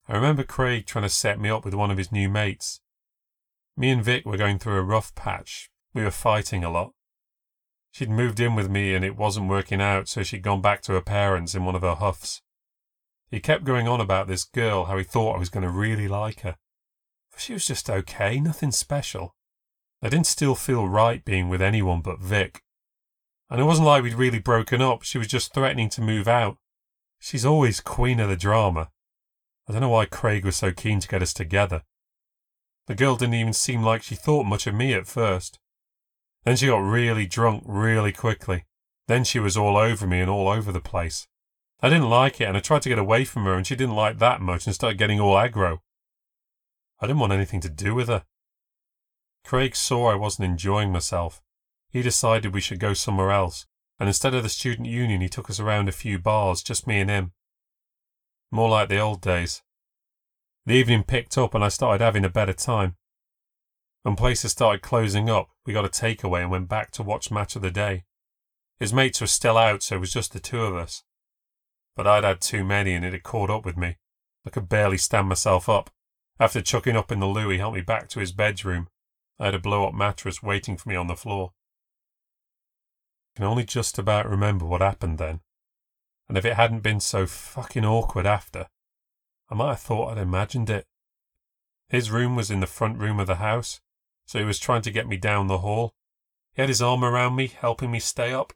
I 0.07 0.13
remember 0.13 0.43
Craig 0.43 0.85
trying 0.85 1.03
to 1.03 1.09
set 1.09 1.39
me 1.39 1.49
up 1.49 1.65
with 1.65 1.73
one 1.73 1.91
of 1.91 1.97
his 1.97 2.11
new 2.11 2.29
mates. 2.29 2.79
Me 3.75 3.91
and 3.91 4.03
Vic 4.03 4.25
were 4.25 4.37
going 4.37 4.57
through 4.57 4.77
a 4.77 4.83
rough 4.83 5.13
patch. 5.15 5.69
We 5.93 6.03
were 6.03 6.11
fighting 6.11 6.63
a 6.63 6.71
lot. 6.71 6.93
She'd 7.91 8.09
moved 8.09 8.39
in 8.39 8.55
with 8.55 8.69
me 8.69 8.95
and 8.95 9.03
it 9.03 9.17
wasn't 9.17 9.49
working 9.49 9.81
out, 9.81 10.07
so 10.07 10.23
she'd 10.23 10.43
gone 10.43 10.61
back 10.61 10.81
to 10.83 10.93
her 10.93 11.01
parents 11.01 11.55
in 11.55 11.65
one 11.65 11.75
of 11.75 11.81
her 11.81 11.95
huffs. 11.95 12.41
He 13.29 13.39
kept 13.39 13.63
going 13.63 13.87
on 13.87 13.99
about 13.99 14.27
this 14.27 14.45
girl, 14.45 14.85
how 14.85 14.97
he 14.97 15.03
thought 15.03 15.35
I 15.35 15.39
was 15.39 15.49
going 15.49 15.63
to 15.63 15.69
really 15.69 16.07
like 16.07 16.41
her. 16.41 16.55
She 17.37 17.53
was 17.53 17.65
just 17.65 17.89
okay, 17.89 18.39
nothing 18.39 18.71
special. 18.71 19.35
I 20.01 20.09
didn't 20.09 20.27
still 20.27 20.55
feel 20.55 20.87
right 20.87 21.23
being 21.23 21.49
with 21.49 21.61
anyone 21.61 22.01
but 22.01 22.19
Vic. 22.19 22.63
And 23.49 23.59
it 23.59 23.65
wasn't 23.65 23.87
like 23.87 24.03
we'd 24.03 24.13
really 24.13 24.39
broken 24.39 24.81
up, 24.81 25.03
she 25.03 25.17
was 25.17 25.27
just 25.27 25.53
threatening 25.53 25.89
to 25.89 26.01
move 26.01 26.27
out. 26.27 26.57
She's 27.19 27.45
always 27.45 27.81
queen 27.81 28.19
of 28.19 28.29
the 28.29 28.37
drama. 28.37 28.89
I 29.67 29.73
don't 29.73 29.81
know 29.81 29.89
why 29.89 30.05
Craig 30.05 30.45
was 30.45 30.55
so 30.55 30.71
keen 30.71 30.99
to 30.99 31.07
get 31.07 31.21
us 31.21 31.33
together. 31.33 31.83
The 32.87 32.95
girl 32.95 33.15
didn't 33.15 33.35
even 33.35 33.53
seem 33.53 33.83
like 33.83 34.01
she 34.01 34.15
thought 34.15 34.45
much 34.45 34.65
of 34.65 34.73
me 34.73 34.93
at 34.93 35.05
first. 35.05 35.59
Then 36.43 36.55
she 36.55 36.67
got 36.67 36.77
really 36.77 37.27
drunk 37.27 37.63
really 37.65 38.11
quickly. 38.11 38.65
Then 39.07 39.23
she 39.23 39.39
was 39.39 39.57
all 39.57 39.77
over 39.77 40.07
me 40.07 40.21
and 40.21 40.29
all 40.29 40.47
over 40.47 40.71
the 40.71 40.79
place. 40.79 41.27
I 41.81 41.89
didn't 41.89 42.09
like 42.09 42.39
it 42.41 42.45
and 42.45 42.57
I 42.57 42.61
tried 42.61 42.81
to 42.83 42.89
get 42.89 42.99
away 42.99 43.25
from 43.25 43.43
her 43.45 43.55
and 43.55 43.67
she 43.67 43.75
didn't 43.75 43.95
like 43.95 44.17
that 44.19 44.41
much 44.41 44.65
and 44.65 44.73
started 44.73 44.97
getting 44.97 45.19
all 45.19 45.35
aggro. 45.35 45.79
I 46.99 47.07
didn't 47.07 47.19
want 47.19 47.33
anything 47.33 47.61
to 47.61 47.69
do 47.69 47.93
with 47.93 48.07
her. 48.07 48.23
Craig 49.49 49.75
saw 49.75 50.11
I 50.11 50.13
wasn't 50.13 50.45
enjoying 50.45 50.91
myself. 50.91 51.41
He 51.89 52.03
decided 52.03 52.53
we 52.53 52.61
should 52.61 52.79
go 52.79 52.93
somewhere 52.93 53.31
else, 53.31 53.65
and 53.99 54.07
instead 54.07 54.35
of 54.35 54.43
the 54.43 54.47
student 54.47 54.87
union, 54.87 55.21
he 55.21 55.27
took 55.27 55.49
us 55.49 55.59
around 55.59 55.89
a 55.89 55.91
few 55.91 56.19
bars, 56.19 56.61
just 56.61 56.85
me 56.85 56.99
and 56.99 57.09
him. 57.09 57.31
More 58.51 58.69
like 58.69 58.89
the 58.89 58.99
old 58.99 59.21
days. 59.21 59.63
The 60.67 60.75
evening 60.75 61.01
picked 61.01 61.35
up 61.35 61.55
and 61.55 61.63
I 61.63 61.69
started 61.69 62.03
having 62.03 62.23
a 62.25 62.29
better 62.29 62.53
time. 62.53 62.95
When 64.03 64.15
places 64.15 64.51
started 64.51 64.83
closing 64.83 65.31
up, 65.31 65.49
we 65.65 65.73
got 65.73 65.83
a 65.83 65.89
takeaway 65.89 66.43
and 66.43 66.51
went 66.51 66.69
back 66.69 66.91
to 66.91 67.01
watch 67.01 67.31
Match 67.31 67.55
of 67.55 67.63
the 67.63 67.71
Day. 67.71 68.03
His 68.79 68.93
mates 68.93 69.19
were 69.19 69.25
still 69.25 69.57
out, 69.57 69.81
so 69.81 69.95
it 69.95 69.99
was 69.99 70.13
just 70.13 70.31
the 70.31 70.39
two 70.39 70.61
of 70.61 70.75
us. 70.75 71.03
But 71.95 72.05
I'd 72.05 72.23
had 72.23 72.39
too 72.39 72.63
many 72.63 72.93
and 72.93 73.03
it 73.03 73.13
had 73.13 73.23
caught 73.23 73.49
up 73.49 73.65
with 73.65 73.77
me. 73.77 73.97
I 74.45 74.51
could 74.51 74.69
barely 74.69 74.99
stand 74.99 75.27
myself 75.27 75.67
up. 75.67 75.89
After 76.39 76.61
chucking 76.61 76.95
up 76.95 77.11
in 77.11 77.19
the 77.19 77.25
loo, 77.25 77.49
he 77.49 77.57
helped 77.57 77.77
me 77.77 77.81
back 77.81 78.09
to 78.09 78.19
his 78.19 78.31
bedroom. 78.31 78.89
I 79.39 79.45
had 79.45 79.55
a 79.55 79.59
blow 79.59 79.87
up 79.87 79.93
mattress 79.93 80.43
waiting 80.43 80.77
for 80.77 80.89
me 80.89 80.95
on 80.95 81.07
the 81.07 81.15
floor. 81.15 81.53
I 83.33 83.39
can 83.39 83.45
only 83.45 83.63
just 83.63 83.97
about 83.97 84.29
remember 84.29 84.65
what 84.65 84.81
happened 84.81 85.17
then. 85.17 85.41
And 86.27 86.37
if 86.37 86.45
it 86.45 86.55
hadn't 86.55 86.81
been 86.81 86.99
so 86.99 87.25
fucking 87.25 87.85
awkward 87.85 88.25
after, 88.25 88.67
I 89.49 89.55
might 89.55 89.69
have 89.69 89.79
thought 89.79 90.11
I'd 90.11 90.17
imagined 90.17 90.69
it. 90.69 90.85
His 91.87 92.11
room 92.11 92.35
was 92.35 92.51
in 92.51 92.59
the 92.59 92.67
front 92.67 92.99
room 92.99 93.19
of 93.19 93.27
the 93.27 93.35
house, 93.35 93.81
so 94.27 94.37
he 94.37 94.45
was 94.45 94.59
trying 94.59 94.83
to 94.83 94.91
get 94.91 95.07
me 95.07 95.17
down 95.17 95.47
the 95.47 95.59
hall. 95.59 95.93
He 96.53 96.61
had 96.61 96.69
his 96.69 96.81
arm 96.81 97.03
around 97.03 97.35
me, 97.35 97.47
helping 97.47 97.89
me 97.89 97.99
stay 97.99 98.31
up. 98.33 98.53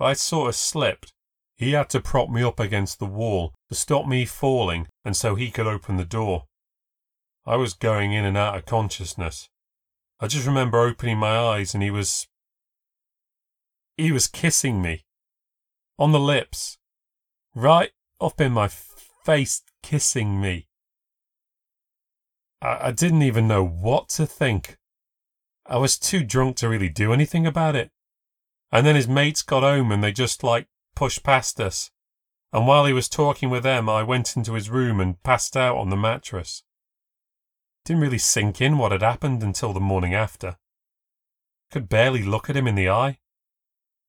I 0.00 0.12
sort 0.12 0.48
of 0.48 0.54
slipped, 0.54 1.12
he 1.58 1.72
had 1.72 1.90
to 1.90 2.00
prop 2.00 2.30
me 2.30 2.42
up 2.44 2.60
against 2.60 3.00
the 3.00 3.06
wall 3.06 3.52
to 3.68 3.74
stop 3.74 4.06
me 4.06 4.24
falling 4.24 4.86
and 5.04 5.16
so 5.16 5.34
he 5.34 5.50
could 5.50 5.66
open 5.66 5.96
the 5.96 6.04
door. 6.04 6.44
I 7.44 7.56
was 7.56 7.74
going 7.74 8.12
in 8.12 8.24
and 8.24 8.36
out 8.36 8.56
of 8.56 8.64
consciousness. 8.64 9.48
I 10.20 10.26
just 10.26 10.46
remember 10.46 10.80
opening 10.80 11.18
my 11.18 11.36
eyes 11.36 11.74
and 11.74 11.82
he 11.82 11.90
was. 11.90 12.26
He 13.96 14.12
was 14.12 14.26
kissing 14.26 14.82
me. 14.82 15.04
On 15.98 16.12
the 16.12 16.20
lips. 16.20 16.78
Right 17.54 17.90
up 18.20 18.40
in 18.40 18.52
my 18.52 18.68
face, 18.68 19.62
kissing 19.82 20.40
me. 20.40 20.68
I, 22.60 22.88
I 22.88 22.92
didn't 22.92 23.22
even 23.22 23.48
know 23.48 23.64
what 23.64 24.08
to 24.10 24.26
think. 24.26 24.76
I 25.66 25.76
was 25.76 25.98
too 25.98 26.24
drunk 26.24 26.56
to 26.56 26.68
really 26.68 26.88
do 26.88 27.12
anything 27.12 27.46
about 27.46 27.76
it. 27.76 27.90
And 28.72 28.86
then 28.86 28.96
his 28.96 29.08
mates 29.08 29.42
got 29.42 29.62
home 29.62 29.92
and 29.92 30.02
they 30.02 30.12
just 30.12 30.42
like 30.42 30.66
pushed 30.94 31.22
past 31.22 31.60
us. 31.60 31.90
And 32.52 32.66
while 32.66 32.86
he 32.86 32.92
was 32.92 33.08
talking 33.08 33.50
with 33.50 33.62
them, 33.62 33.88
I 33.88 34.02
went 34.02 34.36
into 34.36 34.54
his 34.54 34.70
room 34.70 35.00
and 35.00 35.22
passed 35.22 35.56
out 35.56 35.76
on 35.76 35.90
the 35.90 35.96
mattress. 35.96 36.62
Didn't 37.88 38.02
really 38.02 38.18
sink 38.18 38.60
in 38.60 38.76
what 38.76 38.92
had 38.92 39.00
happened 39.00 39.42
until 39.42 39.72
the 39.72 39.80
morning 39.80 40.12
after. 40.12 40.58
Could 41.70 41.88
barely 41.88 42.22
look 42.22 42.50
at 42.50 42.56
him 42.56 42.66
in 42.66 42.74
the 42.74 42.90
eye. 42.90 43.18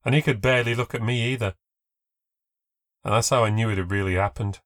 And 0.04 0.14
he 0.14 0.22
could 0.22 0.42
barely 0.42 0.76
look 0.76 0.94
at 0.94 1.02
me 1.02 1.32
either. 1.32 1.56
And 3.06 3.14
that's 3.14 3.30
how 3.30 3.46
I 3.46 3.50
knew 3.50 3.70
it 3.70 3.78
had 3.78 3.90
really 3.90 4.16
happened. 4.16 4.60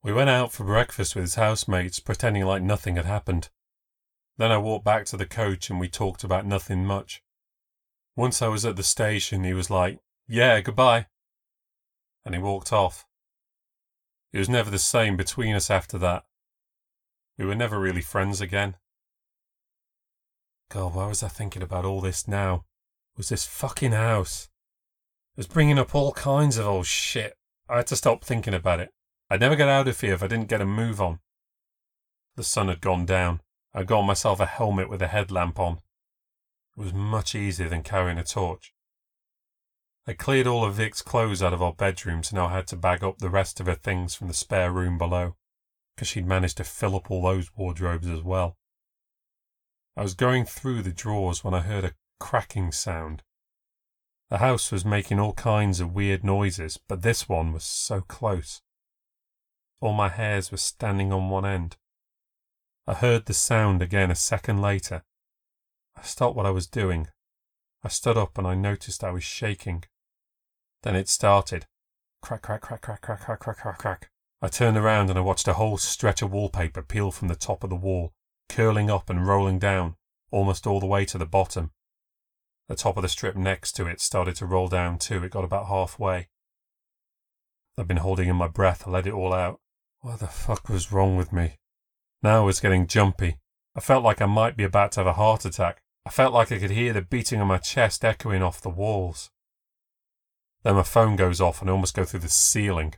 We 0.00 0.12
went 0.12 0.30
out 0.30 0.52
for 0.52 0.62
breakfast 0.62 1.16
with 1.16 1.24
his 1.24 1.34
housemates, 1.34 1.98
pretending 1.98 2.44
like 2.44 2.62
nothing 2.62 2.94
had 2.94 3.04
happened. 3.04 3.48
Then 4.36 4.52
I 4.52 4.58
walked 4.58 4.84
back 4.84 5.04
to 5.06 5.16
the 5.16 5.26
coach 5.26 5.70
and 5.70 5.80
we 5.80 5.88
talked 5.88 6.22
about 6.22 6.46
nothing 6.46 6.86
much. 6.86 7.20
Once 8.14 8.42
I 8.42 8.46
was 8.46 8.64
at 8.64 8.76
the 8.76 8.84
station, 8.84 9.42
he 9.42 9.54
was 9.54 9.70
like, 9.70 9.98
Yeah, 10.28 10.60
goodbye. 10.60 11.06
And 12.24 12.32
he 12.32 12.40
walked 12.40 12.72
off. 12.72 13.08
It 14.32 14.38
was 14.38 14.48
never 14.48 14.70
the 14.70 14.78
same 14.78 15.16
between 15.16 15.56
us 15.56 15.68
after 15.68 15.98
that. 15.98 16.26
We 17.36 17.44
were 17.44 17.54
never 17.54 17.80
really 17.80 18.00
friends 18.00 18.40
again. 18.40 18.76
God, 20.70 20.94
why 20.94 21.06
was 21.06 21.22
I 21.22 21.28
thinking 21.28 21.62
about 21.62 21.84
all 21.84 22.00
this 22.00 22.28
now? 22.28 22.64
It 23.14 23.18
was 23.18 23.28
this 23.28 23.46
fucking 23.46 23.92
house. 23.92 24.48
It 25.34 25.38
was 25.38 25.46
bringing 25.48 25.78
up 25.78 25.94
all 25.94 26.12
kinds 26.12 26.58
of 26.58 26.66
old 26.66 26.86
shit. 26.86 27.36
I 27.68 27.78
had 27.78 27.88
to 27.88 27.96
stop 27.96 28.24
thinking 28.24 28.54
about 28.54 28.80
it. 28.80 28.90
I'd 29.28 29.40
never 29.40 29.56
get 29.56 29.68
out 29.68 29.88
of 29.88 30.00
here 30.00 30.14
if 30.14 30.22
I 30.22 30.28
didn't 30.28 30.48
get 30.48 30.60
a 30.60 30.66
move 30.66 31.00
on. 31.00 31.18
The 32.36 32.44
sun 32.44 32.68
had 32.68 32.80
gone 32.80 33.04
down. 33.04 33.40
I'd 33.72 33.88
got 33.88 34.02
myself 34.02 34.38
a 34.38 34.46
helmet 34.46 34.88
with 34.88 35.02
a 35.02 35.08
headlamp 35.08 35.58
on. 35.58 35.78
It 36.76 36.80
was 36.80 36.92
much 36.92 37.34
easier 37.34 37.68
than 37.68 37.82
carrying 37.82 38.18
a 38.18 38.24
torch. 38.24 38.72
I 40.06 40.12
cleared 40.12 40.46
all 40.46 40.64
of 40.64 40.74
Vic's 40.74 41.02
clothes 41.02 41.42
out 41.42 41.52
of 41.52 41.62
our 41.62 41.72
bedrooms 41.72 42.30
and 42.30 42.36
now 42.36 42.46
I 42.46 42.54
had 42.54 42.66
to 42.68 42.76
bag 42.76 43.02
up 43.02 43.18
the 43.18 43.30
rest 43.30 43.58
of 43.58 43.66
her 43.66 43.74
things 43.74 44.14
from 44.14 44.28
the 44.28 44.34
spare 44.34 44.70
room 44.70 44.98
below 44.98 45.34
because 45.94 46.08
she'd 46.08 46.26
managed 46.26 46.56
to 46.56 46.64
fill 46.64 46.96
up 46.96 47.10
all 47.10 47.22
those 47.22 47.50
wardrobes 47.56 48.08
as 48.08 48.22
well. 48.22 48.56
I 49.96 50.02
was 50.02 50.14
going 50.14 50.44
through 50.44 50.82
the 50.82 50.92
drawers 50.92 51.44
when 51.44 51.54
I 51.54 51.60
heard 51.60 51.84
a 51.84 51.94
cracking 52.18 52.72
sound. 52.72 53.22
The 54.30 54.38
house 54.38 54.72
was 54.72 54.84
making 54.84 55.20
all 55.20 55.34
kinds 55.34 55.78
of 55.80 55.94
weird 55.94 56.24
noises, 56.24 56.78
but 56.88 57.02
this 57.02 57.28
one 57.28 57.52
was 57.52 57.64
so 57.64 58.00
close. 58.00 58.62
All 59.80 59.92
my 59.92 60.08
hairs 60.08 60.50
were 60.50 60.56
standing 60.56 61.12
on 61.12 61.28
one 61.28 61.46
end. 61.46 61.76
I 62.86 62.94
heard 62.94 63.26
the 63.26 63.34
sound 63.34 63.82
again 63.82 64.10
a 64.10 64.16
second 64.16 64.60
later. 64.60 65.04
I 65.96 66.02
stopped 66.02 66.36
what 66.36 66.46
I 66.46 66.50
was 66.50 66.66
doing. 66.66 67.08
I 67.82 67.88
stood 67.88 68.16
up 68.16 68.36
and 68.36 68.46
I 68.46 68.54
noticed 68.54 69.04
I 69.04 69.10
was 69.10 69.24
shaking. 69.24 69.84
Then 70.82 70.96
it 70.96 71.08
started. 71.08 71.66
Crack, 72.20 72.42
crack, 72.42 72.62
crack, 72.62 72.80
crack, 72.80 73.02
crack, 73.02 73.20
crack, 73.20 73.40
crack, 73.40 73.58
crack, 73.58 73.78
crack. 73.78 74.10
I 74.44 74.48
turned 74.48 74.76
around 74.76 75.08
and 75.08 75.18
I 75.18 75.22
watched 75.22 75.48
a 75.48 75.54
whole 75.54 75.78
stretch 75.78 76.20
of 76.20 76.30
wallpaper 76.30 76.82
peel 76.82 77.10
from 77.10 77.28
the 77.28 77.34
top 77.34 77.64
of 77.64 77.70
the 77.70 77.76
wall, 77.76 78.12
curling 78.50 78.90
up 78.90 79.08
and 79.08 79.26
rolling 79.26 79.58
down, 79.58 79.96
almost 80.30 80.66
all 80.66 80.80
the 80.80 80.86
way 80.86 81.06
to 81.06 81.16
the 81.16 81.24
bottom. 81.24 81.70
The 82.68 82.74
top 82.74 82.98
of 82.98 83.02
the 83.04 83.08
strip 83.08 83.36
next 83.36 83.72
to 83.76 83.86
it 83.86 84.02
started 84.02 84.36
to 84.36 84.44
roll 84.44 84.68
down 84.68 84.98
too. 84.98 85.24
It 85.24 85.30
got 85.30 85.44
about 85.44 85.68
halfway. 85.68 86.28
I'd 87.78 87.88
been 87.88 87.96
holding 87.96 88.28
in 88.28 88.36
my 88.36 88.48
breath. 88.48 88.86
I 88.86 88.90
let 88.90 89.06
it 89.06 89.14
all 89.14 89.32
out. 89.32 89.60
What 90.00 90.20
the 90.20 90.26
fuck 90.26 90.68
was 90.68 90.92
wrong 90.92 91.16
with 91.16 91.32
me? 91.32 91.56
Now 92.22 92.42
I 92.42 92.44
was 92.44 92.60
getting 92.60 92.86
jumpy. 92.86 93.38
I 93.74 93.80
felt 93.80 94.04
like 94.04 94.20
I 94.20 94.26
might 94.26 94.58
be 94.58 94.64
about 94.64 94.92
to 94.92 95.00
have 95.00 95.06
a 95.06 95.14
heart 95.14 95.46
attack. 95.46 95.80
I 96.04 96.10
felt 96.10 96.34
like 96.34 96.52
I 96.52 96.58
could 96.58 96.70
hear 96.70 96.92
the 96.92 97.00
beating 97.00 97.40
of 97.40 97.46
my 97.46 97.56
chest 97.56 98.04
echoing 98.04 98.42
off 98.42 98.60
the 98.60 98.68
walls. 98.68 99.30
Then 100.64 100.74
my 100.74 100.82
phone 100.82 101.16
goes 101.16 101.40
off 101.40 101.62
and 101.62 101.70
I 101.70 101.72
almost 101.72 101.94
go 101.94 102.04
through 102.04 102.20
the 102.20 102.28
ceiling. 102.28 102.96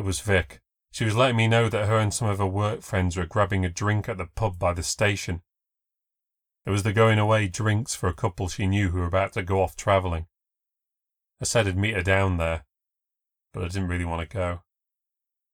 It 0.00 0.04
was 0.04 0.20
Vic. 0.20 0.62
She 0.92 1.04
was 1.04 1.14
letting 1.14 1.36
me 1.36 1.46
know 1.46 1.68
that 1.68 1.86
her 1.86 1.98
and 1.98 2.14
some 2.14 2.26
of 2.26 2.38
her 2.38 2.46
work 2.46 2.80
friends 2.80 3.18
were 3.18 3.26
grabbing 3.26 3.66
a 3.66 3.68
drink 3.68 4.08
at 4.08 4.16
the 4.16 4.24
pub 4.34 4.58
by 4.58 4.72
the 4.72 4.82
station. 4.82 5.42
It 6.64 6.70
was 6.70 6.84
the 6.84 6.94
going 6.94 7.18
away 7.18 7.48
drinks 7.48 7.94
for 7.94 8.08
a 8.08 8.14
couple 8.14 8.48
she 8.48 8.66
knew 8.66 8.88
who 8.88 9.00
were 9.00 9.04
about 9.04 9.34
to 9.34 9.42
go 9.42 9.62
off 9.62 9.76
travelling. 9.76 10.26
I 11.38 11.44
said 11.44 11.68
I'd 11.68 11.76
meet 11.76 11.96
her 11.96 12.02
down 12.02 12.38
there, 12.38 12.64
but 13.52 13.62
I 13.62 13.68
didn't 13.68 13.88
really 13.88 14.06
want 14.06 14.22
to 14.22 14.34
go. 14.34 14.62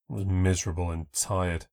I 0.08 0.14
was 0.14 0.26
miserable 0.26 0.92
and 0.92 1.12
tired. 1.12 1.66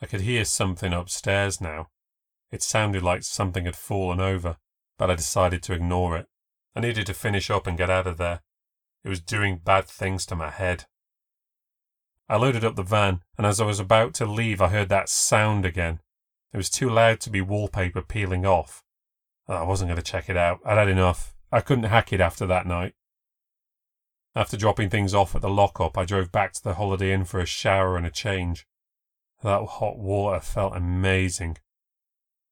I 0.00 0.06
could 0.06 0.22
hear 0.22 0.46
something 0.46 0.94
upstairs 0.94 1.60
now. 1.60 1.90
It 2.50 2.62
sounded 2.62 3.02
like 3.02 3.22
something 3.22 3.66
had 3.66 3.76
fallen 3.76 4.18
over, 4.18 4.56
but 4.96 5.10
I 5.10 5.14
decided 5.14 5.62
to 5.64 5.74
ignore 5.74 6.16
it. 6.16 6.28
I 6.74 6.80
needed 6.80 7.04
to 7.04 7.12
finish 7.12 7.50
up 7.50 7.66
and 7.66 7.76
get 7.76 7.90
out 7.90 8.06
of 8.06 8.16
there. 8.16 8.40
It 9.06 9.08
was 9.08 9.20
doing 9.20 9.60
bad 9.64 9.84
things 9.84 10.26
to 10.26 10.34
my 10.34 10.50
head. 10.50 10.86
I 12.28 12.38
loaded 12.38 12.64
up 12.64 12.74
the 12.74 12.82
van, 12.82 13.20
and 13.38 13.46
as 13.46 13.60
I 13.60 13.64
was 13.64 13.78
about 13.78 14.14
to 14.14 14.26
leave, 14.26 14.60
I 14.60 14.66
heard 14.66 14.88
that 14.88 15.08
sound 15.08 15.64
again. 15.64 16.00
It 16.52 16.56
was 16.56 16.68
too 16.68 16.90
loud 16.90 17.20
to 17.20 17.30
be 17.30 17.40
wallpaper 17.40 18.02
peeling 18.02 18.44
off. 18.44 18.82
I 19.46 19.62
wasn't 19.62 19.90
going 19.90 20.02
to 20.02 20.02
check 20.02 20.28
it 20.28 20.36
out. 20.36 20.58
I'd 20.66 20.76
had 20.76 20.88
enough. 20.88 21.36
I 21.52 21.60
couldn't 21.60 21.84
hack 21.84 22.12
it 22.12 22.20
after 22.20 22.48
that 22.48 22.66
night. 22.66 22.94
After 24.34 24.56
dropping 24.56 24.90
things 24.90 25.14
off 25.14 25.36
at 25.36 25.40
the 25.40 25.48
lockup, 25.48 25.96
I 25.96 26.04
drove 26.04 26.32
back 26.32 26.52
to 26.54 26.62
the 26.64 26.74
Holiday 26.74 27.12
Inn 27.12 27.26
for 27.26 27.38
a 27.38 27.46
shower 27.46 27.96
and 27.96 28.06
a 28.06 28.10
change. 28.10 28.66
That 29.44 29.64
hot 29.64 29.98
water 29.98 30.40
felt 30.40 30.76
amazing. 30.76 31.58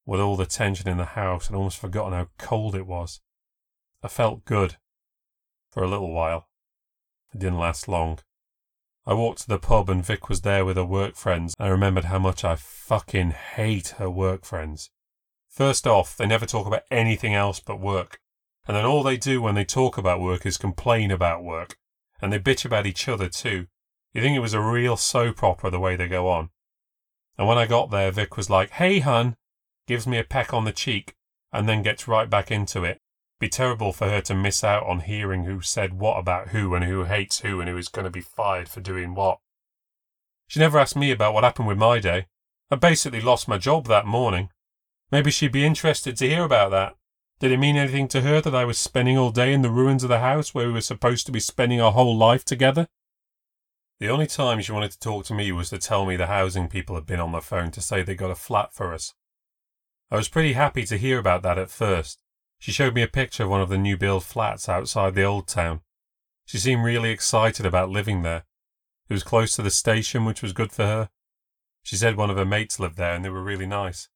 with 0.07 0.21
all 0.21 0.37
the 0.37 0.47
tension 0.47 0.89
in 0.89 0.99
the 0.99 1.05
house 1.05 1.51
I'd 1.51 1.57
almost 1.57 1.79
forgotten 1.79 2.13
how 2.13 2.29
cold 2.39 2.77
it 2.77 2.87
was. 2.87 3.21
I 4.05 4.09
felt 4.09 4.45
good. 4.45 4.77
For 5.75 5.83
a 5.83 5.89
little 5.89 6.13
while. 6.13 6.47
It 7.35 7.41
didn't 7.41 7.59
last 7.59 7.89
long. 7.89 8.21
I 9.05 9.13
walked 9.13 9.41
to 9.41 9.49
the 9.49 9.59
pub 9.59 9.91
and 9.91 10.07
Vic 10.07 10.29
was 10.29 10.43
there 10.43 10.65
with 10.65 10.77
her 10.77 10.85
work 10.85 11.17
friends. 11.17 11.53
I 11.59 11.67
remembered 11.67 12.05
how 12.05 12.21
much 12.21 12.45
I 12.45 12.55
fucking 12.55 13.33
hate 13.33 13.89
her 13.99 14.09
work 14.09 14.45
friends. 14.45 14.91
First 15.49 15.85
off, 15.85 16.17
they 16.17 16.27
never 16.27 16.47
talk 16.47 16.69
about 16.69 16.85
anything 16.93 17.35
else 17.35 17.59
but 17.59 17.81
work. 17.81 18.21
And 18.69 18.77
then 18.77 18.85
all 18.85 19.03
they 19.03 19.17
do 19.17 19.43
when 19.43 19.57
they 19.57 19.65
talk 19.65 19.99
about 19.99 20.21
work 20.21 20.47
is 20.47 20.57
complain 20.57 21.11
about 21.11 21.43
work. 21.43 21.77
And 22.23 22.33
they 22.33 22.39
bitch 22.39 22.65
about 22.65 22.87
each 22.87 23.09
other 23.09 23.29
too. 23.29 23.67
You 24.13 24.23
think 24.23 24.37
it 24.37 24.41
was 24.41 24.55
a 24.55 24.61
real 24.61 24.97
soap 24.97 25.43
opera 25.43 25.73
the 25.73 25.81
way 25.81 25.97
they 25.97 26.07
go 26.07 26.29
on. 26.29 26.51
And 27.37 27.49
when 27.49 27.59
I 27.59 27.67
got 27.67 27.91
there, 27.91 28.13
Vic 28.13 28.37
was 28.37 28.49
like, 28.49 28.71
Hey, 28.71 29.01
hun, 29.01 29.35
gives 29.89 30.07
me 30.07 30.19
a 30.19 30.25
peck 30.25 30.55
on 30.55 30.67
the 30.67 30.73
cheek, 30.73 31.17
and 31.53 31.69
then 31.69 31.83
gets 31.83 32.07
right 32.07 32.31
back 32.31 32.53
into 32.53 32.85
it. 32.85 33.01
Be 33.41 33.49
terrible 33.49 33.93
for 33.93 34.09
her 34.09 34.21
to 34.23 34.35
miss 34.35 34.63
out 34.63 34.87
on 34.87 35.01
hearing 35.01 35.45
who 35.45 35.61
said 35.61 35.95
what 35.95 36.19
about 36.19 36.49
who 36.49 36.75
and 36.75 36.85
who 36.85 37.05
hates 37.05 37.41
who 37.41 37.61
and 37.61 37.69
who 37.69 37.77
is 37.77 37.89
going 37.89 38.05
to 38.05 38.11
be 38.11 38.21
fired 38.21 38.69
for 38.69 38.81
doing 38.81 39.15
what. 39.15 39.39
She 40.47 40.61
never 40.61 40.79
asked 40.79 40.97
me 40.97 41.11
about 41.11 41.35
what 41.35 41.45
happened 41.45 41.69
with 41.69 41.79
my 41.79 41.99
day. 41.99 42.27
I 42.71 42.77
basically 42.77 43.21
lost 43.21 43.49
my 43.49 43.59
job 43.59 43.87
that 43.87 44.07
morning. 44.07 44.51
Maybe 45.11 45.31
she'd 45.31 45.53
be 45.53 45.67
interested 45.67 46.17
to 46.17 46.29
hear 46.29 46.45
about 46.45 46.71
that. 46.71 46.97
Did 47.41 47.53
it 47.53 47.59
mean 47.59 47.77
anything 47.77 48.09
to 48.09 48.23
her 48.23 48.41
that 48.41 48.55
I 48.55 48.65
was 48.65 48.79
spending 48.79 49.19
all 49.19 49.31
day 49.31 49.53
in 49.53 49.63
the 49.63 49.71
ruins 49.71 50.03
of 50.03 50.09
the 50.09 50.21
house 50.21 50.55
where 50.55 50.67
we 50.67 50.73
were 50.73 50.81
supposed 50.81 51.27
to 51.27 51.33
be 51.33 51.41
spending 51.41 51.81
our 51.81 51.93
whole 51.93 52.17
life 52.17 52.45
together? 52.45 52.89
The 54.01 54.09
only 54.09 54.27
time 54.27 54.61
she 54.61 54.73
wanted 54.73 54.93
to 54.93 54.99
talk 54.99 55.25
to 55.27 55.35
me 55.35 55.53
was 55.53 55.71
to 55.71 55.79
tell 55.79 56.07
me 56.07 56.17
the 56.17 56.27
housing 56.27 56.69
people 56.69 56.95
had 56.95 57.07
been 57.07 57.21
on 57.21 57.33
the 57.33 57.41
phone 57.41 57.71
to 57.73 57.81
say 57.81 58.03
they 58.03 58.15
got 58.15 58.31
a 58.31 58.35
flat 58.35 58.75
for 58.75 58.93
us. 58.93 59.15
I 60.11 60.17
was 60.17 60.29
pretty 60.29 60.55
happy 60.55 60.85
to 60.87 60.97
hear 60.97 61.19
about 61.19 61.43
that 61.43 61.59
at 61.59 61.71
first. 61.71 62.24
She 62.65 62.73
showed 62.73 62.95
me 62.95 63.03
a 63.03 63.09
picture 63.09 63.43
of 63.43 63.51
one 63.51 63.61
of 63.61 63.69
the 63.69 63.77
new 63.77 63.99
build 63.99 64.25
flats 64.25 64.71
outside 64.71 65.15
the 65.15 65.23
old 65.23 65.47
town. 65.47 65.83
She 66.47 66.57
seemed 66.57 66.83
really 66.83 67.11
excited 67.11 67.67
about 67.67 67.91
living 67.91 68.23
there. 68.23 68.45
It 69.07 69.13
was 69.13 69.23
close 69.23 69.55
to 69.57 69.63
the 69.63 69.71
station, 69.71 70.25
which 70.25 70.41
was 70.41 70.55
good 70.55 70.73
for 70.73 70.87
her. 70.87 71.11
She 71.83 71.97
said 71.97 72.17
one 72.17 72.31
of 72.31 72.39
her 72.39 72.47
mates 72.47 72.81
lived 72.81 72.97
there 72.97 73.13
and 73.13 73.23
they 73.23 73.29
were 73.29 73.45
really 73.45 73.67
nice. 73.67 74.09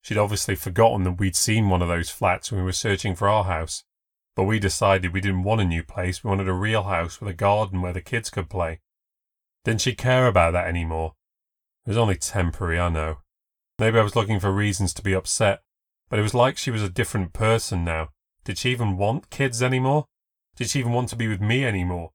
She'd 0.00 0.16
obviously 0.16 0.54
forgotten 0.54 1.02
that 1.02 1.18
we'd 1.18 1.34
seen 1.34 1.68
one 1.68 1.82
of 1.82 1.88
those 1.88 2.08
flats 2.08 2.52
when 2.52 2.60
we 2.60 2.64
were 2.64 2.70
searching 2.70 3.16
for 3.16 3.28
our 3.28 3.42
house. 3.42 3.82
But 4.36 4.44
we 4.44 4.60
decided 4.60 5.12
we 5.12 5.20
didn't 5.20 5.42
want 5.42 5.60
a 5.60 5.64
new 5.64 5.82
place, 5.82 6.22
we 6.22 6.28
wanted 6.28 6.46
a 6.46 6.52
real 6.52 6.84
house 6.84 7.20
with 7.20 7.30
a 7.30 7.34
garden 7.34 7.82
where 7.82 7.92
the 7.92 8.00
kids 8.00 8.30
could 8.30 8.48
play. 8.48 8.78
Didn't 9.64 9.80
she 9.80 9.96
care 9.96 10.28
about 10.28 10.52
that 10.52 10.68
anymore? 10.68 11.16
It 11.84 11.88
was 11.88 11.98
only 11.98 12.14
temporary, 12.14 12.78
I 12.78 12.90
know. 12.90 13.22
Maybe 13.76 13.98
I 13.98 14.04
was 14.04 14.14
looking 14.14 14.38
for 14.38 14.52
reasons 14.52 14.94
to 14.94 15.02
be 15.02 15.14
upset, 15.14 15.64
but 16.08 16.18
it 16.18 16.22
was 16.22 16.34
like 16.34 16.56
she 16.56 16.70
was 16.70 16.82
a 16.82 16.88
different 16.88 17.32
person 17.32 17.84
now. 17.84 18.10
Did 18.44 18.58
she 18.58 18.70
even 18.70 18.96
want 18.96 19.30
kids 19.30 19.62
anymore? 19.62 20.06
Did 20.56 20.70
she 20.70 20.80
even 20.80 20.92
want 20.92 21.08
to 21.10 21.16
be 21.16 21.28
with 21.28 21.40
me 21.40 21.64
anymore? 21.64 22.12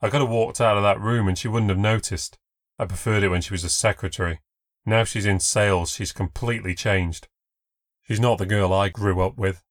I 0.00 0.10
could 0.10 0.20
have 0.20 0.30
walked 0.30 0.60
out 0.60 0.76
of 0.76 0.82
that 0.82 1.00
room 1.00 1.28
and 1.28 1.38
she 1.38 1.48
wouldn't 1.48 1.70
have 1.70 1.78
noticed. 1.78 2.38
I 2.78 2.86
preferred 2.86 3.22
it 3.22 3.28
when 3.28 3.42
she 3.42 3.52
was 3.54 3.64
a 3.64 3.68
secretary. 3.68 4.40
Now 4.86 5.04
she's 5.04 5.26
in 5.26 5.40
sales, 5.40 5.92
she's 5.92 6.12
completely 6.12 6.74
changed. 6.74 7.28
She's 8.02 8.20
not 8.20 8.38
the 8.38 8.46
girl 8.46 8.72
I 8.72 8.88
grew 8.88 9.22
up 9.22 9.38
with. 9.38 9.62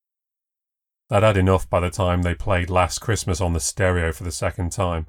I'd 1.09 1.23
had 1.23 1.37
enough 1.37 1.69
by 1.69 1.79
the 1.81 1.91
time 1.91 2.21
they 2.21 2.33
played 2.33 2.69
Last 2.69 2.99
Christmas 2.99 3.41
on 3.41 3.53
the 3.53 3.59
stereo 3.59 4.11
for 4.11 4.23
the 4.23 4.31
second 4.31 4.71
time. 4.71 5.07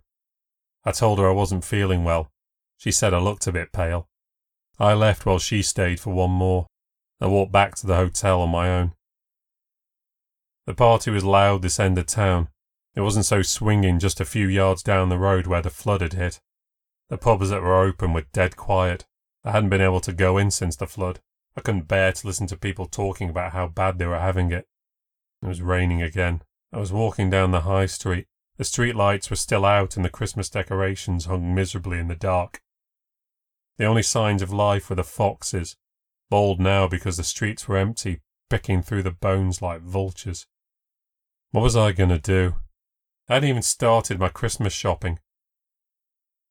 I 0.85 0.93
told 0.93 1.19
her 1.19 1.29
I 1.29 1.33
wasn't 1.33 1.65
feeling 1.65 2.05
well. 2.05 2.31
She 2.77 2.91
said 2.91 3.15
I 3.15 3.19
looked 3.19 3.47
a 3.47 3.53
bit 3.53 3.73
pale. 3.73 4.09
I 4.79 4.93
left 4.93 5.25
while 5.25 5.39
she 5.39 5.63
stayed 5.63 6.01
for 6.01 6.13
one 6.13 6.33
more. 6.33 6.67
I 7.21 7.27
walked 7.27 7.53
back 7.53 7.75
to 7.77 7.87
the 7.87 7.97
hotel 7.97 8.41
on 8.41 8.51
my 8.51 8.69
own. 8.69 8.93
The 10.67 10.75
party 10.75 11.11
was 11.11 11.25
loud 11.25 11.63
this 11.63 11.79
end 11.79 11.99
of 11.99 12.07
town. 12.07 12.49
It 12.95 13.01
wasn't 13.01 13.27
so 13.27 13.43
swinging 13.43 13.99
just 13.99 14.21
a 14.21 14.25
few 14.25 14.47
yards 14.47 14.83
down 14.83 15.09
the 15.09 15.19
road 15.19 15.47
where 15.47 15.63
the 15.63 15.71
flood 15.71 16.01
had 16.01 16.15
hit. 16.15 16.41
The 17.09 17.19
pubs 17.19 17.51
that 17.51 17.63
were 17.63 17.83
open 17.83 18.13
were 18.13 18.27
dead 18.33 18.57
quiet. 18.57 19.07
I 19.45 19.51
hadn't 19.51 19.69
been 19.69 19.81
able 19.81 20.01
to 20.01 20.13
go 20.13 20.39
in 20.39 20.51
since 20.51 20.77
the 20.77 20.87
flood. 20.87 21.21
I 21.57 21.61
couldn't 21.61 21.89
bear 21.89 22.13
to 22.13 22.27
listen 22.27 22.47
to 22.49 22.57
people 22.57 22.87
talking 22.87 23.29
about 23.29 23.53
how 23.53 23.69
bad 23.69 23.99
they 23.99 24.07
were 24.07 24.19
having 24.19 24.51
it. 24.53 24.67
It 25.43 25.47
was 25.47 25.61
raining 25.61 26.03
again. 26.03 26.43
I 26.73 26.79
was 26.79 26.93
walking 26.93 27.31
down 27.31 27.51
the 27.51 27.61
high 27.61 27.87
street. 27.87 28.27
The 28.57 28.65
street 28.65 28.97
lights 28.97 29.29
were 29.29 29.37
still 29.37 29.65
out 29.65 29.97
and 29.97 30.05
the 30.05 30.11
Christmas 30.11 30.49
decorations 30.49 31.27
hung 31.27 31.55
miserably 31.55 31.99
in 31.99 32.09
the 32.09 32.15
dark. 32.15 32.63
The 33.77 33.85
only 33.85 34.03
signs 34.03 34.41
of 34.41 34.53
life 34.53 34.89
were 34.89 34.97
the 34.97 35.05
foxes, 35.05 35.77
bold 36.35 36.59
now 36.59 36.89
because 36.89 37.17
the 37.17 37.23
streets 37.23 37.69
were 37.69 37.77
empty, 37.77 38.21
picking 38.51 38.83
through 38.83 39.05
the 39.05 39.13
bones 39.13 39.63
like 39.63 39.81
vultures. 39.83 40.49
What 41.53 41.63
was 41.63 41.77
I 41.77 41.93
going 41.93 42.09
to 42.11 42.19
do? 42.19 42.57
I 43.29 43.35
hadn't 43.35 43.51
even 43.51 43.63
started 43.63 44.19
my 44.19 44.31
Christmas 44.31 44.73
shopping. 44.73 45.21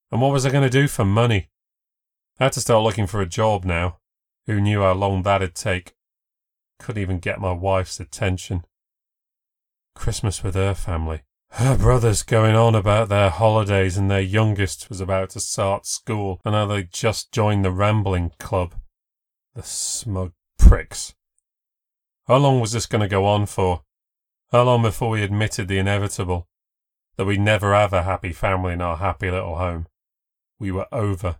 And 0.09 0.21
what 0.21 0.31
was 0.31 0.45
I 0.45 0.51
going 0.51 0.63
to 0.63 0.69
do 0.69 0.88
for 0.88 1.03
money? 1.03 1.49
I 2.39 2.45
had 2.45 2.53
to 2.53 2.61
start 2.61 2.81
looking 2.81 3.07
for 3.07 3.19
a 3.19 3.25
job 3.25 3.65
now. 3.65 3.97
Who 4.47 4.61
knew 4.61 4.84
how 4.84 4.93
long 4.93 5.23
that'd 5.23 5.53
take? 5.53 5.95
Couldn't 6.79 7.01
even 7.01 7.19
get 7.19 7.41
my 7.41 7.51
wife's 7.51 7.99
attention. 7.99 8.63
Christmas 9.95 10.43
with 10.43 10.55
her 10.55 10.75
family. 10.75 11.23
Her 11.51 11.77
brother's 11.77 12.23
going 12.23 12.55
on 12.55 12.73
about 12.73 13.09
their 13.09 13.29
holidays 13.29 13.97
and 13.97 14.09
their 14.09 14.21
youngest 14.21 14.88
was 14.88 15.01
about 15.01 15.31
to 15.31 15.41
start 15.41 15.86
school 15.86 16.39
and 16.45 16.55
how 16.55 16.67
they'd 16.67 16.89
just 16.89 17.34
joined 17.34 17.65
the 17.65 17.71
Rambling 17.71 18.31
Club. 18.39 18.75
The 19.56 19.62
smug 19.62 20.34
pricks. 20.58 21.14
How 22.28 22.38
long 22.38 22.60
was 22.60 22.72
this 22.72 22.88
going 22.88 23.01
to 23.01 23.08
go 23.08 23.26
on 23.26 23.45
for? 23.45 23.84
How 24.51 24.64
long 24.64 24.82
before 24.82 25.10
we 25.10 25.22
admitted 25.22 25.68
the 25.68 25.78
inevitable? 25.78 26.47
That 27.18 27.26
we'd 27.26 27.39
never 27.39 27.76
have 27.76 27.93
a 27.93 28.01
happy 28.01 28.32
family 28.34 28.74
in 28.74 28.82
our 28.82 28.97
happy 28.97 29.30
little 29.30 29.58
home. 29.58 29.86
We 30.58 30.72
were 30.72 30.88
over. 30.91 31.38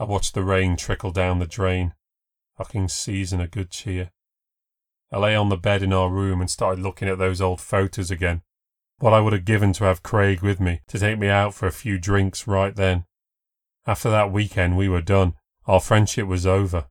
I 0.00 0.04
watched 0.04 0.34
the 0.34 0.42
rain 0.42 0.76
trickle 0.76 1.12
down 1.12 1.38
the 1.38 1.46
drain. 1.46 1.94
Fucking 2.56 2.88
season 2.88 3.40
of 3.40 3.52
good 3.52 3.70
cheer. 3.70 4.10
I 5.12 5.18
lay 5.18 5.36
on 5.36 5.50
the 5.50 5.56
bed 5.56 5.84
in 5.84 5.92
our 5.92 6.10
room 6.10 6.40
and 6.40 6.50
started 6.50 6.82
looking 6.82 7.08
at 7.08 7.18
those 7.18 7.40
old 7.40 7.60
photos 7.60 8.10
again. 8.10 8.42
What 8.98 9.12
I 9.12 9.20
would 9.20 9.32
have 9.32 9.44
given 9.44 9.72
to 9.74 9.84
have 9.84 10.02
Craig 10.02 10.40
with 10.40 10.58
me, 10.58 10.80
to 10.88 10.98
take 10.98 11.18
me 11.18 11.28
out 11.28 11.54
for 11.54 11.68
a 11.68 11.72
few 11.72 11.98
drinks 11.98 12.48
right 12.48 12.74
then. 12.74 13.04
After 13.86 14.10
that 14.10 14.32
weekend, 14.32 14.76
we 14.76 14.88
were 14.88 15.00
done. 15.00 15.34
Our 15.66 15.80
friendship 15.80 16.26
was 16.26 16.46
over. 16.46 16.86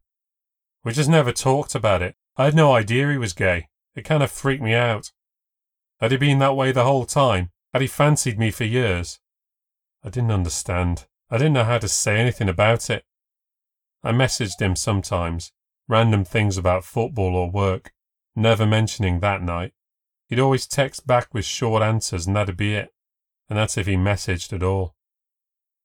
We 0.84 0.94
just 0.94 1.10
never 1.10 1.32
talked 1.32 1.76
about 1.76 2.02
it. 2.02 2.16
I 2.38 2.46
had 2.46 2.56
no 2.56 2.74
idea 2.74 3.12
he 3.12 3.18
was 3.18 3.34
gay. 3.34 3.68
It 3.96 4.06
kind 4.06 4.24
of 4.24 4.32
freaked 4.32 4.64
me 4.64 4.74
out. 4.74 5.12
Had 6.00 6.12
he 6.12 6.18
been 6.18 6.40
that 6.40 6.56
way 6.56 6.72
the 6.72 6.86
whole 6.86 7.06
time? 7.06 7.52
Had 7.74 7.82
he 7.82 7.88
fancied 7.88 8.40
me 8.40 8.50
for 8.52 8.64
years? 8.64 9.20
I 10.04 10.10
didn't 10.10 10.32
understand. 10.32 11.06
I 11.30 11.38
didn't 11.38 11.54
know 11.54 11.64
how 11.64 11.78
to 11.78 11.88
say 11.88 12.18
anything 12.18 12.50
about 12.50 12.90
it. 12.90 13.06
I 14.04 14.12
messaged 14.12 14.60
him 14.60 14.76
sometimes, 14.76 15.52
random 15.88 16.24
things 16.26 16.58
about 16.58 16.84
football 16.84 17.36
or 17.36 17.52
work, 17.52 17.94
never 18.36 18.66
mentioning 18.66 19.20
that 19.20 19.44
night. 19.44 19.74
He'd 20.28 20.40
always 20.40 20.66
text 20.66 21.06
back 21.06 21.34
with 21.34 21.46
short 21.46 21.84
answers 21.84 22.26
and 22.26 22.36
that'd 22.36 22.58
be 22.58 22.74
it. 22.74 22.94
And 23.50 23.60
that's 23.60 23.78
if 23.78 23.86
he 23.86 23.96
messaged 23.96 24.54
at 24.54 24.64
all. 24.64 24.96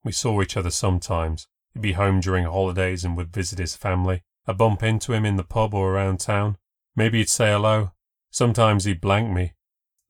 We 0.05 0.12
saw 0.12 0.41
each 0.41 0.57
other 0.57 0.70
sometimes. 0.70 1.49
He'd 1.77 1.83
be 1.83 1.93
home 1.93 2.20
during 2.20 2.47
holidays 2.47 3.05
and 3.05 3.18
would 3.18 3.35
visit 3.35 3.59
his 3.59 3.77
family. 3.77 4.22
I'd 4.47 4.57
bump 4.57 4.83
into 4.83 5.12
him 5.12 5.27
in 5.27 5.37
the 5.37 5.45
pub 5.45 5.74
or 5.74 5.93
around 5.93 6.20
town. 6.20 6.57
Maybe 6.95 7.18
he'd 7.18 7.29
say 7.29 7.53
hello. 7.53 7.93
Sometimes 8.31 8.85
he'd 8.85 9.03
blank 9.03 9.31
me. 9.31 9.53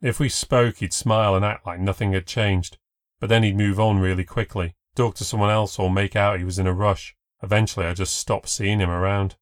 If 0.01 0.21
we 0.21 0.29
spoke, 0.29 0.77
he'd 0.77 0.93
smile 0.93 1.35
and 1.35 1.45
act 1.45 1.67
like 1.67 1.81
nothing 1.81 2.13
had 2.13 2.25
changed. 2.25 2.79
But 3.19 3.31
then 3.31 3.43
he'd 3.43 3.57
move 3.57 3.81
on 3.81 3.99
really 3.99 4.23
quickly, 4.23 4.77
talk 4.95 5.17
to 5.17 5.25
someone 5.25 5.51
else 5.51 5.77
or 5.77 5.91
make 5.91 6.15
out 6.15 6.39
he 6.39 6.45
was 6.45 6.61
in 6.61 6.69
a 6.69 6.73
rush. 6.73 7.17
Eventually 7.43 7.87
I 7.87 7.95
just 7.95 8.15
stopped 8.15 8.49
seeing 8.49 8.79
him 8.79 8.91
around. 8.91 9.35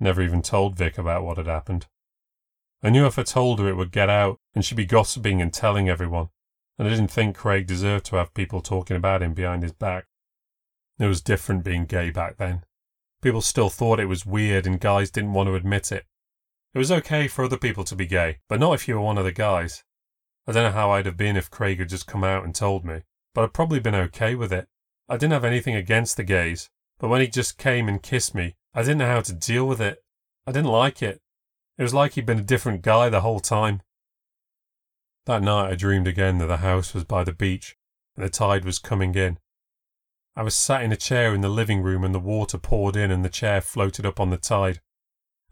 Never 0.00 0.22
even 0.22 0.42
told 0.42 0.74
Vic 0.74 0.98
about 0.98 1.22
what 1.22 1.36
had 1.36 1.46
happened. 1.46 1.86
I 2.82 2.90
knew 2.90 3.06
if 3.06 3.20
I 3.20 3.22
told 3.22 3.60
her 3.60 3.68
it 3.68 3.76
would 3.76 3.92
get 3.92 4.10
out 4.10 4.40
and 4.52 4.64
she'd 4.64 4.74
be 4.74 4.84
gossiping 4.84 5.40
and 5.40 5.54
telling 5.54 5.88
everyone, 5.88 6.30
and 6.76 6.88
I 6.88 6.90
didn't 6.90 7.12
think 7.12 7.36
Craig 7.36 7.68
deserved 7.68 8.06
to 8.06 8.16
have 8.16 8.34
people 8.34 8.60
talking 8.60 8.96
about 8.96 9.22
him 9.22 9.32
behind 9.32 9.62
his 9.62 9.72
back. 9.72 10.06
It 11.00 11.06
was 11.06 11.22
different 11.22 11.64
being 11.64 11.86
gay 11.86 12.10
back 12.10 12.36
then. 12.36 12.62
People 13.22 13.40
still 13.40 13.70
thought 13.70 13.98
it 13.98 14.04
was 14.04 14.26
weird 14.26 14.66
and 14.66 14.78
guys 14.78 15.10
didn't 15.10 15.32
want 15.32 15.46
to 15.48 15.54
admit 15.54 15.90
it. 15.90 16.04
It 16.74 16.78
was 16.78 16.92
okay 16.92 17.26
for 17.26 17.44
other 17.44 17.56
people 17.56 17.84
to 17.84 17.96
be 17.96 18.04
gay, 18.04 18.38
but 18.50 18.60
not 18.60 18.74
if 18.74 18.86
you 18.86 18.96
were 18.96 19.00
one 19.00 19.16
of 19.16 19.24
the 19.24 19.32
guys. 19.32 19.82
I 20.46 20.52
don't 20.52 20.64
know 20.64 20.78
how 20.78 20.90
I'd 20.90 21.06
have 21.06 21.16
been 21.16 21.38
if 21.38 21.50
Craig 21.50 21.78
had 21.78 21.88
just 21.88 22.06
come 22.06 22.22
out 22.22 22.44
and 22.44 22.54
told 22.54 22.84
me, 22.84 23.00
but 23.34 23.44
I'd 23.44 23.54
probably 23.54 23.80
been 23.80 23.94
okay 23.94 24.34
with 24.34 24.52
it. 24.52 24.68
I 25.08 25.16
didn't 25.16 25.32
have 25.32 25.44
anything 25.44 25.74
against 25.74 26.18
the 26.18 26.22
gays, 26.22 26.68
but 26.98 27.08
when 27.08 27.22
he 27.22 27.28
just 27.28 27.56
came 27.56 27.88
and 27.88 28.02
kissed 28.02 28.34
me, 28.34 28.56
I 28.74 28.82
didn't 28.82 28.98
know 28.98 29.06
how 29.06 29.22
to 29.22 29.32
deal 29.32 29.66
with 29.66 29.80
it. 29.80 30.04
I 30.46 30.52
didn't 30.52 30.70
like 30.70 31.02
it. 31.02 31.22
It 31.78 31.82
was 31.82 31.94
like 31.94 32.12
he'd 32.12 32.26
been 32.26 32.40
a 32.40 32.42
different 32.42 32.82
guy 32.82 33.08
the 33.08 33.22
whole 33.22 33.40
time. 33.40 33.80
That 35.24 35.42
night 35.42 35.70
I 35.70 35.76
dreamed 35.76 36.06
again 36.06 36.36
that 36.38 36.46
the 36.46 36.58
house 36.58 36.92
was 36.92 37.04
by 37.04 37.24
the 37.24 37.32
beach 37.32 37.76
and 38.16 38.24
the 38.24 38.28
tide 38.28 38.66
was 38.66 38.78
coming 38.78 39.14
in. 39.14 39.38
I 40.40 40.42
was 40.42 40.56
sat 40.56 40.82
in 40.82 40.90
a 40.90 40.96
chair 40.96 41.34
in 41.34 41.42
the 41.42 41.50
living 41.50 41.82
room 41.82 42.02
and 42.02 42.14
the 42.14 42.18
water 42.18 42.56
poured 42.56 42.96
in 42.96 43.10
and 43.10 43.22
the 43.22 43.28
chair 43.28 43.60
floated 43.60 44.06
up 44.06 44.18
on 44.18 44.30
the 44.30 44.38
tide. 44.38 44.80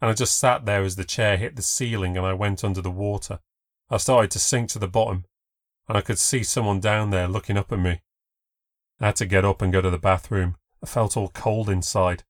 And 0.01 0.09
I 0.09 0.15
just 0.15 0.39
sat 0.39 0.65
there 0.65 0.81
as 0.81 0.95
the 0.95 1.03
chair 1.03 1.37
hit 1.37 1.55
the 1.55 1.61
ceiling 1.61 2.17
and 2.17 2.25
I 2.25 2.33
went 2.33 2.63
under 2.63 2.81
the 2.81 2.89
water. 2.89 3.39
I 3.91 3.97
started 3.97 4.31
to 4.31 4.39
sink 4.39 4.69
to 4.69 4.79
the 4.79 4.87
bottom 4.87 5.25
and 5.87 5.95
I 5.95 6.01
could 6.01 6.17
see 6.17 6.41
someone 6.41 6.79
down 6.79 7.11
there 7.11 7.27
looking 7.27 7.55
up 7.55 7.71
at 7.71 7.77
me. 7.77 8.01
I 8.99 9.05
had 9.05 9.15
to 9.17 9.27
get 9.27 9.45
up 9.45 9.61
and 9.61 9.71
go 9.71 9.79
to 9.79 9.91
the 9.91 9.99
bathroom. 9.99 10.55
I 10.81 10.87
felt 10.87 11.15
all 11.15 11.29
cold 11.29 11.69
inside. 11.69 12.23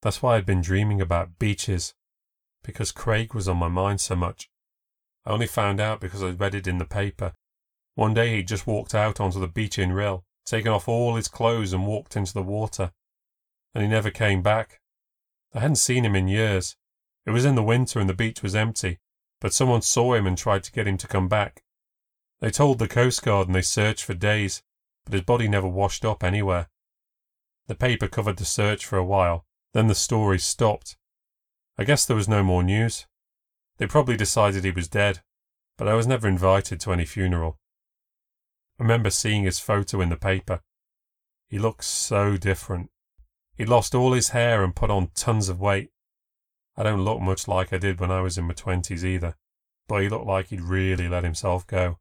That's 0.00 0.22
why 0.22 0.36
I'd 0.36 0.46
been 0.46 0.62
dreaming 0.62 1.02
about 1.02 1.38
beaches, 1.38 1.92
because 2.62 2.92
Craig 2.92 3.34
was 3.34 3.46
on 3.46 3.58
my 3.58 3.68
mind 3.68 4.00
so 4.00 4.16
much. 4.16 4.48
I 5.26 5.32
only 5.32 5.46
found 5.46 5.80
out 5.80 6.00
because 6.00 6.22
I'd 6.22 6.40
read 6.40 6.54
it 6.54 6.66
in 6.66 6.78
the 6.78 6.86
paper. 6.86 7.34
One 7.94 8.14
day 8.14 8.36
he 8.36 8.42
just 8.42 8.66
walked 8.66 8.94
out 8.94 9.20
onto 9.20 9.38
the 9.38 9.48
beach 9.48 9.78
in 9.78 9.90
Rhyl, 9.90 10.24
taken 10.48 10.72
off 10.72 10.88
all 10.88 11.16
his 11.16 11.28
clothes 11.28 11.72
and 11.72 11.86
walked 11.86 12.16
into 12.16 12.34
the 12.34 12.42
water. 12.42 12.92
And 13.74 13.82
he 13.82 13.88
never 13.88 14.10
came 14.10 14.42
back. 14.42 14.80
I 15.54 15.60
hadn't 15.60 15.76
seen 15.76 16.04
him 16.04 16.16
in 16.16 16.28
years. 16.28 16.76
It 17.26 17.30
was 17.30 17.44
in 17.44 17.54
the 17.54 17.62
winter 17.62 18.00
and 18.00 18.08
the 18.08 18.14
beach 18.14 18.42
was 18.42 18.56
empty, 18.56 18.98
but 19.40 19.52
someone 19.52 19.82
saw 19.82 20.14
him 20.14 20.26
and 20.26 20.36
tried 20.36 20.64
to 20.64 20.72
get 20.72 20.86
him 20.86 20.96
to 20.98 21.06
come 21.06 21.28
back. 21.28 21.62
They 22.40 22.50
told 22.50 22.78
the 22.78 22.88
Coast 22.88 23.22
Guard 23.22 23.48
and 23.48 23.54
they 23.54 23.62
searched 23.62 24.04
for 24.04 24.14
days, 24.14 24.62
but 25.04 25.12
his 25.12 25.22
body 25.22 25.48
never 25.48 25.68
washed 25.68 26.04
up 26.04 26.22
anywhere. 26.22 26.68
The 27.66 27.74
paper 27.74 28.08
covered 28.08 28.38
the 28.38 28.44
search 28.44 28.86
for 28.86 28.96
a 28.96 29.04
while, 29.04 29.44
then 29.74 29.88
the 29.88 29.94
story 29.94 30.38
stopped. 30.38 30.96
I 31.76 31.84
guess 31.84 32.06
there 32.06 32.16
was 32.16 32.28
no 32.28 32.42
more 32.42 32.62
news. 32.62 33.06
They 33.76 33.86
probably 33.86 34.16
decided 34.16 34.64
he 34.64 34.70
was 34.70 34.88
dead, 34.88 35.20
but 35.76 35.88
I 35.88 35.94
was 35.94 36.06
never 36.06 36.26
invited 36.26 36.80
to 36.80 36.92
any 36.92 37.04
funeral. 37.04 37.58
I 38.78 38.82
remember 38.82 39.10
seeing 39.10 39.44
his 39.44 39.58
photo 39.58 40.00
in 40.00 40.08
the 40.08 40.16
paper. 40.16 40.60
He 41.48 41.58
looked 41.58 41.84
so 41.84 42.36
different. 42.36 42.90
He'd 43.56 43.68
lost 43.68 43.94
all 43.94 44.12
his 44.12 44.28
hair 44.28 44.62
and 44.62 44.76
put 44.76 44.90
on 44.90 45.10
tons 45.14 45.48
of 45.48 45.60
weight. 45.60 45.90
I 46.76 46.84
don't 46.84 47.04
look 47.04 47.20
much 47.20 47.48
like 47.48 47.72
I 47.72 47.78
did 47.78 47.98
when 47.98 48.12
I 48.12 48.20
was 48.20 48.38
in 48.38 48.44
my 48.44 48.54
twenties 48.54 49.04
either, 49.04 49.34
but 49.88 50.02
he 50.02 50.08
looked 50.08 50.26
like 50.26 50.48
he'd 50.48 50.60
really 50.60 51.08
let 51.08 51.24
himself 51.24 51.66
go. 51.66 51.98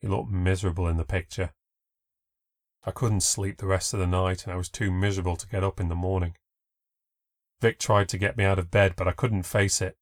He 0.00 0.06
looked 0.06 0.30
miserable 0.30 0.86
in 0.86 0.96
the 0.96 1.04
picture. 1.04 1.52
I 2.84 2.92
couldn't 2.92 3.22
sleep 3.22 3.56
the 3.56 3.66
rest 3.66 3.94
of 3.94 4.00
the 4.00 4.06
night 4.06 4.44
and 4.44 4.52
I 4.52 4.56
was 4.56 4.68
too 4.68 4.92
miserable 4.92 5.36
to 5.36 5.48
get 5.48 5.64
up 5.64 5.80
in 5.80 5.88
the 5.88 5.94
morning. 5.96 6.36
Vic 7.60 7.78
tried 7.78 8.08
to 8.10 8.18
get 8.18 8.36
me 8.36 8.44
out 8.44 8.58
of 8.58 8.70
bed, 8.70 8.94
but 8.94 9.08
I 9.08 9.12
couldn't 9.12 9.44
face 9.44 9.80
it. 9.80 9.96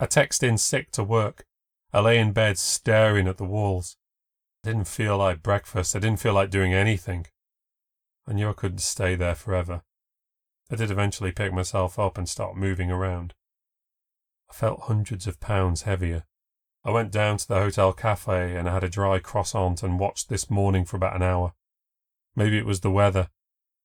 I 0.00 0.06
texted 0.06 0.48
in 0.48 0.58
sick 0.58 0.90
to 0.92 1.04
work. 1.04 1.46
I 1.92 2.00
lay 2.00 2.18
in 2.18 2.32
bed 2.32 2.58
staring 2.58 3.28
at 3.28 3.36
the 3.36 3.44
walls. 3.44 3.96
I 4.64 4.68
didn't 4.68 4.88
feel 4.88 5.18
like 5.18 5.42
breakfast. 5.42 5.94
I 5.94 5.98
didn't 5.98 6.20
feel 6.20 6.32
like 6.32 6.48
doing 6.48 6.72
anything. 6.72 7.26
I 8.26 8.32
knew 8.32 8.48
I 8.48 8.54
couldn't 8.54 8.78
stay 8.78 9.14
there 9.14 9.34
forever. 9.34 9.82
I 10.70 10.76
did 10.76 10.90
eventually 10.90 11.32
pick 11.32 11.52
myself 11.52 11.98
up 11.98 12.16
and 12.16 12.26
start 12.26 12.56
moving 12.56 12.90
around. 12.90 13.34
I 14.48 14.54
felt 14.54 14.84
hundreds 14.84 15.26
of 15.26 15.38
pounds 15.38 15.82
heavier. 15.82 16.24
I 16.82 16.92
went 16.92 17.12
down 17.12 17.36
to 17.36 17.46
the 17.46 17.56
hotel 17.60 17.92
cafe 17.92 18.56
and 18.56 18.66
I 18.66 18.72
had 18.72 18.84
a 18.84 18.88
dry 18.88 19.18
croissant 19.18 19.82
and 19.82 20.00
watched 20.00 20.30
this 20.30 20.48
morning 20.48 20.86
for 20.86 20.96
about 20.96 21.16
an 21.16 21.22
hour. 21.22 21.52
Maybe 22.34 22.56
it 22.56 22.64
was 22.64 22.80
the 22.80 22.90
weather. 22.90 23.28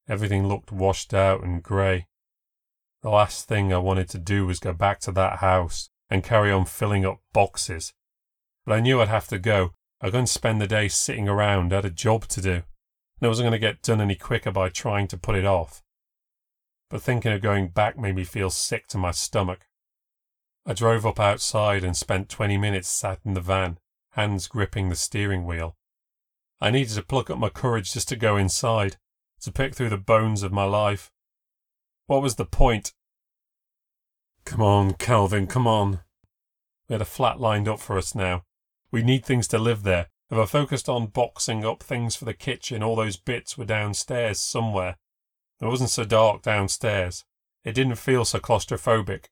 Everything 0.07 0.47
looked 0.47 0.71
washed 0.71 1.13
out 1.13 1.43
and 1.43 1.61
grey. 1.61 2.07
The 3.01 3.09
last 3.09 3.49
thing 3.49 3.73
I 3.73 3.79
wanted 3.79 4.07
to 4.11 4.17
do 4.17 4.45
was 4.45 4.59
go 4.59 4.71
back 4.71 5.01
to 5.01 5.11
that 5.11 5.39
house 5.39 5.89
and 6.09 6.23
carry 6.23 6.53
on 6.53 6.63
filling 6.63 7.05
up 7.05 7.19
boxes. 7.33 7.93
But 8.65 8.75
I 8.75 8.79
knew 8.79 9.01
I'd 9.01 9.09
have 9.09 9.27
to 9.27 9.39
go. 9.39 9.73
I 10.01 10.09
to 10.09 10.27
spend 10.27 10.61
the 10.61 10.67
day 10.67 10.87
sitting 10.87 11.27
around. 11.27 11.73
I 11.73 11.77
had 11.77 11.85
a 11.85 11.89
job 11.89 12.27
to 12.29 12.41
do. 12.41 12.51
And 12.51 12.63
I 13.23 13.27
wasn't 13.27 13.45
going 13.45 13.59
to 13.59 13.67
get 13.67 13.81
done 13.81 13.99
any 13.99 14.15
quicker 14.15 14.51
by 14.51 14.69
trying 14.69 15.07
to 15.09 15.17
put 15.17 15.35
it 15.35 15.45
off. 15.45 15.83
But 16.89 17.01
thinking 17.01 17.33
of 17.33 17.41
going 17.41 17.69
back 17.69 17.97
made 17.97 18.15
me 18.15 18.23
feel 18.23 18.49
sick 18.49 18.87
to 18.87 18.97
my 18.97 19.11
stomach. 19.11 19.67
I 20.65 20.73
drove 20.73 21.05
up 21.05 21.19
outside 21.19 21.83
and 21.83 21.97
spent 21.97 22.29
20 22.29 22.57
minutes 22.57 22.87
sat 22.87 23.19
in 23.25 23.33
the 23.33 23.41
van, 23.41 23.77
hands 24.11 24.47
gripping 24.47 24.89
the 24.89 24.95
steering 24.95 25.45
wheel. 25.45 25.75
I 26.61 26.71
needed 26.71 26.93
to 26.95 27.03
pluck 27.03 27.29
up 27.29 27.37
my 27.37 27.49
courage 27.49 27.93
just 27.93 28.07
to 28.09 28.15
go 28.15 28.37
inside, 28.37 28.97
to 29.41 29.51
pick 29.51 29.75
through 29.75 29.89
the 29.89 29.97
bones 29.97 30.43
of 30.43 30.51
my 30.51 30.65
life. 30.65 31.11
What 32.07 32.21
was 32.21 32.35
the 32.35 32.45
point? 32.45 32.93
Come 34.45 34.61
on, 34.61 34.93
Calvin, 34.93 35.47
come 35.47 35.67
on. 35.67 35.99
We 36.87 36.93
had 36.93 37.01
a 37.01 37.05
flat 37.05 37.39
lined 37.39 37.67
up 37.67 37.79
for 37.79 37.97
us 37.97 38.15
now. 38.15 38.43
We 38.91 39.03
need 39.03 39.25
things 39.25 39.47
to 39.49 39.59
live 39.59 39.83
there. 39.83 40.07
If 40.31 40.37
I 40.37 40.45
focused 40.45 40.89
on 40.89 41.07
boxing 41.07 41.65
up 41.65 41.81
things 41.81 42.15
for 42.15 42.25
the 42.25 42.33
kitchen, 42.33 42.83
all 42.83 42.95
those 42.95 43.17
bits 43.17 43.57
were 43.57 43.65
downstairs 43.65 44.39
somewhere. 44.39 44.97
It 45.61 45.65
wasn't 45.65 45.89
so 45.89 46.05
dark 46.05 46.41
downstairs. 46.41 47.25
It 47.63 47.73
didn't 47.73 47.95
feel 47.95 48.25
so 48.25 48.39
claustrophobic. 48.39 49.25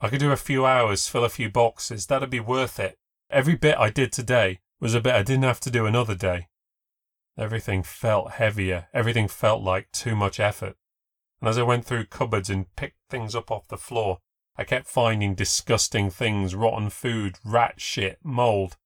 I 0.00 0.08
could 0.08 0.20
do 0.20 0.32
a 0.32 0.36
few 0.36 0.66
hours, 0.66 1.08
fill 1.08 1.24
a 1.24 1.28
few 1.28 1.48
boxes. 1.50 2.06
That'd 2.06 2.30
be 2.30 2.40
worth 2.40 2.78
it. 2.80 2.98
Every 3.30 3.54
bit 3.54 3.78
I 3.78 3.90
did 3.90 4.12
today 4.12 4.60
was 4.80 4.94
a 4.94 5.00
bit 5.00 5.14
I 5.14 5.22
didn't 5.22 5.44
have 5.44 5.60
to 5.60 5.70
do 5.70 5.86
another 5.86 6.14
day. 6.14 6.48
Everything 7.38 7.82
felt 7.82 8.32
heavier. 8.32 8.88
Everything 8.92 9.28
felt 9.28 9.62
like 9.62 9.92
too 9.92 10.16
much 10.16 10.40
effort. 10.40 10.76
And 11.40 11.48
as 11.48 11.58
I 11.58 11.62
went 11.62 11.84
through 11.84 12.06
cupboards 12.06 12.50
and 12.50 12.74
picked 12.76 12.98
things 13.08 13.34
up 13.34 13.50
off 13.50 13.68
the 13.68 13.78
floor, 13.78 14.18
I 14.60 14.64
kept 14.64 14.88
finding 14.88 15.34
disgusting 15.34 16.10
things, 16.10 16.54
rotten 16.54 16.90
food, 16.90 17.38
rat 17.42 17.80
shit, 17.80 18.18
mold. 18.22 18.76